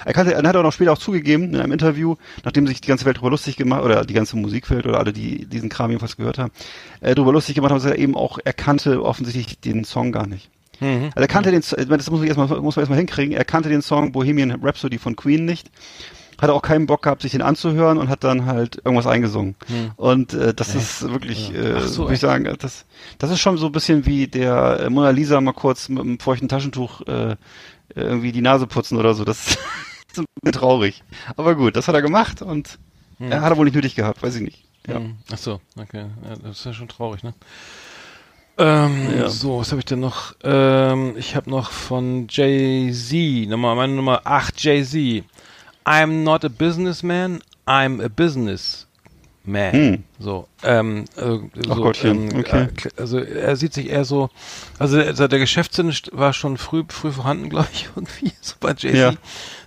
[0.04, 2.88] Er kannte, er hat auch noch später auch zugegeben in einem Interview, nachdem sich die
[2.88, 6.16] ganze Welt darüber lustig gemacht oder die ganze Musikwelt oder alle, die diesen Kram jedenfalls
[6.16, 6.52] gehört haben,
[7.00, 10.26] äh, darüber lustig gemacht haben, dass er eben auch er kannte offensichtlich den Song gar
[10.26, 10.50] nicht.
[10.80, 11.10] Mhm.
[11.14, 13.36] Also er kannte den, das muss, ich erstmal, muss man erstmal hinkriegen.
[13.36, 15.70] Er kannte den Song Bohemian Rhapsody von Queen nicht.
[16.40, 19.56] Hatte auch keinen Bock gehabt, sich den anzuhören und hat dann halt irgendwas eingesungen.
[19.96, 22.86] Und äh, das ist wirklich, äh, so, würde ich sagen, das,
[23.18, 26.20] das ist schon so ein bisschen wie der äh, Mona Lisa mal kurz mit einem
[26.20, 27.34] feuchten Taschentuch äh,
[27.94, 29.24] irgendwie die Nase putzen oder so.
[29.24, 29.46] Das
[30.12, 31.02] ist ein bisschen traurig.
[31.36, 32.78] Aber gut, das hat er gemacht und
[33.20, 34.64] er hat er wohl nicht nötig gehabt, weiß ich nicht.
[34.86, 34.96] Ja.
[34.96, 35.16] Hm.
[35.32, 36.06] Ach so, okay.
[36.42, 37.34] Das ist ja schon traurig, ne?
[38.58, 39.28] Ähm, Ja.
[39.28, 40.34] So, was habe ich denn noch?
[40.42, 45.24] Ähm, ich habe noch von Jay-Z, Nummer, meine Nummer 8, Jay-Z.
[45.84, 48.08] I'm not a businessman, I'm a
[49.48, 49.72] businessman.
[49.72, 50.04] Hm.
[50.18, 52.68] So, ähm, äh, so, Gottchen, ähm, okay.
[52.84, 54.30] äh, also er sieht sich eher so,
[54.78, 58.94] also der, der Geschäftssinn war schon früh, früh vorhanden, glaube ich, irgendwie, so bei Jay-Z.
[58.94, 59.12] Ja.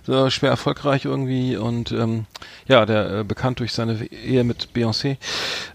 [0.04, 2.26] So schwer erfolgreich irgendwie und ähm,
[2.66, 5.16] ja, der äh, bekannt durch seine Ehe mit Beyoncé.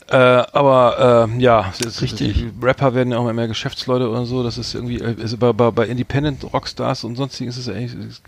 [0.09, 2.45] Äh, aber äh, ja, ist Richtig.
[2.61, 4.43] Rapper werden ja auch immer mehr Geschäftsleute oder so.
[4.43, 8.21] Das ist irgendwie, äh, ist bei, bei, bei Independent Rockstars und sonstigen ist es eigentlich,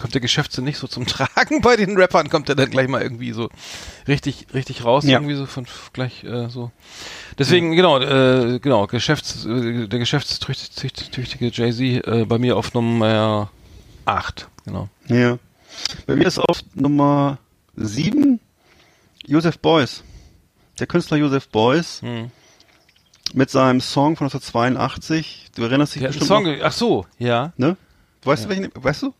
[0.00, 1.60] kommt der Geschäftssinn nicht so zum Tragen.
[1.60, 3.50] Bei den Rappern kommt er dann gleich mal irgendwie so
[4.08, 5.18] richtig, richtig raus, Ja.
[5.18, 6.70] irgendwie so von gleich äh, so.
[7.38, 13.50] Deswegen, genau, äh, genau, Geschäfts, äh, der geschäftstüchtige Jay-Z äh, bei mir auf Nummer
[14.04, 14.88] 8, genau.
[15.08, 15.38] Ja.
[16.06, 17.38] Bei mir ist auf Nummer
[17.76, 18.40] 7
[19.26, 20.02] Joseph Beuys.
[20.78, 22.30] Der Künstler Joseph Beuys Hm.
[23.34, 25.50] mit seinem Song von 1982.
[25.54, 27.52] Du erinnerst dich Der bestimmt Song, noch, ach so, ja.
[27.56, 27.76] ne?
[28.24, 28.70] Weißt du welchen?
[28.74, 29.14] Weißt du?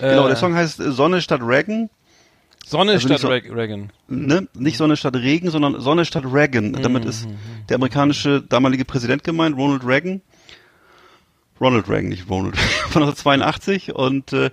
[0.00, 1.90] Genau, Äh, der Song heißt Sonne statt Regen.
[2.64, 3.90] Sonne also statt nicht so- Reg- Reagan.
[4.08, 4.48] Ne?
[4.54, 6.70] Nicht Sonne statt Regen, sondern Sonne statt Reagan.
[6.70, 7.26] Mhm, Damit ist
[7.68, 10.22] der amerikanische damalige Präsident gemeint, Ronald Reagan.
[11.62, 12.56] Ronald Reagan, nicht Ronald,
[12.90, 14.50] von 1982 und äh,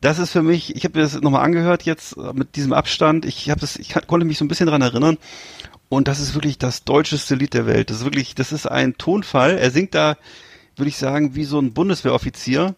[0.00, 3.24] das ist für mich, ich habe mir das nochmal angehört jetzt äh, mit diesem Abstand,
[3.24, 5.18] ich habe das, ich konnte mich so ein bisschen dran erinnern
[5.88, 7.90] und das ist wirklich das deutscheste Lied der Welt.
[7.90, 9.58] Das ist wirklich, das ist ein Tonfall.
[9.58, 10.16] Er singt da,
[10.76, 12.74] würde ich sagen, wie so ein Bundeswehroffizier.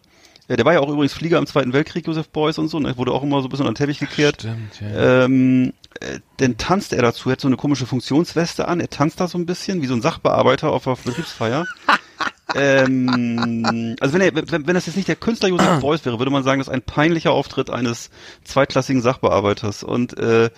[0.47, 2.95] Ja, der war ja auch übrigens Flieger im Zweiten Weltkrieg, Josef Beuys und so, ne?
[2.95, 4.41] wurde auch immer so ein bisschen unter den Teppich gekehrt.
[4.41, 5.25] Stimmt, ja.
[5.25, 9.19] Ähm, äh, dann tanzt er dazu, er hat so eine komische Funktionsweste an, er tanzt
[9.19, 11.65] da so ein bisschen, wie so ein Sachbearbeiter auf einer Betriebsfeier.
[12.55, 16.31] ähm, also wenn, er, wenn, wenn das jetzt nicht der Künstler Josef Beuys wäre, würde
[16.31, 18.09] man sagen, das ist ein peinlicher Auftritt eines
[18.43, 19.83] zweitklassigen Sachbearbeiters.
[19.83, 20.49] Und äh,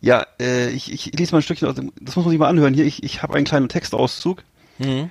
[0.00, 2.48] ja, äh, ich, ich lese mal ein Stückchen aus dem, das muss man sich mal
[2.48, 2.74] anhören.
[2.74, 4.42] Hier, ich, ich habe einen kleinen Textauszug.
[4.78, 5.10] Mhm.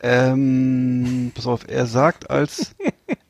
[0.00, 2.76] Ähm, pass auf, er sagt als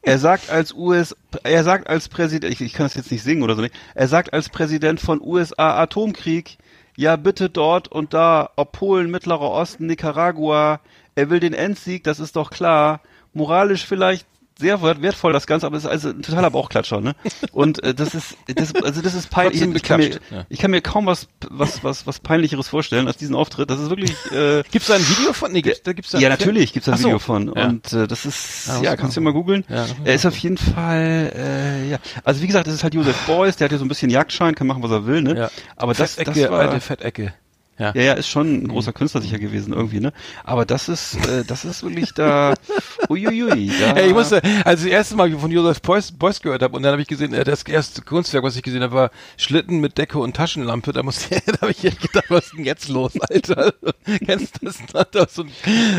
[0.03, 3.43] er sagt als US er sagt als Präsident ich, ich kann das jetzt nicht singen
[3.43, 3.75] oder so nicht.
[3.95, 6.59] Er sagt als Präsident von USA Atomkrieg,
[6.97, 10.81] ja bitte dort und da, ob Polen, Mittlerer Osten, Nicaragua,
[11.17, 13.01] er will den Endsieg, das ist doch klar.
[13.33, 14.27] Moralisch vielleicht
[14.59, 17.15] sehr wert- wertvoll das Ganze, aber es ist also ein totaler Bauchklatscher, ne?
[17.53, 19.61] Und äh, das ist das, also das ist peinlich.
[19.61, 20.47] Trotzdem Ich kann, mir, ja.
[20.49, 23.69] ich kann mir kaum was was was was peinlicheres vorstellen als diesen Auftritt.
[23.69, 25.53] Das ist wirklich äh, Gibt's da ein Video von?
[25.53, 27.09] Nee, gibt's, da gibt's da ja, natürlich gibt's da ein so.
[27.09, 27.53] Video von.
[27.55, 27.67] Ja.
[27.67, 29.65] Und äh, das ist, Ja, ja, kannst du mal googeln.
[29.69, 31.99] Das er ist auf jeden Fall, äh, ja.
[32.25, 34.55] Also wie gesagt, das ist halt Josef Beuys, der hat ja so ein bisschen Jagdschein,
[34.55, 35.37] kann machen, was er will, ne?
[35.37, 35.51] Ja.
[35.77, 37.35] Aber das, das Fettecke, war, alte Fettecke.
[37.79, 37.93] Ja.
[37.95, 40.15] ja, ja, ist schon ein großer Künstler sicher gewesen irgendwie, ne?
[40.45, 42.55] Aber das ist, äh, das ist wirklich da,
[43.11, 43.71] uiuiui.
[43.79, 46.75] Da, Ey, ich musste, als ich das erste Mal von Josef Beuys, Beuys gehört habe
[46.75, 49.81] und dann habe ich gesehen, äh, das erste Kunstwerk, was ich gesehen habe, war Schlitten
[49.81, 50.93] mit Decke und Taschenlampe.
[50.93, 53.75] Da musste, da habe ich gedacht, was ist denn jetzt los, Alter?
[54.25, 54.79] Kennst du das?
[54.91, 55.51] Da hat er so ein,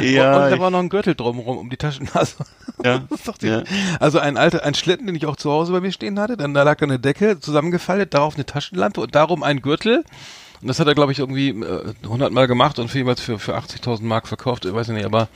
[0.02, 2.10] Ja, und, und da war noch ein Gürtel drumherum um die Taschen.
[2.14, 2.44] Also,
[2.84, 3.64] ja, das die, ja.
[4.00, 6.38] Also ein alter, ein Schlitten, den ich auch zu Hause bei mir stehen hatte.
[6.38, 10.04] Dann da lag eine Decke zusammengefaltet, darauf eine Taschenlampe und darum ein Gürtel.
[10.62, 13.40] Und das hat er, glaube ich, irgendwie äh, 100 Mal gemacht und für jeweils für,
[13.40, 14.66] für 80.000 Mark verkauft.
[14.66, 15.28] Ich weiß nicht, aber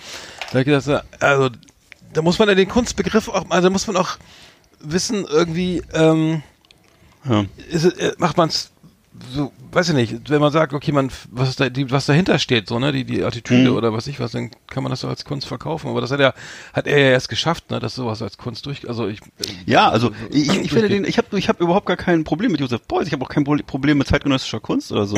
[0.52, 1.50] da gedacht, also
[2.14, 4.18] da muss man ja den Kunstbegriff auch, also da muss man auch
[4.80, 6.44] wissen, irgendwie, ähm,
[7.26, 7.46] ja.
[7.70, 8.72] ist, äh, macht man es
[9.34, 12.68] so, weiß ich nicht, wenn man sagt, okay, man, was da, die, was dahinter steht,
[12.70, 13.76] so, ne, die, die Attitüde Mhm.
[13.76, 15.90] oder was ich was, dann kann man das so als Kunst verkaufen.
[15.90, 16.34] Aber das hat er,
[16.74, 19.20] hat er ja erst geschafft, ne, dass sowas als Kunst durch, also ich.
[19.66, 20.92] Ja, also ich, ich finde durchgeht.
[20.92, 23.30] den, ich habe ich hab überhaupt gar kein Problem mit Josef Beuys, ich habe auch
[23.30, 25.18] kein Pro- Problem mit zeitgenössischer Kunst oder so.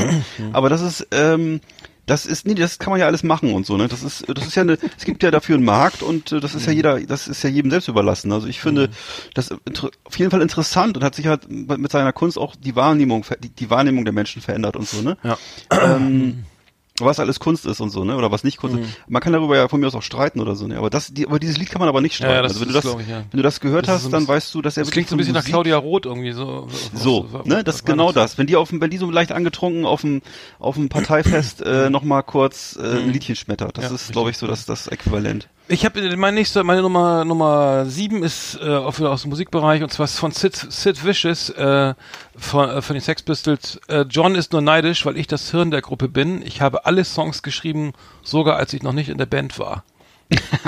[0.54, 1.62] Aber das ist, ähm,
[2.06, 3.88] das ist, nee, das kann man ja alles machen und so, ne?
[3.88, 6.54] Das ist, das ist ja eine, es gibt ja dafür einen Markt und äh, das
[6.54, 8.32] ist ja jeder, das ist ja jedem selbst überlassen.
[8.32, 8.90] Also ich finde
[9.34, 12.76] das inter- auf jeden Fall interessant und hat sich halt mit seiner Kunst auch die
[12.76, 15.18] Wahrnehmung, die, die Wahrnehmung der Menschen verändert und so, ne?
[15.24, 15.38] Ja.
[15.72, 16.44] ähm,
[17.00, 18.16] was alles Kunst ist und so, ne?
[18.16, 18.88] Oder was nicht Kunst ist.
[19.08, 20.78] Man kann darüber ja von mir aus auch streiten oder so, ne?
[20.78, 22.36] Aber das, die, aber dieses Lied kann man aber nicht Ja, streiten.
[22.36, 23.24] ja, das also wenn ist, du das, ich, ja.
[23.32, 25.10] wenn du das gehört Das ist hast, so dann weißt du, dass er Das klingt
[25.10, 26.68] so ein bisschen nach Musik- Claudia Roth irgendwie so.
[26.94, 28.38] so, ne, das genau das.
[28.38, 30.22] Wenn die auf dem, wenn die so leicht angetrunken auf dem
[30.60, 34.30] auf dem Parteifest äh, noch mal kurz äh, ein Liedchen schmettert, das Ja, ist, glaube
[34.30, 35.48] ich, so das das Äquivalent.
[35.74, 39.92] Ich habe mein nächster, meine Nummer Nummer sieben ist äh, wieder aus dem Musikbereich und
[39.92, 41.96] zwar von Sid, Sid Vicious äh,
[42.38, 43.82] von, äh, von den Sex Pistols.
[43.88, 46.46] Äh, John ist nur neidisch, weil ich das Hirn der Gruppe bin.
[46.46, 49.84] Ich habe alle Songs geschrieben, sogar als ich noch nicht in der Band war.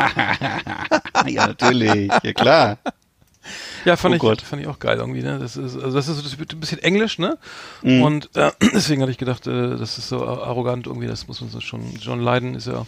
[1.28, 2.80] ja, natürlich, ja klar.
[3.86, 4.42] Ja, fand Oh ich Gott.
[4.42, 5.22] fand ich auch geil irgendwie.
[5.22, 5.40] Ne?
[5.40, 7.38] Das ist also das ist, das wird ein bisschen Englisch, ne?
[7.84, 8.02] Mhm.
[8.02, 11.08] Und äh, deswegen hatte ich gedacht, äh, das ist so arrogant irgendwie.
[11.08, 11.82] Das muss man so schon.
[12.02, 12.86] John Lydon ist ja.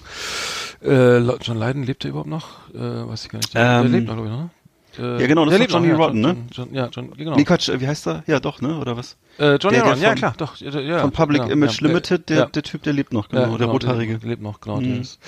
[0.84, 2.48] Äh, John Lydon lebt er überhaupt noch?
[2.74, 3.54] Äh, weiß ich gar nicht.
[3.54, 4.50] Der, der Ähm, lebt noch, glaube ich, ne?
[4.98, 6.36] Äh, ja, genau, das ist Johnny Rotten, ne?
[6.52, 7.36] John, John, ja, John, genau.
[7.36, 8.24] Nee, Quatsch, äh, wie heißt er?
[8.28, 9.18] Ja, doch, ne, oder was?
[9.38, 10.56] Äh, Johnny Rotten, ja klar, doch.
[10.58, 13.52] Ja, Von Public genau, Image ja, Limited, der ja, der Typ, der lebt noch, genau,
[13.52, 14.18] ja, der rothaarige.
[14.18, 14.78] Der lebt noch, genau.
[14.78, 14.84] Mhm.
[14.86, 15.20] Der ist,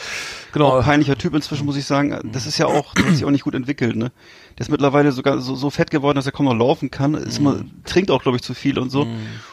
[0.52, 0.80] genau.
[0.80, 2.20] Auch peinlicher Typ inzwischen, muss ich sagen.
[2.32, 4.12] Das ist ja auch, der hat sich auch nicht gut entwickelt, ne?
[4.58, 7.14] Der ist mittlerweile sogar so, so fett geworden, dass er kaum noch laufen kann.
[7.14, 9.08] Ist immer, trinkt auch, glaube ich, zu viel und so.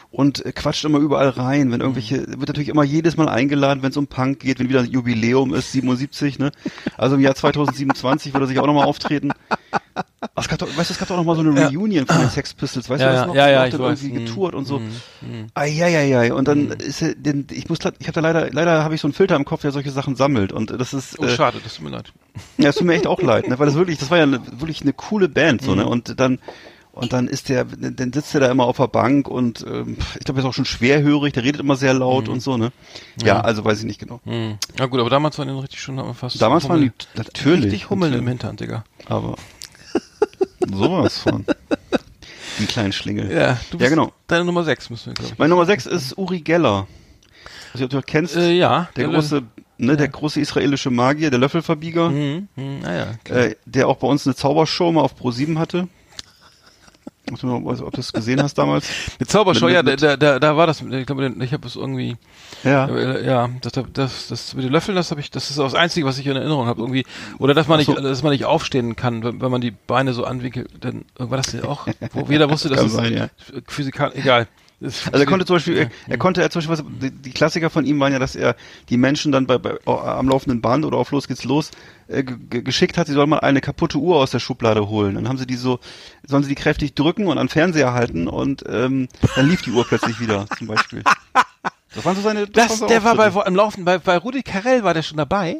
[0.09, 1.71] Und quatscht immer überall rein.
[1.71, 4.79] Wenn irgendwelche, wird natürlich immer jedes Mal eingeladen, wenn es um Punk geht, wenn wieder
[4.79, 6.51] ein Jubiläum ist, 77, ne?
[6.97, 9.31] Also im Jahr 2027 wird er sich auch nochmal auftreten.
[9.71, 10.03] Ach,
[10.35, 11.67] Es gab doch, weißt du, es gab doch noch mal so eine Ja.
[11.67, 13.35] Reunion von den Sex Pistols, weißt Ja, du ja, das noch?
[13.35, 14.01] ja, Die ja, haben ich dann weiß.
[14.03, 14.25] irgendwie Mhm.
[14.25, 14.79] getourt und so.
[14.79, 14.85] Mhm.
[15.21, 15.47] Mhm.
[15.53, 16.33] Eieiei.
[16.33, 19.07] Und dann ist er, denn ich muss, ich habe da leider, leider habe ich so
[19.07, 20.51] einen Filter im Kopf, der solche Sachen sammelt.
[20.53, 22.13] Und das ist, Oh, äh, schade, das tut mir leid.
[22.57, 23.59] ja, es tut mir echt auch leid, ne?
[23.59, 25.83] weil das wirklich, das war ja eine, wirklich eine coole Band, so, ne?
[25.83, 25.89] Mhm.
[25.89, 26.39] Und dann,
[26.97, 30.25] und dann ist der, dann sitzt er da immer auf der Bank und ähm, ich
[30.25, 32.65] glaube, er ist auch schon schwerhörig, der redet immer sehr laut und so, ne?
[32.65, 33.27] Ja, Mhm.
[33.27, 33.39] Ja.
[33.41, 34.19] also weiß ich nicht genau.
[34.25, 34.57] Hm.
[34.77, 36.41] Ja gut, aber damals waren die noch richtig schon fast.
[36.41, 38.27] Damals waren die Hummel- natürlich, Richtig Hummeln im.
[38.27, 38.83] Hintern, Digga.
[39.05, 39.35] Aber
[40.71, 41.45] sowas von.
[42.59, 43.31] Die kleinen Schlingel.
[43.31, 44.11] Ja, du Ja, genau.
[44.27, 45.37] Deine Nummer 6 müssen wir, glaube ich.
[45.39, 46.87] Meine Nummer 6 ist Uri Geller.
[47.73, 48.89] Also, ob du kennst, Äh, ja.
[48.95, 49.43] der große,
[49.77, 53.35] ne, der große israelische Magier, der Löffelverbieger, Hm, hm, ah ja.
[53.35, 55.87] Äh, der auch bei uns eine Zaubershow mal auf Pro 7 hatte.
[57.31, 58.87] Noch- ob du das gesehen hast damals?
[59.67, 62.15] Mit- ja, mit- da, da, da war das, ich glaube, ich habe es irgendwie,
[62.63, 62.87] Ja.
[62.87, 65.73] äh, ja, das, das, das mit den Löffeln, das habe ich, das ist auch das
[65.75, 67.05] Einzige, was ich in Erinnerung habe, irgendwie,
[67.39, 67.91] oder dass man so.
[67.93, 71.37] nicht, dass man nicht aufstehen kann, wenn, wenn man die Beine so anwinkelt, dann, war
[71.37, 73.27] das denn auch, wo jeder wusste, dass es sein, ja.
[73.67, 74.47] physikal, egal.
[74.79, 77.69] Das- Also er konnte zum Beispiel, er, er konnte er zum Beispiel, was, die, Klassiker
[77.71, 78.55] von ihm waren ja, dass er
[78.89, 81.71] die Menschen dann bei, bei am laufenden Band oder auf los geht's los
[82.07, 85.15] äh, ge- ge- geschickt hat, sie sollen mal eine kaputte Uhr aus der Schublade holen.
[85.15, 85.79] Dann haben sie die so,
[86.27, 89.83] sollen sie die kräftig drücken und an Fernseher halten und ähm, dann lief die Uhr
[89.83, 91.01] plötzlich wieder, zum Beispiel.
[91.95, 92.45] Das waren so seine.
[92.47, 95.57] das, so der war bei, am Laufen, bei, bei Rudi Carell war der schon dabei?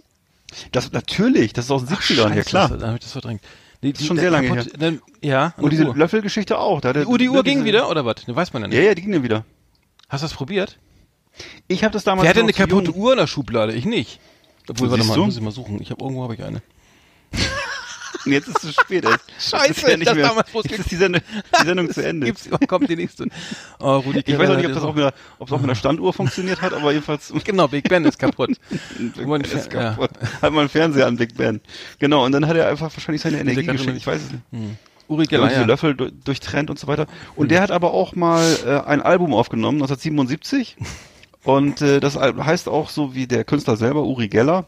[0.72, 2.70] Das natürlich, das ist aus den 70ern, ja klar.
[2.70, 3.42] Das, dann hab ich das verdrängt.
[3.84, 5.54] Die, ist schon sehr lange kaputt- Dann, ja.
[5.58, 5.84] Und diese.
[5.84, 6.82] Löffelgeschichte auch.
[6.82, 8.28] Da die Uhr, die Uhr ging wieder, oder was?
[8.28, 8.78] Ne, weiß man ja nicht.
[8.78, 9.46] Ja, ja, die ging dann wieder.
[10.10, 10.80] Hast du das probiert?
[11.68, 12.24] Ich habe das damals.
[12.24, 13.74] Wer hat denn noch eine kaputte Uhr in der Schublade?
[13.74, 14.20] Ich nicht.
[14.70, 15.82] Obwohl, warte mal, muss ich mal suchen.
[15.82, 16.62] Ich habe irgendwo habe ich eine.
[18.26, 19.06] Jetzt ist es zu spät.
[19.40, 21.22] Scheiße, ist ja nicht das mehr, damals jetzt ist die Sendung,
[21.62, 22.28] die Sendung zu Ende.
[22.28, 23.26] Gibt's, kommt die nächste.
[23.80, 25.58] Oh, Rudi Ich weiß auch nicht, ob das ja auch mit einer, ob es auch
[25.58, 28.52] mit einer Standuhr funktioniert hat, aber jedenfalls Genau, Big Ben ist kaputt.
[28.98, 29.92] Big Ben ist ja.
[29.92, 30.12] kaputt.
[30.42, 31.62] Hat man einen Fernseher an Big Ben.
[32.00, 34.44] Genau, und dann hat er einfach wahrscheinlich seine Energie schon- Ich weiß es nicht.
[35.10, 35.64] Uri Ja, Geller, ja.
[35.66, 37.08] Löffel du- durchtrennt und so weiter.
[37.36, 40.76] Und der hat aber auch mal äh, ein Album aufgenommen, 1977.
[41.44, 44.66] Und äh, das heißt auch so wie der Künstler selber, Uri Geller.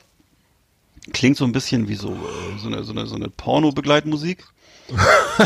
[1.14, 4.44] Klingt so ein bisschen wie so, äh, so eine, so eine, so eine Porno-Begleitmusik.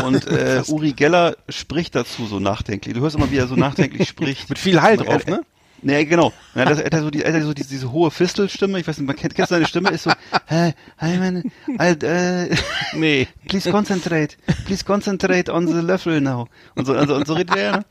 [0.04, 2.94] Und äh, Uri Geller spricht dazu so nachdenklich.
[2.94, 4.48] Du hörst immer, wie er so nachdenklich spricht.
[4.48, 5.42] Mit viel Hall drauf, ne?
[5.82, 6.32] Nee, genau.
[6.54, 8.80] Ja, das, er hat so, die, er hat so diese, diese hohe Fistelstimme.
[8.80, 10.10] Ich weiß nicht, man kennt, kennt seine Stimme, ist so,
[10.48, 11.42] äh, hi, man,
[11.78, 12.56] äh,
[12.94, 13.28] Nee.
[13.48, 16.48] please concentrate, please concentrate on the Löffel now.
[16.74, 17.84] Und so, also, und so redet er, ne?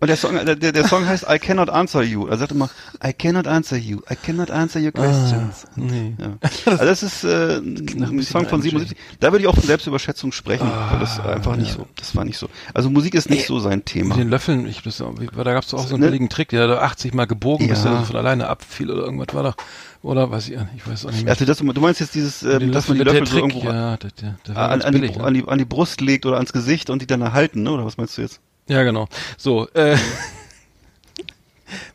[0.00, 2.28] Und der Song, der, der Song heißt I cannot answer you.
[2.28, 2.70] Er sagt immer,
[3.04, 5.66] I cannot answer you, I cannot answer your questions.
[5.74, 6.14] Nee.
[6.18, 6.38] Ja.
[6.66, 8.96] Also das ist äh, ein Song von Rhyme 77.
[9.18, 11.78] Da würde ich auch von Selbstüberschätzung sprechen, weil das einfach nicht ja.
[11.78, 12.48] so, das war nicht so.
[12.74, 14.10] Also Musik ist nicht so sein Thema.
[14.10, 16.06] Mit den Löffeln, ich, das, da gab es auch so einen Ne?
[16.06, 17.90] billigen Trick, der da 80 Mal gebogen, bis Ja.
[17.94, 19.56] der von alleine abfiel oder irgendwas war doch.
[20.02, 21.32] Oder weiß ich, ich weiß auch nicht mehr.
[21.32, 23.96] Also das, du meinst jetzt dieses, äh, Die dass man die Löffel so irgendwo ja,
[23.96, 25.24] der, der, der war an, ganz an, billig, die, ne?
[25.24, 27.72] an, die, an die Brust legt oder ans Gesicht und die dann erhalten, ne?
[27.72, 28.40] Oder was meinst du jetzt?
[28.68, 29.08] Ja, genau.
[29.36, 29.96] So, äh,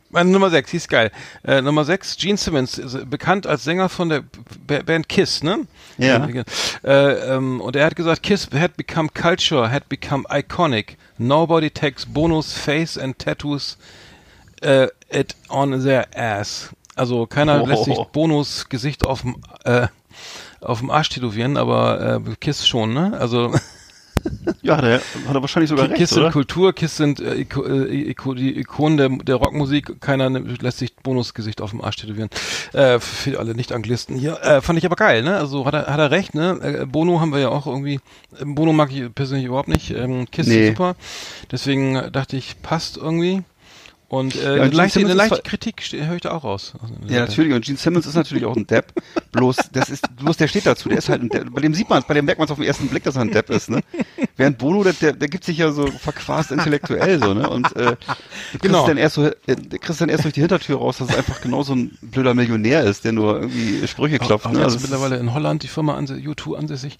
[0.09, 1.11] Meine Nummer 6, die ist geil.
[1.43, 4.23] Äh, Nummer 6, Gene Simmons, ist bekannt als Sänger von der
[4.67, 5.65] B Band Kiss, ne?
[5.97, 6.27] Ja.
[6.83, 10.97] Äh, ähm, und er hat gesagt, Kiss had become culture, had become iconic.
[11.17, 13.79] Nobody takes Bono's face and tattoos
[14.61, 16.69] äh, it on their ass.
[16.95, 17.65] Also keiner Oh.
[17.65, 19.87] lässt sich Bonos Gesicht auf dem äh,
[20.61, 23.17] auf dem Arsch tätowieren, aber äh, Kiss schon, ne?
[23.19, 23.51] Also
[24.61, 26.31] Ja, hat er, hat er wahrscheinlich sogar recht, Kiss sind oder?
[26.31, 29.99] Kultur, Kiss sind äh, Iko, äh, Iko, die Ikonen der, der Rockmusik.
[30.01, 32.29] Keiner nimmt- lässt sich Bonus Gesicht auf dem Arsch tätowieren.
[32.73, 34.39] Äh, für alle Nicht-Anglisten hier.
[34.41, 35.37] Äh, fand ich aber geil, ne?
[35.37, 36.59] Also hat er, hat er recht, ne?
[36.81, 37.99] Äh, Bono haben wir ja auch irgendwie.
[38.43, 39.91] Bono mag ich persönlich überhaupt nicht.
[39.91, 40.69] Ähm, Kiss Nee.
[40.69, 40.95] ist super.
[41.51, 43.43] Deswegen dachte ich, passt irgendwie.
[44.09, 46.73] Und äh, Ja, leichte, Simmons eine leichte Kritik höre ich da auch raus.
[46.81, 47.53] Also, Ja, natürlich.
[47.53, 48.93] Und Gene Simmons ist natürlich auch ein Depp.
[49.31, 50.89] Bloß, das ist, bloß der steht dazu.
[50.89, 51.51] Der ist halt ein Depp.
[51.53, 53.21] Bei dem sieht man bei dem merkt man es auf den ersten Blick, dass er
[53.21, 53.81] ein Depp ist, ne?
[54.37, 57.49] Während Bono, der, der, der gibt sich ja so verquast intellektuell, so, ne?
[57.49, 57.95] Und, äh,
[58.61, 58.85] Genau.
[58.87, 59.33] dann erst so, äh,
[59.79, 62.83] kriegst dann erst durch die Hintertür raus, dass es einfach genau so ein blöder Millionär
[62.83, 64.63] ist, der nur irgendwie Sprüche klopft, Auch ne?
[64.63, 66.97] Also mittlerweile in Holland die Firma anse U2 ansässig.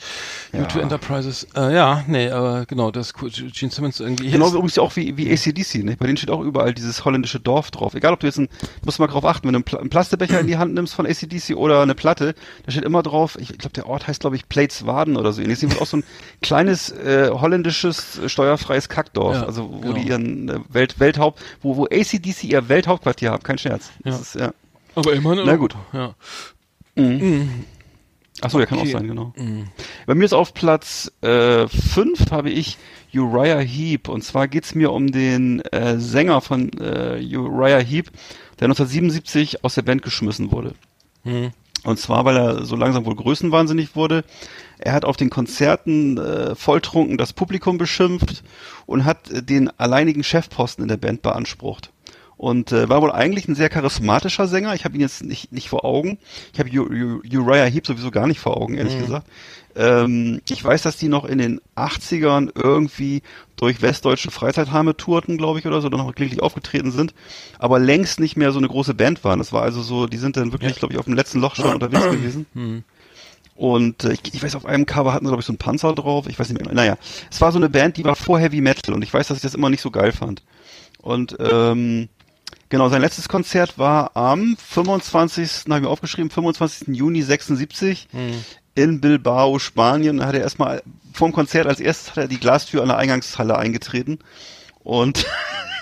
[0.51, 0.61] Ja.
[0.63, 1.47] U2 Enterprises.
[1.55, 3.13] Äh, ja, nee, aber genau, das.
[3.13, 4.31] Gene Simmons irgendwie.
[4.31, 5.95] Genauso übrigens auch wie, wie ACDC, ne?
[5.97, 7.93] Bei denen steht auch überall dieses holländische Dorf drauf.
[7.93, 8.49] Egal, ob du jetzt ein,
[8.85, 11.05] musst mal drauf achten, wenn du einen, Pla einen Plastebecher in die Hand nimmst von
[11.05, 12.35] ACDC oder eine Platte,
[12.65, 15.41] da steht immer drauf, ich, glaube, der Ort heißt, glaube ich, Plateswaden oder so.
[15.41, 16.03] Jetzt ist auch so ein
[16.41, 19.93] kleines äh, holländisches äh, steuerfreies Kackdorf, Ja, also wo genau.
[19.95, 23.91] die ihren äh, Welt, Welthaupt, wo, wo ACDC ihr Welthauptquartier haben, kein Scherz.
[24.03, 24.15] Ja.
[24.15, 24.53] ist, ja.
[24.95, 25.45] aber immerhin.
[25.45, 25.75] Na gut.
[25.93, 26.15] Ja.
[28.41, 28.89] Ach so, der kann Okay.
[28.89, 29.33] auch sein, genau.
[30.05, 31.69] Bei mir ist auf Platz 5
[32.31, 32.77] habe ich
[33.13, 34.09] Uriah Heep.
[34.09, 38.11] Und zwar geht's mir um den äh, Sänger von äh, Uriah Heep,
[38.59, 40.73] der 1977 aus der Band geschmissen wurde.
[41.23, 41.51] Hm.
[41.83, 44.23] Und zwar, weil er so langsam wohl größenwahnsinnig wurde.
[44.79, 48.43] Er hat auf den Konzerten äh, volltrunken das Publikum beschimpft
[48.85, 51.91] und hat äh, den alleinigen Chefposten in der Band beansprucht.
[52.37, 54.73] Und äh, war wohl eigentlich ein sehr charismatischer Sänger.
[54.73, 56.17] Ich habe ihn jetzt nicht, nicht vor Augen.
[56.51, 59.27] Ich habe Uriah Heep sowieso gar nicht vor Augen, ehrlich gesagt.
[59.75, 63.21] Ähm, ich weiß, dass die noch in den 80ern irgendwie
[63.55, 67.13] durch westdeutsche Freizeitheime tourten, glaube ich, oder so, dann noch wirklich aufgetreten sind,
[67.59, 69.39] aber längst nicht mehr so eine große Band waren.
[69.39, 71.73] Das war also so, die sind dann wirklich, glaube ich, auf dem letzten Loch schon
[71.73, 72.45] unterwegs gewesen.
[73.55, 75.93] Und äh, ich, ich weiß, auf einem Cover hatten sie, glaube ich, so einen Panzer
[75.93, 76.27] drauf.
[76.27, 76.73] Ich weiß nicht mehr.
[76.73, 76.97] Naja,
[77.31, 79.43] es war so eine Band, die war vor Heavy Metal und ich weiß, dass ich
[79.43, 80.43] das immer nicht so geil fand.
[81.01, 82.09] Und ähm,
[82.69, 85.65] genau, sein letztes Konzert war am 25.
[85.67, 86.95] habe ich mir aufgeschrieben, 25.
[86.95, 88.07] Juni 76
[88.75, 90.17] in Bilbao, Spanien.
[90.17, 90.83] Da hat er erstmal
[91.13, 94.19] vorm Konzert als erstes hat er die Glastür an der Eingangshalle eingetreten.
[94.83, 95.25] Und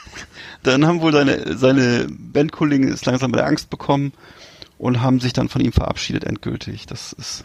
[0.63, 4.13] dann haben wohl seine, seine Bandkollegen ist langsam bei Angst bekommen
[4.77, 6.85] und haben sich dann von ihm verabschiedet endgültig.
[6.85, 7.43] Das ist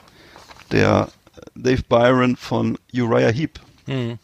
[0.73, 1.09] der
[1.55, 3.61] Dave Byron von Uriah Heep.
[3.87, 4.19] Hm.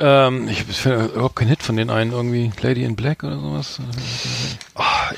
[0.00, 2.52] Ähm, ich finde überhaupt kein Hit von den einen irgendwie.
[2.62, 3.80] Lady in Black oder sowas.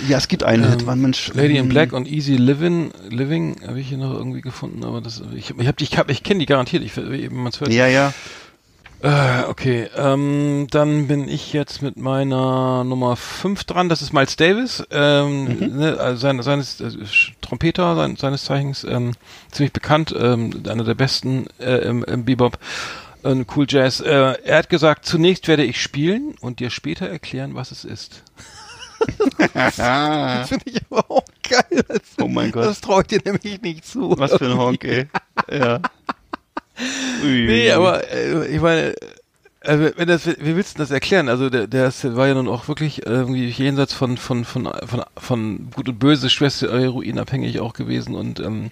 [0.08, 1.32] Ja, es gibt einen Ähm, Hit, Mann, Mensch.
[1.34, 5.00] Lady in hm, Black und Easy Living, Living habe ich hier noch irgendwie gefunden, aber
[5.02, 6.96] das ich ich habe ich hab, ich kenne die garantiert, ich
[7.30, 7.72] man hört.
[7.72, 8.14] Ja, ja.
[9.02, 14.36] Äh, okay, ähm, dann bin ich jetzt mit meiner Nummer 5 dran, das ist Miles
[14.36, 16.90] Davis, ähm, ne, also sein, seines äh,
[17.40, 19.12] Trompeter sein, seines Zeichens, ähm,
[19.52, 22.58] ziemlich bekannt, ähm, einer der besten äh, im, im Bebop,
[23.24, 24.00] äh, Cool Jazz.
[24.00, 24.08] Äh,
[24.42, 28.22] er hat gesagt, zunächst werde ich spielen und dir später erklären, was es ist.
[29.78, 31.82] Ah, Finde ich aber auch geil.
[31.88, 32.66] Das, oh mein Gott.
[32.66, 34.14] das traue ich dir nämlich nicht zu.
[34.18, 35.06] Was für ein Honk, ey.
[35.50, 35.80] Ja.
[37.22, 38.94] Ui, Nee, aber äh, ich meine,
[39.62, 41.28] also wenn das, wie willst du das erklären?
[41.28, 45.02] Also der, der ist, war ja nun auch wirklich irgendwie jenseits von von von von,
[45.18, 48.70] von Gut und Böse, Schwester heroinabhängig auch gewesen und ähm,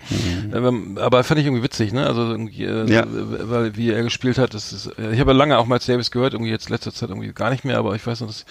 [0.54, 2.06] ähm, aber fand ich irgendwie witzig, ne?
[2.06, 3.04] Also irgendwie, äh, Ja.
[3.06, 6.10] weil wie er gespielt hat, das ist, äh, ich habe ja lange auch Miles Davis
[6.10, 8.46] gehört, irgendwie jetzt letzter Zeit irgendwie gar nicht mehr, aber ich weiß noch, dass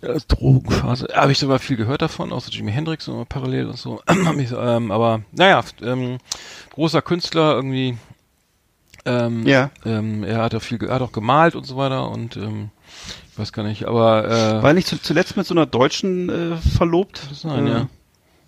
[0.00, 3.66] ja, das Drogenphase, habe ich sogar viel gehört davon, auch so Jimi Hendrix und parallel
[3.66, 4.00] und so.
[4.58, 6.18] Ähm, aber naja, ähm,
[6.72, 7.96] großer Künstler irgendwie.
[9.04, 9.70] Ähm, Ja.
[9.84, 12.70] ähm, er hat auch viel, hat auch gemalt und so weiter und ähm,
[13.32, 16.56] ich weiß gar nicht, aber äh, War nicht zu, zuletzt mit so einer Deutschen äh,
[16.56, 17.20] verlobt?
[17.32, 17.86] sein, Äh, ja.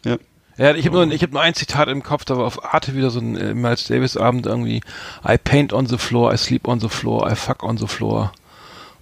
[0.05, 0.17] Ja.
[0.59, 2.95] Ja, ich habe nur, ich habe nur ein Zitat im Kopf, da war auf Arte
[2.95, 4.83] wieder so ein äh, Miles Davis Abend irgendwie
[5.27, 8.33] I paint on the floor, I sleep on the floor, I fuck on the floor.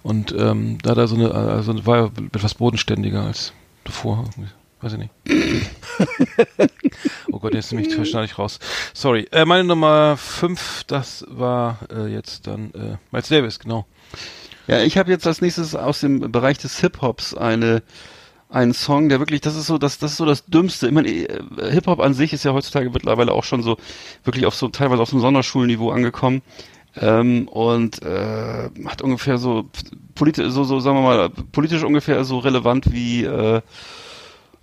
[0.01, 3.51] Und ähm, da hat er so eine, also war er etwas bodenständiger als
[3.83, 4.23] davor.
[4.37, 4.49] irgendwie.
[4.81, 5.11] Weiß ich nicht.
[7.31, 8.59] oh Gott, jetzt nehme ich schneide ich raus.
[8.93, 9.27] Sorry.
[9.31, 13.85] Äh, meine Nummer 5, das war äh, jetzt dann äh, Miles Davis, genau.
[14.67, 17.81] Ja, ich habe jetzt als nächstes aus dem Bereich des Hip-Hops eine
[18.51, 20.87] einen Song, der wirklich, das ist so das, das ist so das Dümmste.
[20.87, 23.77] Ich meine, äh, Hip-Hop an sich ist ja heutzutage mittlerweile auch schon so
[24.23, 26.41] wirklich auf so teilweise auf so einem Sonderschulniveau angekommen.
[26.95, 29.69] Ähm, und äh, hat ungefähr so
[30.15, 33.61] politisch, so, so sagen wir mal, politisch ungefähr so relevant wie äh,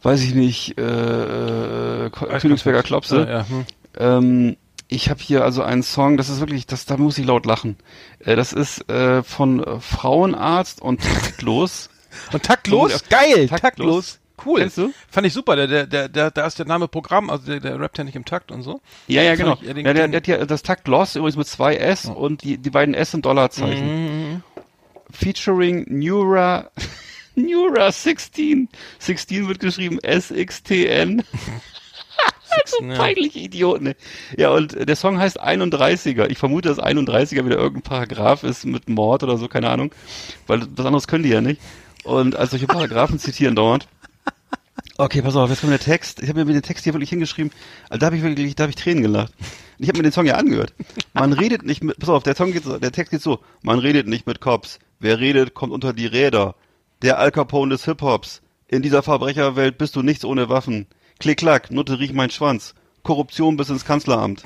[0.06, 3.26] weiß ich nicht, äh, äh, Königsberger Klopse.
[3.26, 3.64] Ah, ja, hm.
[3.98, 4.56] Ähm,
[4.88, 7.76] ich habe hier also einen Song, das ist wirklich, das, da muss ich laut lachen.
[8.20, 11.90] Äh, das ist äh, von äh, Frauenarzt und taktlos.
[12.32, 13.04] Und taktlos?
[13.10, 13.60] Geil, Taktlos.
[13.60, 14.18] taktlos.
[14.44, 14.60] Cool.
[14.60, 14.90] Kennst du?
[15.10, 15.54] Fand ich super.
[15.56, 18.16] Der, der, der, der, da ist der Name Programm, also der, der rappt ja nicht
[18.16, 18.80] im Takt und so.
[19.06, 19.58] Ja, ja, genau.
[19.60, 22.42] ich, äh, den- ja, der, der hat ja das Taktlos übrigens mit zwei S und
[22.42, 24.32] die, die beiden S sind Dollarzeichen.
[24.34, 24.42] Mhm.
[25.10, 26.70] Featuring Neura,
[27.36, 28.68] Neura 16.
[28.98, 31.22] 16 wird geschrieben S-X-T-N.
[32.64, 33.84] so peinliche Idioten.
[33.84, 33.96] ne?
[34.36, 36.28] Ja, und der Song heißt 31er.
[36.28, 39.94] Ich vermute, dass 31er wieder irgendein Paragraph ist mit Mord oder so, keine Ahnung.
[40.46, 41.60] Weil was anderes können die ja nicht.
[42.04, 43.86] Und als solche Paragraphen zitieren dauernd.
[44.98, 46.22] Okay, pass auf, jetzt kommt der Text.
[46.22, 47.52] Ich habe mir den Text hier wirklich hingeschrieben.
[47.90, 49.32] Also da habe ich wirklich, da habe ich Tränen gelacht.
[49.78, 50.72] Ich habe mir den Song ja angehört.
[51.12, 53.40] Man redet nicht mit, pass auf, der Song geht so, der Text geht so.
[53.62, 54.78] Man redet nicht mit Cops.
[54.98, 56.54] Wer redet, kommt unter die Räder.
[57.02, 58.42] Der Al Capone des Hip-Hops.
[58.68, 60.86] In dieser Verbrecherwelt bist du nichts ohne Waffen.
[61.18, 62.74] Klick, klack, Nutte riech mein Schwanz.
[63.02, 64.42] Korruption bis ins Kanzleramt.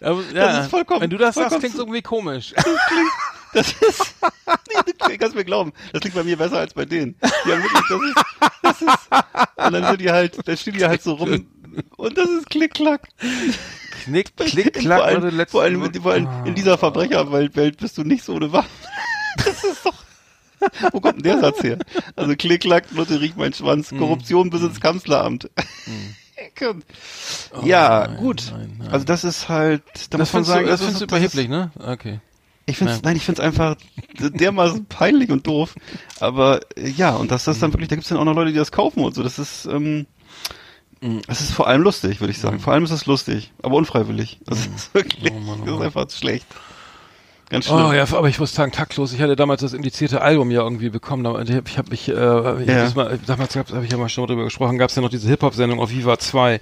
[0.00, 2.54] Aber, ja, ist vollkommen- Wenn du das sagst, klingt irgendwie komisch.
[3.54, 4.14] Das ist,
[4.46, 7.16] nee, du kannst mir glauben, das klingt bei mir besser als bei denen.
[7.44, 8.16] Die haben wirklich, das ist,
[8.62, 11.46] das ist, und dann sind die halt, dann stehen die halt so rum,
[11.96, 13.08] und das ist klick, klack.
[14.04, 18.24] Knick, klick, vor allem, vor allem, vor allem in dieser Verbrecherwelt Welt bist du nicht
[18.24, 18.70] so ohne Waffen.
[19.44, 19.94] Das ist doch,
[20.92, 21.78] wo kommt denn der Satz her?
[22.16, 23.98] Also klick, klack, Nutte riecht mein Schwanz, Hm.
[23.98, 25.48] Korruption bis ins Kanzleramt.
[27.64, 28.52] ja, nein, gut.
[28.52, 28.88] nein, nein.
[28.90, 31.22] Also das ist halt, da Das muss man sagen, du, das also findest du das
[31.24, 31.70] ist- überheblich, ne?
[31.78, 32.20] Okay.
[32.66, 33.00] Ich find's, Ja.
[33.04, 33.76] nein, ich find's einfach
[34.20, 35.74] dermaßen peinlich und doof.
[36.20, 37.60] Aber äh, ja, und dass das Mhm.
[37.62, 39.22] dann wirklich, da gibt's dann auch noch Leute, die das kaufen und so.
[39.22, 40.06] Das ist, ähm,
[41.02, 41.20] Mhm.
[41.26, 42.60] das ist vor allem lustig, würde ich sagen.
[42.60, 44.38] Vor allem ist es lustig, aber unfreiwillig.
[44.46, 45.82] Das ist wirklich, Oh Mann, oh das ist Mann.
[45.82, 46.46] einfach schlecht.
[47.52, 47.84] Ganz schlimm.
[47.84, 49.12] Oh ja, aber ich muss sagen, taktlos.
[49.12, 51.26] Ich hatte damals das indizierte Album ja irgendwie bekommen.
[51.46, 52.90] Ich habe ich hab mich, äh, Ja.
[52.94, 55.78] mal, damals habe ich ja mal schon drüber gesprochen, gab es ja noch diese Hip-Hop-Sendung
[55.78, 56.60] auf Viva 2.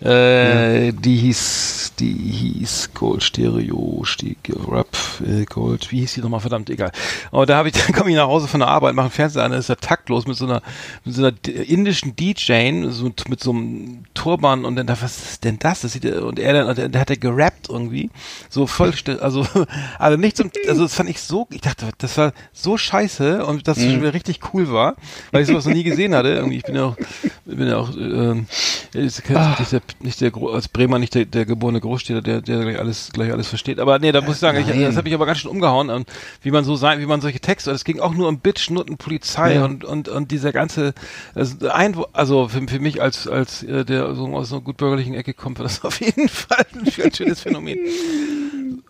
[0.00, 4.96] Äh, Die hieß, die hieß Gold Stereo, Stieg, Rap,
[5.26, 6.90] äh, Gold, wie hieß die nochmal, verdammt, egal.
[7.32, 9.44] Aber da habe ich, dann komme ich nach Hause von der Arbeit, mache einen Fernseher
[9.44, 10.62] an, dann ist er taktlos mit so einer,
[11.04, 11.34] mit so einer
[11.68, 15.82] indischen DJ, so, mit so einem Turban und dann da, was ist denn das?
[15.82, 18.08] das sieht, und er dann, und der, der hat er gerappt irgendwie,
[18.48, 19.46] so voll, also,
[19.98, 23.68] also nicht zum, also das fand ich so, ich dachte, das war so scheiße und
[23.68, 24.96] dass es schon wieder richtig cool war,
[25.32, 26.28] weil ich sowas noch nie gesehen hatte.
[26.28, 26.96] Irgendwie, ich bin ja auch,
[27.44, 28.46] bin ja auch, ähm,
[28.92, 32.78] ist nicht der, nicht der, als Bremer nicht der, der geborene Großstädter, der, der gleich
[32.78, 33.78] alles, gleich alles versteht.
[33.80, 36.08] Aber nee, da muss ich sagen, ich, das hat mich aber ganz schön umgehauen, und
[36.42, 38.96] wie man so sein, wie man solche Texte, es ging auch nur um Bitch, Nutten,
[38.96, 39.64] Polizei Ja.
[39.64, 40.94] und, und, und dieser ganze,
[41.34, 45.14] also, ein, also für, für mich als, als, äh, der so aus einer gut bürgerlichen
[45.14, 47.78] Ecke kommt, war das auf jeden Fall ein, ein schönes Phänomen.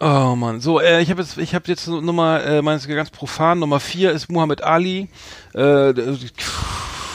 [0.03, 3.59] Oh Mann, so, äh, ich habe jetzt, ich habe jetzt Nummer, äh, meines ganz profan,
[3.61, 5.09] Nummer vier ist Muhammad Ali,
[5.55, 6.17] äh, der-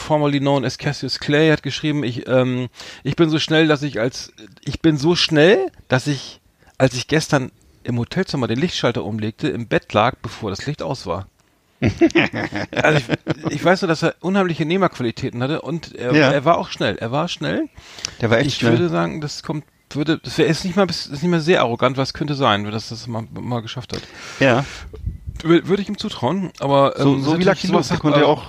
[0.06, 2.68] formerly known as Cassius Clay, hat geschrieben, ich, ähm,
[3.02, 4.32] ich bin so schnell, dass ich als,
[4.64, 6.40] ich bin so schnell, dass ich,
[6.78, 7.50] als ich gestern
[7.82, 11.26] im Hotelzimmer den Lichtschalter umlegte, im Bett lag, bevor das Licht aus war.
[12.72, 16.30] also ich, ich weiß nur, dass er unheimliche Nehmerqualitäten hatte und er, Ja.
[16.32, 16.96] er war auch schnell.
[16.98, 17.68] Er war schnell.
[18.20, 18.72] Der war echt Ich schnell.
[18.72, 21.96] würde sagen, das kommt, würde, das wäre ist nicht mal, ist nicht mal sehr arrogant,
[21.96, 24.02] was könnte sein, dass das mal, mal geschafft hat.
[24.40, 24.64] ja,
[25.42, 28.20] Wür- Würde ich ihm zutrauen, aber so, ähm, so wie natürlich Lucky Luke, der konnte
[28.20, 28.44] ja auch,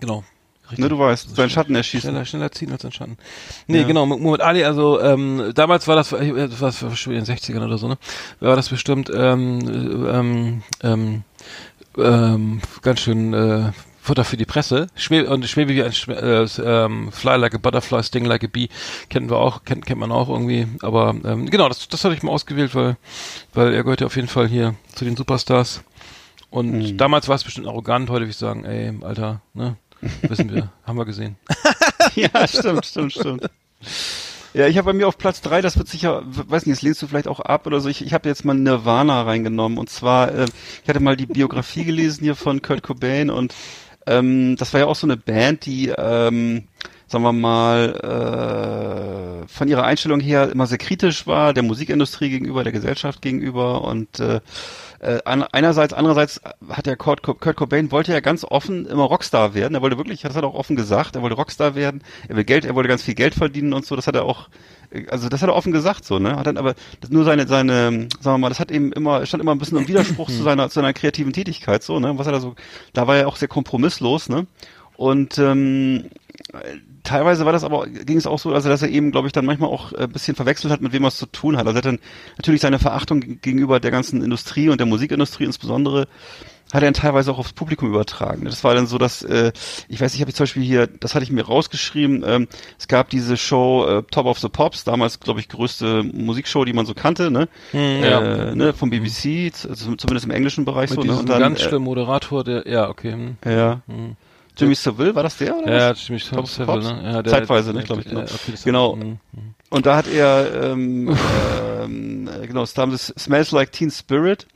[0.00, 0.24] genau.
[0.68, 0.78] Richtig.
[0.80, 2.10] ne, du weißt, Also seinen Schatten erschießen.
[2.10, 3.18] Schneller, schneller ziehen als entschatten.
[3.68, 3.86] Nee, Ja.
[3.86, 7.64] genau, Muhammad Ali, also ähm, damals war das, äh, das war schon in den 60ern
[7.64, 7.98] oder so, ne?
[8.40, 9.60] War das bestimmt ähm,
[10.10, 11.22] ähm, ähm,
[11.98, 13.70] ähm, ganz schön äh,
[14.06, 14.86] Futter für die Presse.
[14.94, 18.46] Schwebe, und Schwebe wie ein Schwe äh, ähm, Fly like a Butterfly, Sting like a
[18.46, 18.68] Bee,
[19.10, 20.66] kennen wir auch, kennt, kennt man auch irgendwie.
[20.82, 22.96] Aber ähm, genau, das, das hatte ich mal ausgewählt, weil,
[23.52, 25.82] weil er gehört ja auf jeden Fall hier zu den Superstars.
[26.50, 26.96] Und Mhm.
[26.96, 29.76] damals war es bestimmt arrogant, heute würde ich sagen, ey, Alter, ne?
[30.22, 31.36] Wissen wir, haben wir gesehen.
[32.14, 33.50] ja, stimmt, stimmt, stimmt.
[34.54, 37.02] Ja, ich habe bei mir auf Platz drei, das wird sicher, weiß nicht, das lehnst
[37.02, 37.88] du vielleicht auch ab oder so.
[37.90, 40.46] Ich, ich habe jetzt mal Nirvana reingenommen und zwar, äh,
[40.82, 43.52] ich hatte mal die Biografie gelesen hier von Kurt Cobain und
[44.06, 46.64] ähm, das war ja auch so eine Band, die, ähm,
[47.06, 52.64] sagen wir mal, äh, von ihrer Einstellung her immer sehr kritisch war, der Musikindustrie gegenüber,
[52.64, 54.40] der Gesellschaft gegenüber und äh,
[55.00, 59.74] äh, einerseits, andererseits hat der Kurt, Kurt Cobain wollte ja ganz offen immer Rockstar werden.
[59.74, 62.02] Er wollte wirklich, das hat er auch offen gesagt, er wollte Rockstar werden.
[62.28, 63.94] Er will Geld, er wollte ganz viel Geld verdienen und so.
[63.94, 64.48] Das hat er auch,
[65.10, 66.36] also das hat er offen gesagt so, ne?
[66.36, 69.42] Hat dann aber das nur seine, seine, sagen wir mal, das hat eben immer, stand
[69.42, 72.18] immer ein bisschen im Widerspruch zu seiner, zu seiner kreativen Tätigkeit so, ne?
[72.18, 72.54] Was hat er so,
[72.92, 74.46] da war er auch sehr kompromisslos, ne?
[74.96, 76.04] Und ähm,
[77.02, 79.44] teilweise war das aber, ging es auch so, also dass er eben, glaube ich, dann
[79.44, 81.66] manchmal auch äh, ein bisschen verwechselt hat, mit wem er es zu tun hat.
[81.66, 81.98] Also er hat dann
[82.38, 86.08] natürlich seine Verachtung gegenüber der ganzen Industrie und der Musikindustrie insbesondere
[86.72, 88.44] hat er dann teilweise auch aufs Publikum übertragen.
[88.44, 89.52] Das war dann so, dass, äh,
[89.88, 92.48] ich weiß, ich habe zum Beispiel hier, das hatte ich mir rausgeschrieben, ähm,
[92.78, 96.72] es gab diese Show äh, Top of the Pops, damals, glaube ich, größte Musikshow, die
[96.72, 97.48] man so kannte, ne?
[97.72, 98.20] ja.
[98.50, 101.18] Äh, ne vom BBC, zumindest im englischen Bereich Mit so, ne?
[101.18, 103.12] Und dann, ganz äh, Moderator, der, ja, okay.
[103.12, 103.36] hm.
[103.44, 103.80] ja.
[104.58, 105.54] Jimmy Savile, war das der?
[105.56, 106.06] Oder Ja, was?
[106.06, 106.58] Seville, Pops?
[106.58, 107.00] ne?
[107.04, 108.20] Ja, der, Zeitweise, ne, glaub ich, genau.
[108.20, 108.94] Ja, okay, das- Genau.
[108.96, 109.18] hm.
[109.68, 111.14] Und da hat er, ähm,
[111.82, 114.46] ähm, äh, genau, sie Smells Like Teen Spirit,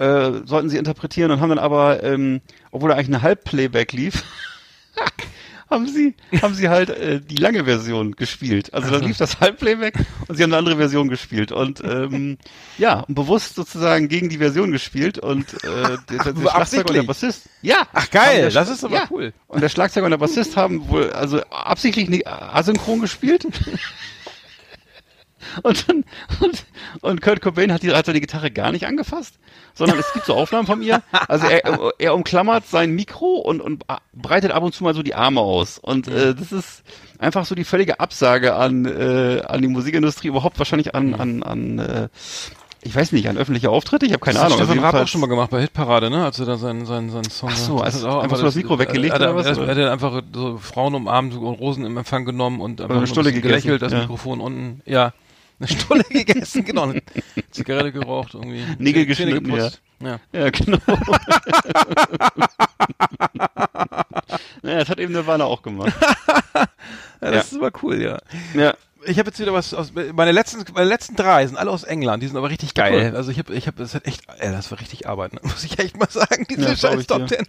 [0.00, 2.40] äh, sollten sie interpretieren und haben dann aber, ähm,
[2.70, 4.24] obwohl da eigentlich eine Halbplayback lief,
[5.70, 8.72] haben sie, haben sie halt äh, die lange Version gespielt.
[8.72, 9.94] Also dann lief das Halbplayback
[10.26, 12.38] und sie haben eine andere Version gespielt und ähm,
[12.78, 17.02] ja, und bewusst sozusagen gegen die Version gespielt und äh, der, der Schlagzeuger und der?
[17.02, 17.50] Bassist.
[17.60, 17.86] Ja.
[17.92, 19.04] Ach geil, das ist aber ja.
[19.10, 19.34] cool.
[19.48, 23.46] Und der Schlagzeuger und der Bassist haben wohl also absichtlich nicht asynchron gespielt.
[25.62, 26.04] Und dann,
[26.40, 26.64] und,
[27.00, 29.34] und Kurt Cobain hat die, hat so die Gitarre gar nicht angefasst,
[29.74, 31.02] sondern es gibt so Aufnahmen von ihr.
[31.28, 35.14] Also er, er umklammert sein Mikro und, und breitet ab und zu mal so die
[35.14, 35.78] Arme aus.
[35.78, 36.82] Und äh, das ist
[37.18, 41.78] einfach so die völlige Absage an, äh, an die Musikindustrie, überhaupt wahrscheinlich an, an, an
[41.78, 42.08] äh,
[42.82, 44.58] ich weiß nicht, an öffentliche Auftritte, ich habe keine Das hat Ahnung.
[44.58, 46.24] Stefan Also Raab auch schon mal gemacht bei Hitparade, ne?
[46.24, 47.50] Als er da seinen, seinen, seinen Song.
[47.52, 49.46] Ach so, das also hat auch einfach so das Mikro weggelegt hat oder er, was,
[49.46, 49.64] Er, oder?
[49.64, 53.06] er hat er einfach so Frauen umarmt und Rosen im Empfang genommen und einfach eine
[53.06, 54.00] gegessen, gelächelt, das ja.
[54.00, 54.80] Mikrofon unten.
[54.86, 55.12] Ja.
[55.60, 56.92] Eine Stulle gegessen, genau.
[57.50, 58.64] Zigarette geraucht, irgendwie.
[58.78, 59.82] Nägel geschnitten, geputzt.
[60.02, 60.18] Ja.
[60.32, 60.78] Ja, genau.
[64.62, 65.92] naja, das hat eben Nirvana auch gemacht.
[66.54, 66.66] ja.
[67.20, 68.18] Das ist aber cool, ja.
[68.54, 68.74] Ja.
[69.04, 72.22] Ich habe jetzt wieder was aus meine letzten meine letzten drei sind alle aus England,
[72.22, 73.08] die sind aber richtig geil.
[73.10, 73.16] Cool.
[73.16, 75.40] Also ich habe ich habe das hat echt ey, das war richtig Arbeit, ne?
[75.44, 77.26] muss ich echt mal sagen, diese Ja, scheiß Top.
[77.26, 77.46] Ten.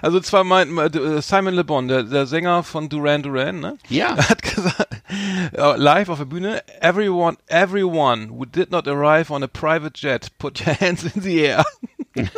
[0.00, 3.76] Also zwar mein äh, Simon Le Bon, der, der Sänger von Duran Duran, ne?
[3.88, 4.16] Ja.
[4.28, 4.88] Hat gesagt
[5.52, 10.28] äh, live auf der Bühne, everyone everyone who did not arrive on a private jet,
[10.38, 11.64] put your hands in the air.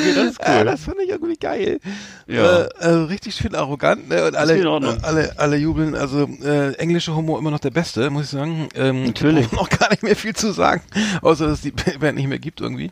[0.00, 0.64] Okay, das ist Ja, cool.
[0.64, 1.80] das fand ich irgendwie geil.
[2.26, 2.62] Ja.
[2.62, 4.26] Äh, also richtig schön arrogant, ne?
[4.26, 4.96] Und alle, geht in Ordnung.
[4.96, 5.94] äh, alle, alle jubeln.
[5.94, 8.68] Also äh, englische Humor immer noch der beste, muss ich sagen.
[8.74, 9.50] Ähm, Natürlich.
[9.52, 10.82] Noch gar nicht mehr viel zu sagen,
[11.22, 12.90] außer dass es die Band nicht mehr gibt irgendwie.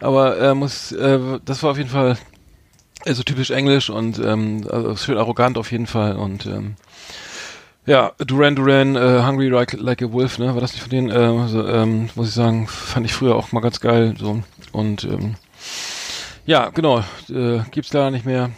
[0.00, 2.16] Aber äh, muss, äh, das war auf jeden Fall
[3.04, 6.74] äh, so typisch englisch und ähm, also schön arrogant auf jeden Fall und ähm,
[7.84, 10.54] ja, Duran Duran, äh, Hungry like, like a Wolf, ne?
[10.54, 11.10] War das nicht von denen?
[11.10, 14.14] Äh, also, ähm, muss ich sagen, fand ich früher auch mal ganz geil.
[14.18, 14.40] So
[14.70, 15.34] und ähm,
[16.46, 17.00] ja, genau.
[17.28, 18.50] Äh, gibt's leider nicht mehr.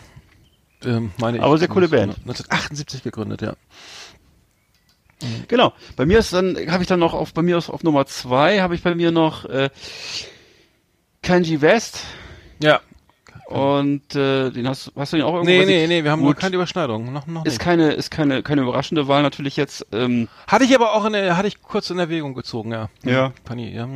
[0.84, 1.42] Ähm, meine ich.
[1.42, 2.16] Aber sehr coole Band.
[2.18, 3.54] 1978 gegründet, ja.
[5.48, 5.72] Genau.
[5.96, 8.60] Bei mir ist dann, habe ich dann noch auf, bei mir ist auf Nummer zwei,
[8.60, 9.70] habe ich bei mir noch äh,
[11.22, 12.00] Kanji West
[12.60, 12.80] Ja.
[13.46, 15.50] Und äh, den hast, hast du den auch irgendwo?
[15.52, 16.38] Nee, nee, nee, wir haben Gut.
[16.38, 17.12] keine Überschneidung.
[17.12, 19.86] Noch, noch Ist keine, ist keine, keine überraschende Wahl natürlich jetzt.
[19.92, 22.88] Ähm, Hatte ich aber auch in der, hatte ich kurz in Erwägung gezogen, ja.
[23.04, 23.32] Ja.
[23.44, 23.88] Pani, ja.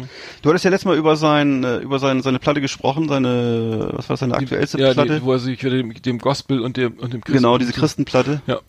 [0.42, 4.08] du hattest ja letztes Mal über sein, äh, über sein, seine Platte gesprochen, seine, was
[4.08, 5.20] war seine aktuellste ja, Platte?
[5.20, 7.72] die, wo er sich wieder dem, dem Gospel und dem, und dem Christen genau, diese
[7.72, 8.42] Christenplatte.
[8.46, 8.60] Ja.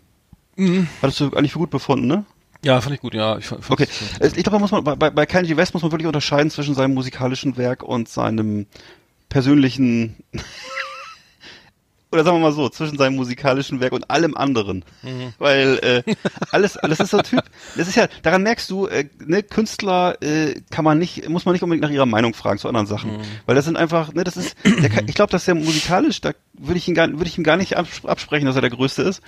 [1.02, 2.26] Hattest du eigentlich für gut befunden, ne?
[2.64, 3.38] Ja, fand ich gut, ja.
[3.38, 3.88] Ich fand, Okay.
[4.22, 6.94] Ich glaube, da muss man bei, bei- Kanji West muss man wirklich unterscheiden zwischen seinem
[6.94, 8.66] musikalischen Werk und seinem
[9.30, 10.16] persönlichen
[12.12, 14.84] oder sagen wir mal so, zwischen seinem musikalischen Werk und allem anderen.
[15.38, 16.16] Weil äh,
[16.52, 17.44] alles, alles ist so ein Typ,
[17.78, 21.54] das ist ja, daran merkst du, äh, ne, Künstler äh, kann man nicht, muss man
[21.54, 23.20] nicht unbedingt nach ihrer Meinung fragen zu anderen Sachen.
[23.46, 26.78] Weil das sind einfach, ne, das ist, kann, ich glaube, dass der musikalisch, da würde
[26.78, 29.22] ich ihn gar, würde ich ihm gar nicht abs- absprechen, dass er der Größte ist.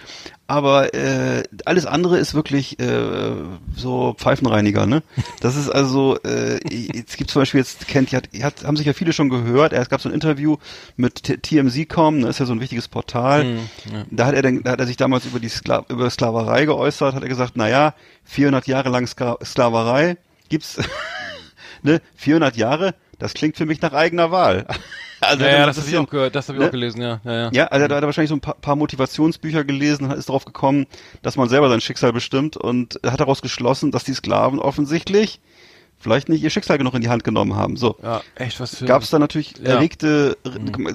[0.47, 3.31] Aber äh, alles andere ist wirklich äh,
[3.75, 5.01] so Pfeifenreiniger, ne?
[5.39, 6.59] Das ist also, äh,
[7.07, 9.87] es gibt zum Beispiel jetzt, kennt, hat, hat, haben sich ja viele schon gehört, es
[9.87, 10.57] gab so ein Interview
[10.97, 13.57] mit TMZ.com, ne, ist ja so ein wichtiges Portal.
[14.11, 17.13] Da hat er dann, da hat er sich damals über die Skla über Sklaverei geäußert,
[17.15, 17.93] hat er gesagt, na ja,
[18.23, 20.15] 400 Jahre lang Ska Sklaverei
[20.47, 20.79] gibt's,
[21.83, 24.65] ne, 400 Jahre, das klingt für mich nach eigener Wahl.
[25.23, 26.67] Also Ja, ja, das das ist habe ich ja- auch gehört, das habe ich ne?
[26.67, 27.21] auch gelesen, ja.
[27.23, 27.49] Ja, ja.
[27.53, 30.45] ja, also da hat er wahrscheinlich so ein paar, paar Motivationsbücher gelesen und ist darauf
[30.45, 30.87] gekommen,
[31.21, 35.39] dass man selber sein Schicksal bestimmt und hat daraus geschlossen, dass die Sklaven offensichtlich
[36.01, 37.77] vielleicht nicht ihr Schicksal genug in die Hand genommen haben.
[37.77, 37.97] So.
[38.03, 38.85] ja echt was für.
[38.85, 39.75] Gab es da natürlich Ja.
[39.75, 40.37] erregte,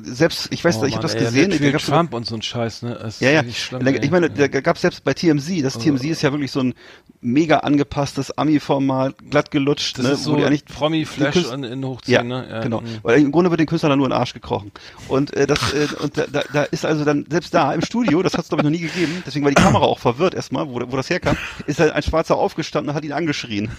[0.03, 1.51] selbst, ich weiß, Oh ich habe das ey, gesehen.
[1.51, 2.99] Da gab's- Trump und so ein Scheiß, ne?
[3.01, 3.45] Das ja, ja.
[3.53, 4.49] Schlimm, ich meine, ja.
[4.49, 6.75] da gab es selbst bei TMZ, das TMZ ist ja wirklich so ein
[7.21, 11.55] mega angepasstes Ami-Format, glatt gelutscht, das ne, ist so wo die eigentlich Promi-Flash die Künst-
[11.55, 12.47] in, in ja, hochziehen, ne?
[12.51, 12.81] Ja, genau.
[12.81, 12.99] mhm.
[13.03, 14.73] Weil im Grunde wird den Künstlern dann nur in den Arsch gekrochen.
[15.09, 18.23] Und äh, das äh, und da, da, da ist also dann selbst da im Studio,
[18.23, 20.69] das hat es glaube ich noch nie gegeben, deswegen war die Kamera auch verwirrt erstmal,
[20.69, 23.71] wo, wo das herkam, ist halt ein Schwarzer aufgestanden und hat ihn angeschrien.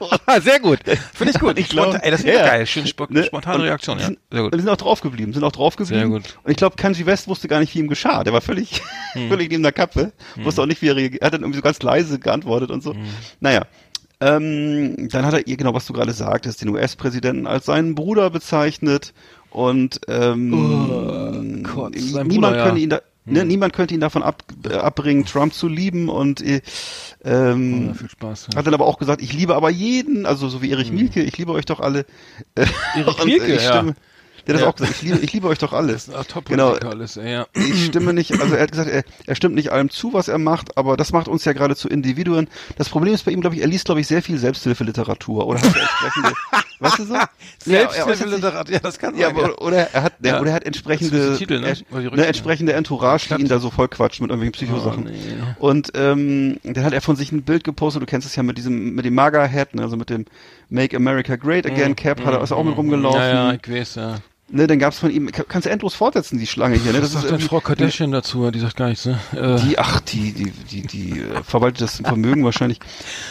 [0.42, 0.80] Sehr gut.
[1.14, 1.58] Finde ich gut.
[1.58, 2.46] Ich glaub- Spontan- ey, das ist ja, ja.
[2.46, 2.66] geil.
[2.66, 3.24] Schön spo Ne?
[3.24, 4.06] spontane Und Reaktion, ja.
[4.06, 4.58] sind- Sehr Und gut.
[4.58, 6.00] die sind auch drauf geblieben, sind auch drauf geblieben.
[6.00, 6.38] Sehr gut.
[6.42, 8.24] Und ich glaube, Kanji West wusste gar nicht, wie ihm geschah.
[8.24, 9.28] Der war völlig, Hm.
[9.30, 10.12] völlig neben der Kappe.
[10.36, 11.22] Wusste auch nicht, wie er reagiert.
[11.22, 12.94] Er hat dann irgendwie so ganz leise geantwortet und so.
[12.94, 13.00] Hm.
[13.40, 13.62] Naja.
[14.20, 18.30] Ähm, dann hat er ihr, genau was du gerade sagtest, den US-Präsidenten als seinen Bruder
[18.30, 19.12] bezeichnet
[19.50, 22.64] und ähm, Oh Gott, niemand Bruder, ja.
[22.64, 26.40] könnte ihn da, ne, niemand könnte ihn davon ab, äh, abbringen, Trump zu lieben und
[26.42, 26.60] äh,
[27.24, 28.48] ähm, Ja, viel Spaß.
[28.52, 28.58] Ja.
[28.58, 31.36] hat dann aber auch gesagt, ich liebe aber jeden, also so wie Erich Mielke, ich
[31.38, 32.06] liebe euch doch alle.
[32.54, 33.76] Äh, Erich und, Mielke, äh, ich ja.
[33.76, 33.94] stimme,
[34.46, 34.66] Der hat Ja.
[34.66, 35.92] das auch gesagt, ich liebe, ich liebe euch doch alle.
[35.94, 36.72] Das ist top Genau.
[36.74, 37.46] alles, ja.
[37.54, 40.36] Ich stimme nicht, also er hat gesagt, er, er stimmt nicht allem zu, was er
[40.38, 42.48] macht, aber das macht uns ja gerade zu Individuen.
[42.76, 45.60] Das Problem ist bei ihm, glaube ich, er liest, glaube ich, sehr viel Selbsthilfeliteratur oder
[45.62, 46.32] hat er entsprechende,
[46.84, 47.14] weißt du so?
[47.64, 49.36] Selbsthilfeliterat, ja, das kann Ja, sein.
[49.36, 50.40] aber, oder er hat, Ja.
[50.40, 51.74] oder er hat entsprechende, Titel, ne?
[51.90, 55.06] ne, entsprechende Entourage, die ihn da so voll quatscht mit irgendwelchen Psychosachen.
[55.06, 55.54] Oh, nee.
[55.58, 58.58] Und ähm, dann hat er von sich ein Bild gepostet, du kennst es ja mit
[58.58, 60.26] diesem, mit dem Maga-Hat, ne, also mit dem
[60.68, 63.20] Make America Great Again Cap, hat er ist auch mit rumgelaufen.
[63.20, 63.26] Mhm.
[63.26, 64.18] Ja, ja, ich weiß, ja.
[64.50, 67.02] Ne, dann gab's von ihm, kann- kannst du endlos fortsetzen, die Schlange hier, ne?
[67.02, 68.50] Was sagt denn Frau Kardashian dazu?
[68.50, 69.18] Die sagt gar nichts, ne?
[69.34, 72.78] Äh, Die, ach, die, die, die, die äh, verwaltet das Vermögen wahrscheinlich.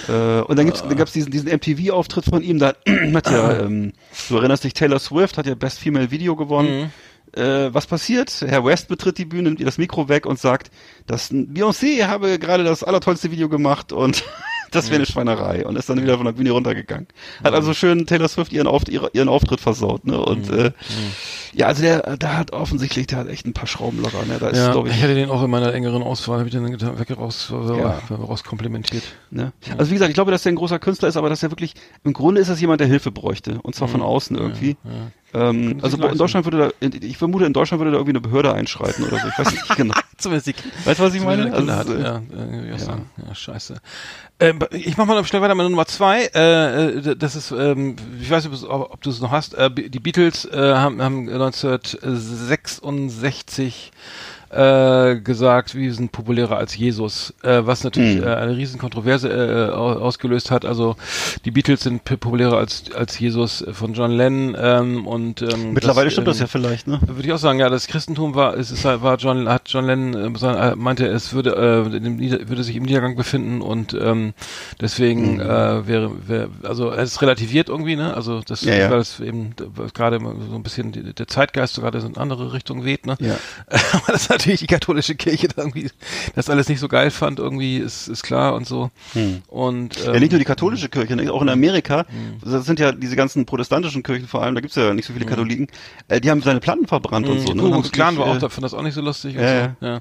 [0.09, 2.77] Äh, und dann gibt's, dann gab's diesen, diesen MTV-Auftritt von ihm, da hat
[3.31, 3.93] ja, ähm,
[4.27, 6.91] du erinnerst dich, Taylor Swift hat ja Best Female Video gewonnen.
[7.35, 8.43] Äh, was passiert?
[8.45, 10.71] Herr West betritt die Bühne, nimmt ihr das Mikro weg und sagt,
[11.07, 14.23] dass Beyoncé habe gerade das allertollste Video gemacht und
[14.73, 17.07] das wäre eine Schweinerei und ist dann wieder von der Bühne runtergegangen.
[17.43, 20.19] Hat also schön Taylor Swift ihren, Auf, ihre, ihren Auftritt versaut, ne?
[20.19, 20.71] Und äh,
[21.53, 24.37] ja, also der, der hat offensichtlich, der hat echt ein paar Schrauben locker, ne?
[24.39, 26.63] Da ist, ja, glaube ich hatte den auch in meiner engeren Auswahl, habe ich den
[26.77, 27.99] dann weg raus, Ja.
[28.09, 29.03] raus komplimentiert.
[29.31, 29.53] Ne?
[29.77, 31.73] Also wie gesagt, ich glaube, dass er ein großer Künstler ist, aber dass er wirklich,
[32.03, 33.59] im Grunde ist das jemand, der Hilfe bräuchte.
[33.61, 34.77] Und zwar von außen irgendwie.
[35.33, 38.53] Ähm, also in Deutschland würde da, ich vermute, in Deutschland würde da irgendwie eine Behörde
[38.53, 39.27] einschreiten oder so.
[39.27, 39.95] Ich weiß nicht genau.
[40.17, 40.55] Zumindest die
[40.85, 41.51] Weißt du, was ich meine?
[41.51, 41.89] Also, hat.
[41.89, 43.09] äh, Ja, äh, ja, sagen.
[43.27, 43.75] ja, scheiße.
[44.39, 46.25] Ähm, ich mach mal schnell weiter mit Nummer zwei.
[46.35, 49.53] Äh, äh, das ist, ähm, ich weiß nicht, ob, ob du es noch hast.
[49.55, 53.91] Äh, die Beatles äh, haben, haben 1966
[54.55, 58.23] äh, gesagt, wir sind populärer als Jesus, äh, was natürlich Hm.
[58.23, 60.65] äh, eine riesen Kontroverse äh, au- ausgelöst hat.
[60.65, 60.95] Also
[61.45, 66.27] die Beatles sind populärer als als Jesus von John Lennon ähm, und ähm, Mittlerweile stimmt
[66.27, 66.99] das ähm, ja vielleicht, ne?
[67.05, 69.85] würde ich auch sagen, ja, das Christentum war, es ist, halt- war John, hat John
[69.85, 73.61] Lennon äh, äh, meinte, es würde, äh, in dem Nieder würde sich im Niedergang befinden
[73.61, 74.33] und ähm,
[74.81, 78.13] deswegen äh, wäre, wäre, also es relativiert irgendwie, ne?
[78.13, 78.91] Also das, Ja, ja.
[78.91, 79.55] weil es eben
[79.93, 83.15] gerade so ein bisschen der Zeitgeist so gerade in andere Richtung weht, ne?
[83.19, 83.35] Ja.
[83.93, 85.89] Aber das natürlich die katholische Kirche da irgendwie
[86.35, 88.91] das alles nicht so geil fand, irgendwie ist, ist klar und so.
[89.47, 91.31] Und ähm, Ja, nicht nur die katholische Kirche, ne?
[91.31, 92.05] auch in Amerika,
[92.43, 95.25] das sind ja diese ganzen protestantischen Kirchen vor allem, da gibt's ja nicht so viele
[95.25, 95.67] Katholiken,
[96.07, 97.53] äh, die haben seine Platten verbrannt und so.
[97.53, 97.63] Ne?
[97.63, 99.35] Und Clan war auch, äh, da fand das auch nicht so lustig.
[99.37, 99.85] Und so.
[99.85, 99.99] ja.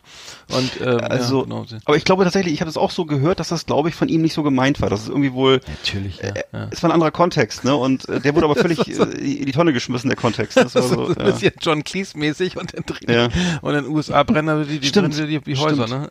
[0.56, 1.66] Und ähm, Also, ja, genau.
[1.84, 4.08] aber ich glaube tatsächlich, ich habe das auch so gehört, dass das, glaube ich, von
[4.08, 4.90] ihm nicht so gemeint war.
[4.90, 6.32] Das ist irgendwie wohl, Natürlich, ja.
[6.52, 6.68] ja.
[6.70, 7.74] es war ein anderer Kontext, ne?
[7.76, 10.56] Und äh, der wurde aber völlig äh, in die Tonne geschmissen, der Kontext.
[10.56, 11.32] Das war Das ist so, so ein ja.
[11.32, 13.28] bisschen John Cleese-mäßig und in, Ja.
[13.60, 16.08] und in den USA brennen die, die, Stimmt, brennen die, die Häuser, ne?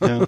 [0.00, 0.26] Ja.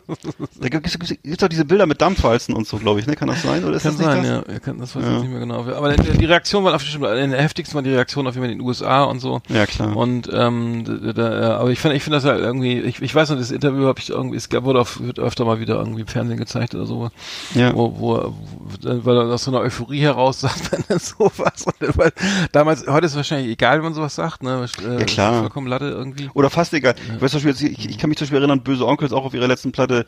[0.60, 3.16] Da gibt es doch diese Bilder mit Dampfwalzen und so, glaube ich, ne?
[3.16, 3.64] Kann das sein?
[3.64, 4.44] Oder ist Kann das nicht sein, das?
[4.46, 4.52] ja.
[4.54, 5.18] ja kann, das weiß ich Ja.
[5.20, 5.64] nicht mehr genau.
[5.64, 8.58] Aber die, Reaktion war auf in der heftigsten war die Reaktion auf jeden Fall in
[8.58, 9.40] den USA und so.
[9.48, 9.96] Ja, klar.
[9.96, 13.14] Und ähm, da, da, ja, aber ich finde, ich finde das halt irgendwie, ich, ich
[13.14, 16.02] weiß noch, das Interview habe ich irgendwie, es wurde auf, wird öfter mal wieder irgendwie
[16.02, 17.10] im Fernsehen gezeigt oder so,
[17.54, 17.74] Ja.
[17.74, 18.34] wo, wo,
[18.80, 21.64] wo weil er aus so einer Euphorie heraus sagt, wenn er sowas.
[21.64, 22.12] Und, weil
[22.52, 24.66] damals, heute ist es wahrscheinlich egal, wenn man sowas sagt, ne?
[24.84, 25.40] Äh, Ja, klar.
[25.40, 26.30] Vollkommen Latte irgendwie.
[26.34, 26.94] Oder fast egal.
[27.16, 29.34] Ich weiß zum Beispiel, ich, ich kann mich zum Beispiel erinnern, Böse Onkels auch auf
[29.34, 30.06] ihrer letzten Platte,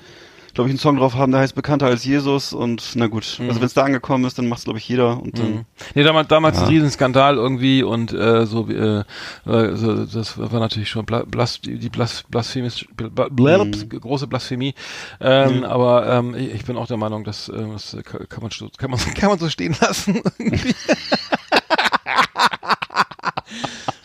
[0.54, 3.38] glaube ich, einen Song drauf haben, der heißt Bekannter als Jesus und na gut.
[3.40, 5.64] Also wenn es da angekommen ist, dann macht es, glaube ich, jeder und dann, Mhm.
[5.94, 6.64] Nee, damals, damals Ja.
[6.64, 8.98] ein Riesenskandal irgendwie und äh, so, äh,
[9.46, 13.28] äh, so das war natürlich schon Bla Blas, die Blas Blasphemie, Bla
[13.64, 13.88] Mhm.
[13.98, 14.74] große Blasphemie.
[15.20, 19.00] Ähm, Aber ähm, ich bin auch der Meinung, dass äh, das kann man kann man
[19.14, 20.20] kann man so stehen lassen.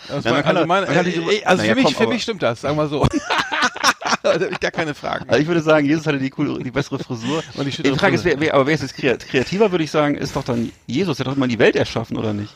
[0.08, 1.86] Das Ja, man kann also man kann äh, nicht drüber- äh, also Naja, für mich,
[1.86, 3.06] komm, für aber- mich stimmt das, sagen wir so.
[4.24, 5.26] da habe ich gar keine Fragen.
[5.30, 7.44] Also ich würde sagen, Jesus hatte die coole, die bessere Frisur.
[7.56, 8.36] Und die die Frage ist, Brille.
[8.40, 11.18] wer, wer, aber wer ist jetzt kreat- kreativer, würde ich sagen, ist doch dann Jesus.
[11.18, 12.54] Der hat doch mal die Welt erschaffen, oder nicht?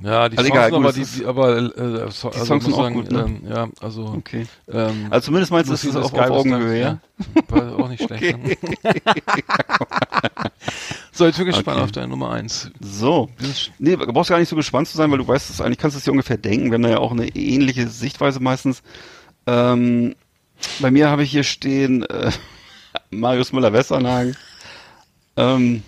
[0.00, 2.74] Ja, die Also Songs egal, aber, die, die, aber äh, so, also Songs muss sind
[2.74, 3.20] auch sagen, gut, ne?
[3.20, 4.46] ähm, ja, also Okay.
[4.68, 6.98] ähm, Also zumindest meinst du, es ist ist auf, Augenhöhe, ja?
[7.48, 8.36] War auch nicht schlecht.
[11.12, 11.84] So, jetzt bin ich gespannt Okay.
[11.84, 12.70] auf deine Nummer eins.
[12.80, 13.28] So.
[13.80, 15.96] Nee, du brauchst gar nicht so gespannt zu sein, weil du weißt es eigentlich, kannst
[15.96, 16.66] es dir ungefähr denken.
[16.66, 18.82] Wir haben da ja auch eine ähnliche Sichtweise meistens.
[19.46, 20.14] Ähm,
[20.78, 22.30] bei mir habe ich hier stehen äh,
[23.10, 24.36] Marius Müller-Westernhagen.
[25.36, 25.82] Ähm,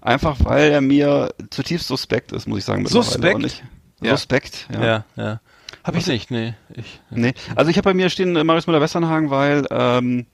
[0.00, 2.86] einfach weil er mir zutiefst suspekt ist, muss ich sagen.
[2.86, 3.62] Suspekt?
[4.00, 4.12] Ja.
[4.12, 4.84] Suspekt, ja.
[4.84, 5.40] Ja, ja.
[5.84, 6.54] Hab ich nicht, nee.
[6.74, 7.32] Ich, Nee.
[7.56, 10.26] Also ich habe bei mir stehen äh, Marius Müller-Westernhagen, weil ähm,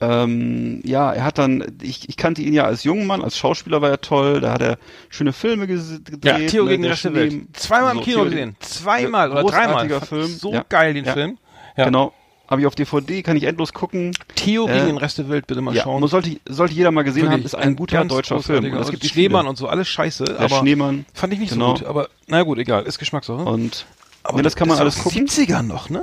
[0.00, 3.80] ähm, ja, er hat dann, ich, ich kannte ihn ja als jungen Mann, als Schauspieler
[3.80, 4.78] war er toll, da hat er
[5.08, 6.24] schöne Filme gedreht.
[6.24, 7.42] ja, Theo ne, gegen den Rest der Welt.
[7.52, 8.56] Zweimal im so, Kino Theo gesehen.
[8.60, 10.00] Zweimal oder dreimal.
[10.00, 10.26] Film.
[10.26, 10.64] So Ja.
[10.68, 11.12] geil, den Ja.
[11.12, 11.38] Film.
[11.76, 11.84] Ja.
[11.86, 12.12] Genau.
[12.54, 14.12] Habe ich auf DVD, kann ich endlos gucken.
[14.36, 16.00] Theo gegen Äh, den Rest der Welt bitte mal Ja, schauen.
[16.00, 18.64] muss, sollte, sollte jeder mal gesehen haben, Wirklich ist ein guter ganz deutscher Film.
[18.72, 19.50] Und es gibt Schneemann viele.
[19.50, 21.04] und so, alles scheiße, Der aber Schneemann.
[21.12, 21.74] fand ich nicht genau.
[21.76, 21.88] so gut.
[21.88, 23.42] Aber na gut, egal, ist Geschmackssache.
[23.44, 23.86] Und
[24.34, 25.26] ja, das kann man ist alles aus gucken.
[25.26, 25.98] 70ern noch, ne?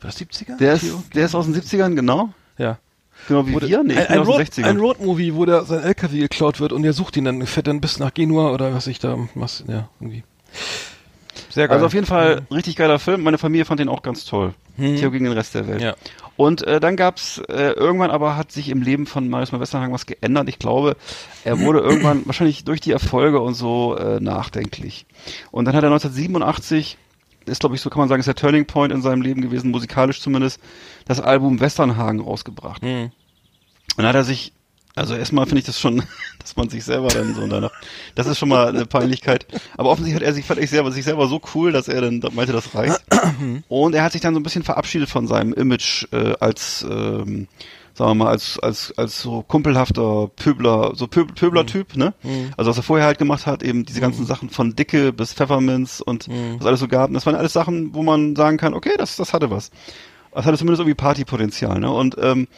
[0.00, 0.56] War das 70er?
[0.58, 0.96] Der Theo?
[0.96, 2.30] ist, der ist aus den 70ern, genau.
[2.58, 2.78] ja.
[3.28, 3.82] Genau wie der- wir.
[3.84, 4.64] Nee, ein, ein, aus den Road, 60ern.
[4.64, 7.80] ein Roadmovie, wo der sein LKW geklaut wird und der sucht ihn dann, fährt dann
[7.80, 10.24] bis nach Genua oder was ich da, was, ja, irgendwie.
[11.48, 11.74] Sehr geil.
[11.74, 13.22] Also auf jeden Fall richtig geiler Film.
[13.22, 14.54] Meine Familie fand den auch ganz toll.
[14.76, 15.82] Theo gegen den Rest der Welt.
[15.82, 15.94] Ja.
[16.36, 20.06] Und äh, dann gab's äh, irgendwann aber hat sich im Leben von Marius Westerhagen was
[20.06, 20.48] geändert.
[20.48, 20.96] Ich glaube,
[21.44, 25.04] er wurde irgendwann wahrscheinlich durch die Erfolge und so äh, nachdenklich.
[25.50, 26.96] Und dann hat er 1987
[27.46, 29.70] ist glaube ich so kann man sagen ist der Turning Point in seinem Leben gewesen,
[29.70, 30.60] musikalisch zumindest,
[31.06, 32.82] das Album Westernhagen rausgebracht.
[32.82, 33.10] Mhm.
[33.96, 34.52] Und dann hat er sich,
[34.94, 36.02] also erstmal finde ich das schon,
[36.40, 37.70] dass man sich selber dann so danach,
[38.14, 39.46] das ist schon mal eine Peinlichkeit.
[39.76, 42.22] Aber offensichtlich hat er sich, fand ich selber, sich selber so cool, dass er dann
[42.32, 43.00] meinte, das reicht.
[43.68, 47.46] Und er hat sich dann so ein bisschen verabschiedet von seinem Image äh, als, ähm,
[47.94, 52.14] sagen wir mal, als, als, als so kumpelhafter Pöbler, so Pöb Pöbler-Typ, ne?
[52.56, 56.00] Also was er vorher halt gemacht hat, eben diese ganzen Sachen von Dicke bis Pfefferminz
[56.00, 57.08] und was alles so gab.
[57.08, 59.70] Und das waren alles Sachen, wo man sagen kann, okay, das, das hatte was.
[60.32, 61.90] Das hatte zumindest irgendwie Partypotenzial, ne?
[61.90, 62.48] Und, ähm,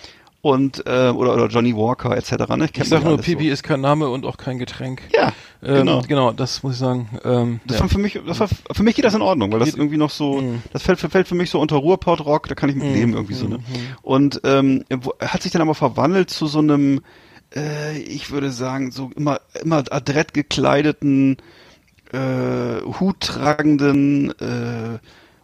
[0.43, 2.32] und, äh, oder, oder Johnny Walker etc.
[2.56, 2.69] Ne?
[2.74, 3.52] Ich sag nur, Pipi so.
[3.52, 5.02] ist kein Name und auch kein Getränk.
[5.14, 5.32] Ja,
[5.62, 6.02] Ähm, genau.
[6.02, 7.09] genau, das muss ich sagen.
[7.24, 7.82] Ähm, Das ja.
[7.85, 10.10] war für mich, das war, für mich geht das in Ordnung, weil das irgendwie noch
[10.10, 10.62] so, Mhm.
[10.73, 13.47] das fällt, fällt für mich so unter Ruhrpott-Rock, da kann ich mit leben irgendwie so,
[13.47, 13.60] ne?
[14.02, 14.85] Und ähm,
[15.20, 17.02] er hat sich dann aber verwandelt zu so einem,
[17.55, 21.36] äh, ich würde sagen, so immer, immer adrett gekleideten,
[22.12, 24.98] äh, Hut tragenden, äh,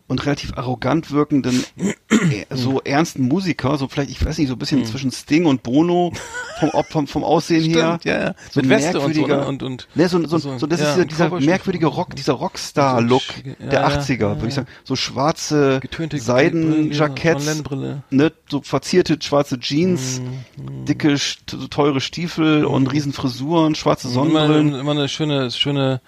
[0.08, 4.58] und relativ arrogant wirkenden, äh, so ernsten Musiker, so vielleicht, ich weiß nicht, so ein
[4.58, 6.12] bisschen zwischen Sting und Bono
[6.58, 7.98] vom, vom, vom Aussehen her.
[8.00, 8.34] Stimmt, ja, ja.
[8.50, 9.46] So Mit Weste und so, merkwürdiger- ne?
[9.46, 12.32] Und, und, Ne, so, so, so, so, das ja, ist dieser, dieser merkwürdige Rock, dieser
[12.32, 13.22] Rockstar-Look
[13.60, 14.68] ja, der ja, 80er, ja, würde ich sagen.
[14.84, 15.80] So schwarze
[16.16, 17.62] Seidenjacketts,
[18.10, 20.20] ne, so verzierte schwarze Jeans,
[20.56, 24.74] Mhm, dicke, st- so teure Stiefel und Riesenfrisuren, schwarze Immer, Sonnenbrillen.
[24.74, 26.00] immer eine schöne, schöne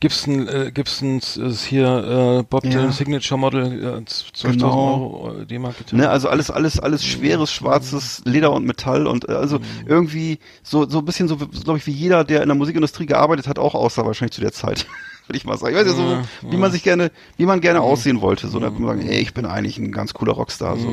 [0.00, 2.70] Gibson, äh, Gibsons ist hier äh, Bob Ja.
[2.70, 4.68] Dylan Signature Model, äh, 12.000 Genau.
[4.70, 5.74] Euro äh, D-Mark.
[5.92, 10.88] Ne, also alles, alles, alles schweres, schwarzes Leder und Metall und äh, also irgendwie so,
[10.88, 13.74] so ein bisschen so, glaube ich, wie jeder, der in der Musikindustrie gearbeitet hat, auch
[13.74, 14.86] aussah wahrscheinlich zu der Zeit.
[15.26, 15.74] Würde ich mal sagen.
[15.74, 18.48] Ich weiß ja so, Ja, wie man sich gerne, wie man gerne aussehen wollte.
[18.48, 20.78] So, da kann man sagen, ey, ich bin eigentlich ein ganz cooler Rockstar.
[20.78, 20.90] So.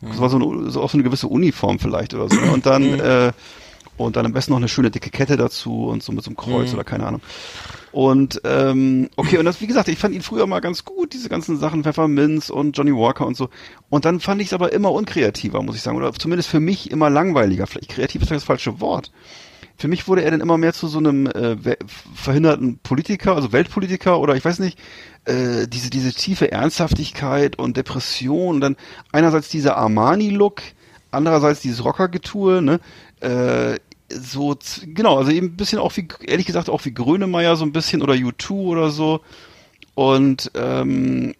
[0.00, 2.34] Das war so, eine, so auch so eine gewisse Uniform vielleicht oder so.
[2.34, 2.50] ne?
[2.50, 3.32] Und dann, äh,
[3.96, 6.36] und dann am besten noch eine schöne dicke Kette dazu und so mit so einem
[6.36, 7.20] Kreuz oder keine Ahnung.
[7.96, 11.30] Und ähm, okay, und das, wie gesagt, ich fand ihn früher mal ganz gut, diese
[11.30, 13.48] ganzen Sachen, Pfefferminz und Johnny Walker und so.
[13.88, 15.96] Und dann fand ich es aber immer unkreativer, muss ich sagen.
[15.96, 17.66] Oder zumindest für mich immer langweiliger.
[17.66, 19.12] Vielleicht kreativ ist das falsche Wort.
[19.78, 21.56] Für mich wurde er dann immer mehr zu so einem äh,
[22.14, 24.78] verhinderten Politiker, also Weltpolitiker oder ich weiß nicht,
[25.24, 28.76] äh, diese, diese tiefe Ernsthaftigkeit und Depression und dann
[29.10, 30.60] einerseits dieser Armani-Look,
[31.12, 32.78] andererseits dieses Rockergetue, ne?
[33.20, 33.78] Äh,
[34.08, 37.72] so, genau, also eben ein bisschen auch wie, ehrlich gesagt, auch wie Grönemeyer so ein
[37.72, 39.20] bisschen oder U2 oder so.
[39.94, 41.34] Und ähm,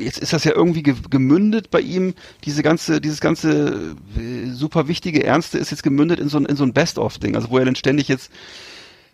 [0.00, 2.14] jetzt ist das ja irgendwie ge gemündet bei ihm.
[2.44, 6.56] Diese ganze, dieses ganze äh, super wichtige Ernste ist jetzt gemündet in so ein, in
[6.56, 8.30] so ein Best-of-Ding, also wo er dann ständig jetzt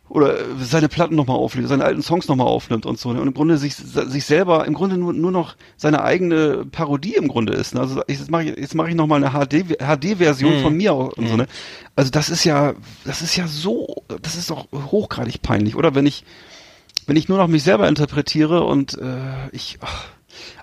[0.08, 3.12] oder äh, seine Platten nochmal aufnimmt, seine alten Songs nochmal aufnimmt und so.
[3.12, 3.20] Ne?
[3.20, 7.28] Und im Grunde sich, sich selber, im Grunde nur, nur noch seine eigene Parodie im
[7.28, 7.74] Grunde ist.
[7.74, 7.80] Ne?
[7.80, 11.28] Also ich, jetzt mache ich, jetzt mache ich nochmal eine HD, HD-Version von mir und
[11.28, 11.46] so, ne?
[11.96, 12.74] Also das ist ja,
[13.04, 15.94] das ist ja so, das ist doch hochgradig peinlich, oder?
[15.94, 16.24] Wenn ich,
[17.06, 20.06] wenn ich nur noch mich selber interpretiere und äh, ich, ach,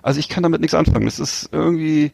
[0.02, 1.04] also ich kann damit nichts anfangen.
[1.04, 2.12] Das ist irgendwie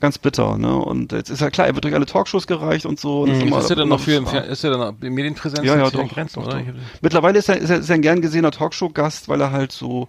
[0.00, 0.74] ganz bitter, ne?
[0.76, 3.22] Und jetzt ist ja klar, er wird durch alle Talkshows gereicht und so.
[3.22, 3.52] Und Mhm.
[3.52, 6.42] ist er dann noch im Fer ist er dann in Medienpräsenz ja, ja, doch, Grenzen,
[6.42, 6.60] doch, doch.
[7.02, 10.08] Mittlerweile ist er, ist er, ist er ein gern gesehener Talkshow-Gast, weil er halt so,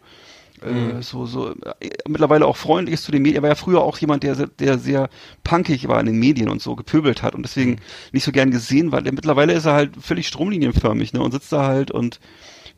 [0.64, 1.00] Mhm.
[1.00, 3.38] äh, so, so, äh, mittlerweile auch freundlich ist zu den Medien.
[3.38, 5.10] Er war ja früher auch jemand, der, sehr- der sehr
[5.44, 7.78] punkig war in den Medien und so gepöbelt hat und deswegen Mhm.
[8.12, 9.02] nicht so gern gesehen war.
[9.02, 12.20] Mittlerweile ist er halt völlig stromlinienförmig, ne, und sitzt da halt und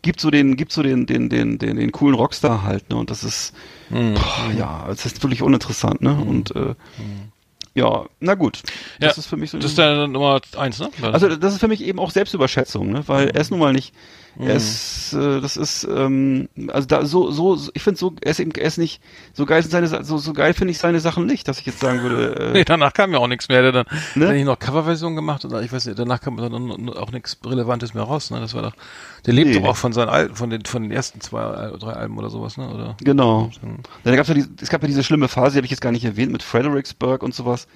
[0.03, 3.09] gibt so den, gibt so den, den, den, den, den coolen Rockstar halt, ne, und
[3.09, 3.53] das ist,
[3.89, 4.13] Mhm.
[4.13, 6.75] boah, ja, es ist wirklich uninteressant, ne, und, äh,
[7.75, 8.61] ja, na gut.
[8.99, 10.91] Ja, Das ist für mich so Das ist dann Nummer eins, ne?
[11.01, 13.03] also das ist für mich eben auch Selbstüberschätzung, ne?
[13.07, 13.95] weil er ist nun mal nicht,
[14.35, 14.47] Mhm.
[14.47, 18.31] er ist, äh, das ist, ähm, also da so, so, so ich finde so, er
[18.31, 19.01] ist eben, er ist nicht,
[19.33, 21.79] so geil sind seine, so, so geil finde ich seine Sachen nicht, dass ich jetzt
[21.79, 23.61] sagen würde, äh, Nee, danach kam ja auch nichts mehr.
[23.61, 23.85] Der dann
[24.15, 24.25] Ne?
[24.25, 27.37] hat er nicht noch Coverversion gemacht oder ich weiß nicht, danach kam dann auch nichts
[27.45, 28.39] Relevantes mehr raus, ne?
[28.39, 28.73] Das war doch.
[29.25, 29.59] Der lebt Nee.
[29.59, 32.57] doch auch von seinen alten, von den, von den ersten zwei, drei Alben oder sowas,
[32.57, 32.67] ne?
[32.73, 32.97] Oder?
[33.03, 33.51] genau.
[34.03, 35.91] Dann gab's ja die, es gab ja diese schlimme Phase, die habe ich jetzt gar
[35.91, 37.67] nicht erwähnt, mit Fredericksburg und sowas.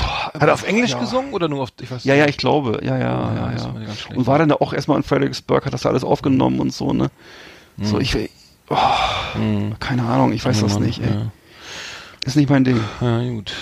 [0.00, 0.98] Hat er auf Englisch ja.
[0.98, 3.74] gesungen oder nur auf, ich weiß Ja, ja, ich glaube, ja, ja, ja, ja.
[4.14, 6.92] Und war dann da auch erstmal in Fredericksburg, hat das da alles aufgenommen und so,
[6.92, 7.10] ne?
[7.76, 7.84] Mhm.
[7.84, 8.16] So, ich,
[8.68, 8.76] oh,
[9.80, 11.26] keine Ahnung, ich weiß das Mann, nicht, ey.
[12.24, 12.80] Ist nicht mein Ding.
[13.00, 13.52] Ja, gut.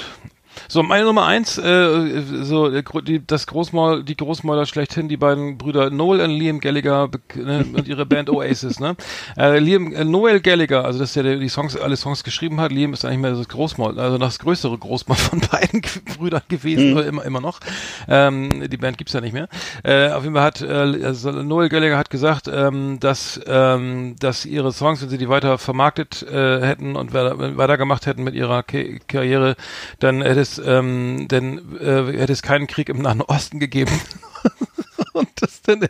[0.68, 5.58] So, meine Nummer eins, äh, so äh, die, das Großmaul, die Großmäuler schlechthin, die beiden
[5.58, 8.96] Brüder Noel und Liam Gallagher ne, und ihre Band Oasis, ne?
[9.36, 12.72] Äh, Liam, äh, Noel Gallagher, also dass der, der die Songs, alle Songs geschrieben hat,
[12.72, 15.82] Liam ist eigentlich mehr das Großmaul, also das größere Großmaul von beiden
[16.16, 17.60] Brüdern gewesen, oder immer, immer noch.
[18.08, 19.48] Ähm, die Band gibt's ja nicht mehr.
[19.84, 24.44] Äh, auf jeden Fall hat äh, also Noel Gallagher hat gesagt, ähm, dass ähm, dass
[24.44, 28.62] ihre Songs, wenn sie die weiter vermarktet äh, hätten und weiter, weitergemacht hätten mit ihrer
[28.62, 29.56] Ke Karriere,
[30.00, 33.92] dann hätte es ähm, dann äh, hätte es keinen Krieg im Nahen Osten gegeben.
[35.16, 35.80] und das dann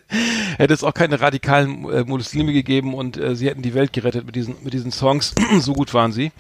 [0.57, 4.25] hätte es auch keine radikalen äh, Muslime gegeben und äh, sie hätten die Welt gerettet
[4.25, 5.35] mit diesen mit diesen Songs.
[5.61, 6.33] so gut waren sie.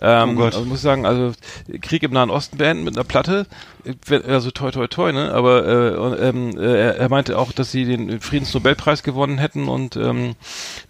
[0.00, 0.54] Ähm, Oh Gott.
[0.54, 1.32] Also muss ich sagen, also
[1.80, 3.46] Krieg im Nahen Osten beenden mit einer Platte,
[3.84, 5.32] äh, also toi toi toi, ne?
[5.32, 9.68] Aber äh, und, ähm, äh, er, er meinte auch, dass sie den Friedensnobelpreis gewonnen hätten
[9.68, 10.34] und ähm,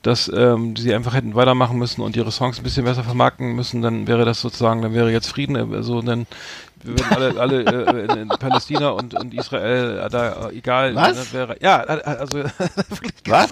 [0.03, 3.83] dass ähm, sie einfach hätten weitermachen müssen und ihre Songs ein bisschen besser vermarkten müssen,
[3.83, 6.27] dann wäre das sozusagen, dann wäre jetzt Frieden, also dann
[6.85, 11.17] würden alle, alle äh, in, in Palästina und, und Israel äh, da äh, egal Was?
[11.17, 12.43] ne, wäre ja äh, also
[13.27, 13.51] Was?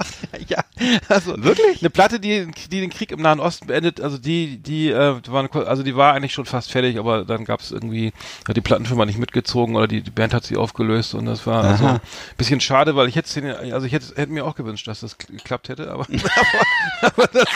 [0.48, 0.65] ja
[1.09, 1.81] also Wirklich?
[1.81, 5.48] eine Platte die die den Krieg im Nahen Osten beendet also die die äh, waren
[5.66, 8.12] also die war eigentlich schon fast fertig aber dann gab es irgendwie
[8.48, 11.65] hat die Plattenfirma nicht mitgezogen oder die, die Band hat sie aufgelöst und das war
[11.65, 11.94] also Aha.
[11.94, 12.01] ein
[12.36, 15.19] bisschen schade weil ich hätte den, also ich hätte hätte mir auch gewünscht dass das
[15.19, 16.07] kl- geklappt hätte aber
[17.02, 17.47] aber, aber, das,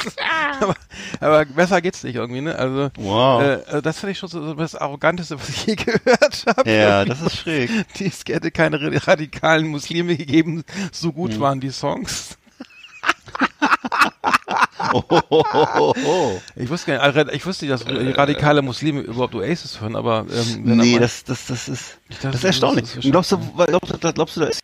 [0.60, 0.74] aber,
[1.20, 3.42] aber besser geht's nicht irgendwie ne also Wow.
[3.42, 6.70] äh, also das finde ich schon so, so das arroganteste was ich je gehört habe
[6.70, 7.70] ja, das ist schräg.
[7.98, 11.40] die, es hätte keine radikalen Muslime gegeben, so gut Hm.
[11.40, 12.36] waren die Songs.
[14.92, 16.40] Oh.
[16.56, 17.86] Ich wusste gar nicht, ich wusste nicht, dass
[18.16, 22.34] radikale Muslime überhaupt Oasis hören, aber ähm, Nee, das, das, das ist, dachte, das ist
[22.34, 22.84] das erstaunlich.
[22.96, 24.60] ist Und glaubst du, glaubst du, glaubst du, da ist,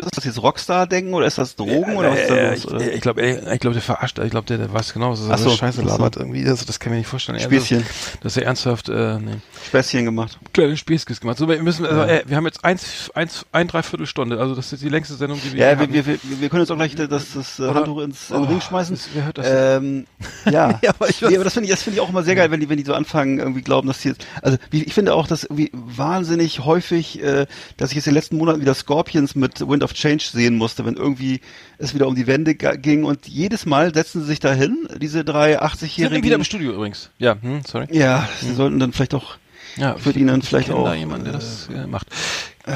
[0.00, 2.58] ist das jetzt Rockstar-Denken oder ist das Drogen oder was ist da los?
[2.58, 2.92] ich, Oder?
[2.94, 3.22] ich glaube,
[3.52, 5.84] ich glaube, der verarscht, ich glaube, der, der weiß genau, dass er so Scheiße ach
[5.86, 5.88] so.
[5.90, 7.36] labert irgendwie, das, das kann ich mir nicht vorstellen.
[7.38, 7.84] Also, Späßchen.
[8.22, 9.36] dass er ernsthaft, äh, nee.
[9.68, 10.38] Späßchen gemacht.
[10.52, 11.38] kleine Späßkes gemacht.
[11.38, 14.82] So, wir müssen, also, äh, wir haben jetzt eins, eins, ein Dreiviertelstunde, also das ist
[14.82, 17.08] die längste Sendung, die wir Ja, wir, wir, wir, wir können jetzt auch gleich das,
[17.34, 18.94] das äh, Oder- Handtuch ins Oh, Ring schmeißen.
[18.96, 20.06] das- wer hört das Ähm,
[20.50, 20.78] ja.
[20.82, 22.50] Ja, aber ich nee, aber das finde ich, das finde ich auch immer sehr geil,
[22.50, 25.26] wenn die, wenn die so anfangen, irgendwie glauben, dass die jetzt, also ich finde auch,
[25.26, 27.46] dass irgendwie wahnsinnig häufig, äh,
[27.76, 30.84] dass ich jetzt in den letzten Monaten wieder Scorpions mit Wind of Change sehen musste,
[30.84, 31.40] wenn irgendwie
[31.78, 35.50] es wieder um die Wende ging und jedes Mal setzen sie sich dahin, diese drei
[35.52, 36.22] Wir sind 80-jährigen.
[36.24, 37.10] wieder im Studio übrigens.
[37.18, 37.86] Ja, hm, sorry.
[37.90, 39.36] Ja, sie sollten dann vielleicht auch
[39.76, 42.06] Ja, Ich würde dann vielleicht auch, da jemanden, der das äh, macht.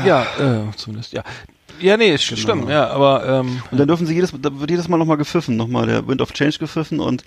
[0.04, 1.22] Ja, äh, zumindest, ja.
[1.80, 4.88] Ja, nee, ist stimmt, ja, aber ähm, Und dann dürfen sie jedes, da wird jedes
[4.88, 7.24] Mal nochmal gepfiffen, nochmal der Wind of Change gepfiffen und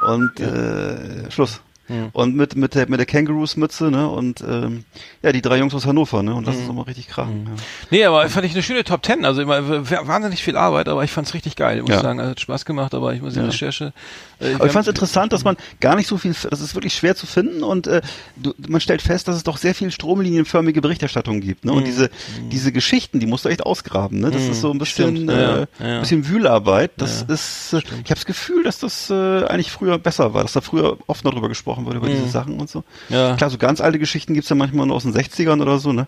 [0.00, 1.60] und äh, Schluss.
[1.88, 2.10] Hm.
[2.12, 4.08] Und mit mit der mit der Kangaroos-Mütze, ne?
[4.08, 4.84] Und ähm,
[5.22, 6.34] ja, die drei Jungs aus Hannover, ne?
[6.34, 6.62] Und das Hm.
[6.62, 7.46] ist nochmal richtig krachen.
[7.46, 7.62] Ja.
[7.90, 9.24] nee, aber fand ich eine schöne Top Ten.
[9.24, 9.60] Also immer
[10.06, 11.96] wahnsinnig viel Arbeit, aber ich fand's richtig geil, muss Ja.
[11.96, 12.20] ich sagen.
[12.20, 13.46] Also, hat Spaß gemacht, aber ich muss die Ja.
[13.46, 13.92] Recherche.
[14.40, 16.94] Äh, Aber ich fand es interessant, dass man gar nicht so viel, das ist wirklich
[16.94, 18.02] schwer zu finden und äh,
[18.36, 21.64] du, man stellt fest, dass es doch sehr viel stromlinienförmige Berichterstattung gibt.
[21.64, 21.72] Ne?
[21.72, 22.10] Und diese
[22.52, 24.20] diese Geschichten, die musst du echt ausgraben.
[24.20, 24.30] Ne?
[24.30, 26.92] Das ist so ein bisschen, äh, ja, bisschen Wühlarbeit.
[26.98, 30.52] Das ist, äh, ich habe das Gefühl, dass das äh, eigentlich früher besser war, dass
[30.52, 32.84] da früher oft noch drüber gesprochen wurde über diese Sachen und so.
[33.08, 33.36] Ja.
[33.36, 36.06] Klar, so ganz alte Geschichten gibt's ja manchmal nur aus den 60ern oder so, ne?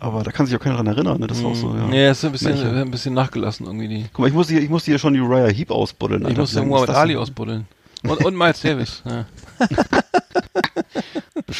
[0.00, 1.20] Aber da kann sich auch keiner dran erinnern.
[1.20, 1.26] Ne?
[1.26, 1.74] Das ist auch so.
[1.74, 1.86] Ja.
[1.86, 2.78] Nee, ist ein bisschen, Märchen.
[2.78, 4.06] ein bisschen nachgelassen irgendwie die.
[4.12, 6.22] Guck mal, ich muss hier, ich muss hier schon Uriah Heep ausbuddeln.
[6.22, 6.40] Ich Alter.
[6.40, 7.66] muss ist Muhammad Ali ausbuddeln.
[8.04, 9.02] Und, und Miles Davis.
[9.04, 9.26] Ja.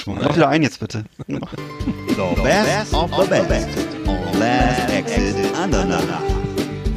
[0.06, 1.04] Mach wieder ein jetzt bitte.
[1.26, 1.38] The
[2.42, 3.68] best of the best
[4.06, 6.22] on Last Exit Andernach.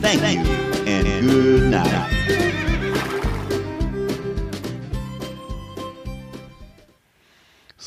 [0.02, 0.42] Thank you
[0.88, 2.65] and good night.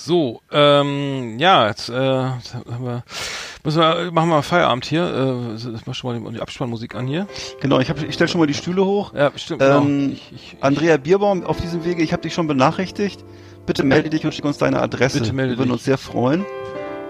[0.09, 3.05] So, ähm, ja, jetzt, äh, jetzt haben wir,
[3.63, 5.03] müssen wir, machen wir mal Feierabend hier.
[5.05, 7.27] Äh, ich mach schon mal die, die Abspannmusik an hier.
[7.61, 9.13] Genau, ich, hab, ich stelle schon mal die Stühle hoch.
[9.13, 9.83] Ja, stimmt, genau.
[9.83, 13.23] Ähm, ich, ich, Andrea Bierbaum, auf diesem Wege, ich habe dich schon benachrichtigt.
[13.67, 15.21] Bitte melde dich und schick uns deine Adresse.
[15.21, 15.73] Bitte melde Wir würden dich.
[15.75, 16.47] uns sehr freuen.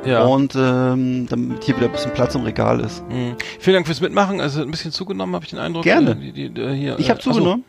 [0.04, 0.24] ja.
[0.24, 3.08] Und ähm, damit hier wieder ein bisschen Platz im Regal ist.
[3.08, 3.36] Mhm.
[3.60, 4.40] Vielen Dank fürs Mitmachen.
[4.40, 5.84] Also ein bisschen zugenommen, habe ich den Eindruck.
[5.84, 6.10] Gerne.
[6.10, 7.64] Äh, Die, die, die, hier, Ich habe äh, zugenommen.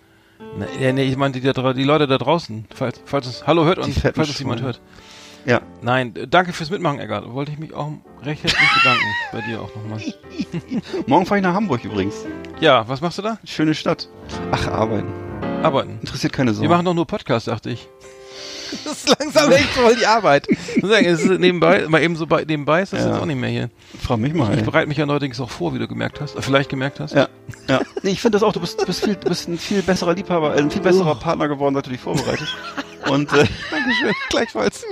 [0.57, 2.65] Nee, nee, nee, ich meinte die, die Leute da draußen.
[2.73, 4.81] Falls, falls es, hallo hört uns, fetten falls es jemand hört.
[5.45, 5.61] Ja.
[5.81, 7.31] Nein, äh, danke fürs Mitmachen, Eggert.
[7.31, 7.91] Wollte ich mich auch
[8.23, 9.03] recht herzlich bedanken.
[9.31, 10.01] Bei dir auch nochmal.
[11.07, 12.25] Morgen fahre ich nach Hamburg übrigens.
[12.59, 13.39] Ja, was machst du da?
[13.45, 14.09] Schöne Stadt.
[14.51, 15.07] Ach, arbeiten.
[15.63, 15.97] Arbeiten.
[16.01, 16.61] Interessiert keine Sau.
[16.61, 17.87] Wir machen doch nur Podcast, dachte ich.
[18.85, 20.47] Das ist langsam echt voll die Arbeit.
[20.75, 23.09] Ich muss sagen, es ist nebenbei, mal eben so bei, nebenbei ist das Ja.
[23.11, 23.69] jetzt auch nicht mehr hier.
[23.99, 24.55] Frag mich mal.
[24.57, 26.35] Ich bereite mich ja neuerdings auch vor, wie du gemerkt hast.
[26.35, 27.15] Äh, vielleicht gemerkt hast.
[27.15, 27.29] Ja,
[27.67, 27.81] ja.
[28.03, 30.13] Nee, ich finde das auch, du bist, du bist viel, du bist ein viel besserer
[30.13, 32.55] Liebhaber, äh, ein viel besserer Partner geworden, seit du dich vorbereitest.
[33.09, 33.37] Und, äh,
[33.71, 34.13] Dankeschön.
[34.29, 34.85] Gleichfalls.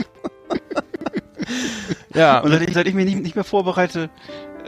[2.16, 2.40] ja.
[2.40, 4.10] und seit ich, seit ich mich nicht, nicht mehr vorbereite,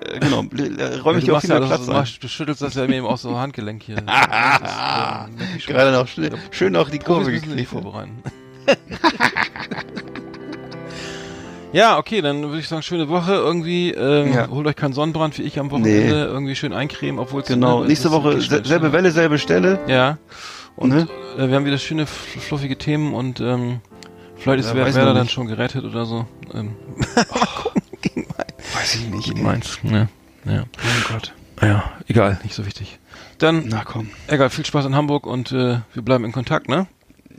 [0.01, 1.97] äh, genau, äh, räume ich du, dir auch viel ja mehr Platz du, ein.
[1.97, 3.97] machst, du schüttelst das ja mir eben auch so Handgelenk hier.
[3.97, 4.05] Schon.
[5.73, 7.69] Gerade noch schön, schön auch die Kurve gekriegt.
[7.69, 8.21] vorbereiten.
[11.71, 13.91] Ja, okay, dann würde ich sagen, schöne Woche irgendwie.
[13.91, 14.47] Ähm, Ja.
[14.49, 16.15] Holt euch keinen Sonnenbrand wie ich am Wochenende.
[16.15, 16.23] Nee.
[16.23, 17.81] Irgendwie schön eincremen, obwohl es Genau.
[17.81, 19.79] ne, Nächste Woche selbe Welle, selbe Stelle.
[19.87, 20.17] Ja.
[20.75, 21.07] Und Ne?
[21.37, 23.81] äh, wir haben wieder schöne, fl- fluffige Themen und ähm,
[24.37, 26.25] vielleicht ist Ja, Wer- Werder dann schon gerettet oder so.
[26.55, 26.71] Ähm,
[28.73, 29.25] Weiß ich nicht.
[29.27, 29.77] gegen Mainz.
[29.83, 30.07] Ja.
[30.45, 30.63] Ja.
[30.63, 31.33] Oh Gott.
[31.61, 32.97] ja, egal, nicht so wichtig.
[33.37, 34.09] Dann, Na komm.
[34.27, 36.87] egal, viel Spaß in Hamburg und äh, wir bleiben in Kontakt, ne?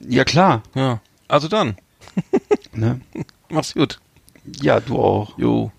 [0.08, 0.62] Ja klar.
[0.74, 1.00] Ja.
[1.30, 1.76] Also dann,
[2.72, 3.00] Ne?
[3.50, 4.00] mach's gut.
[4.60, 5.38] Ja, du auch.
[5.38, 5.70] Jo.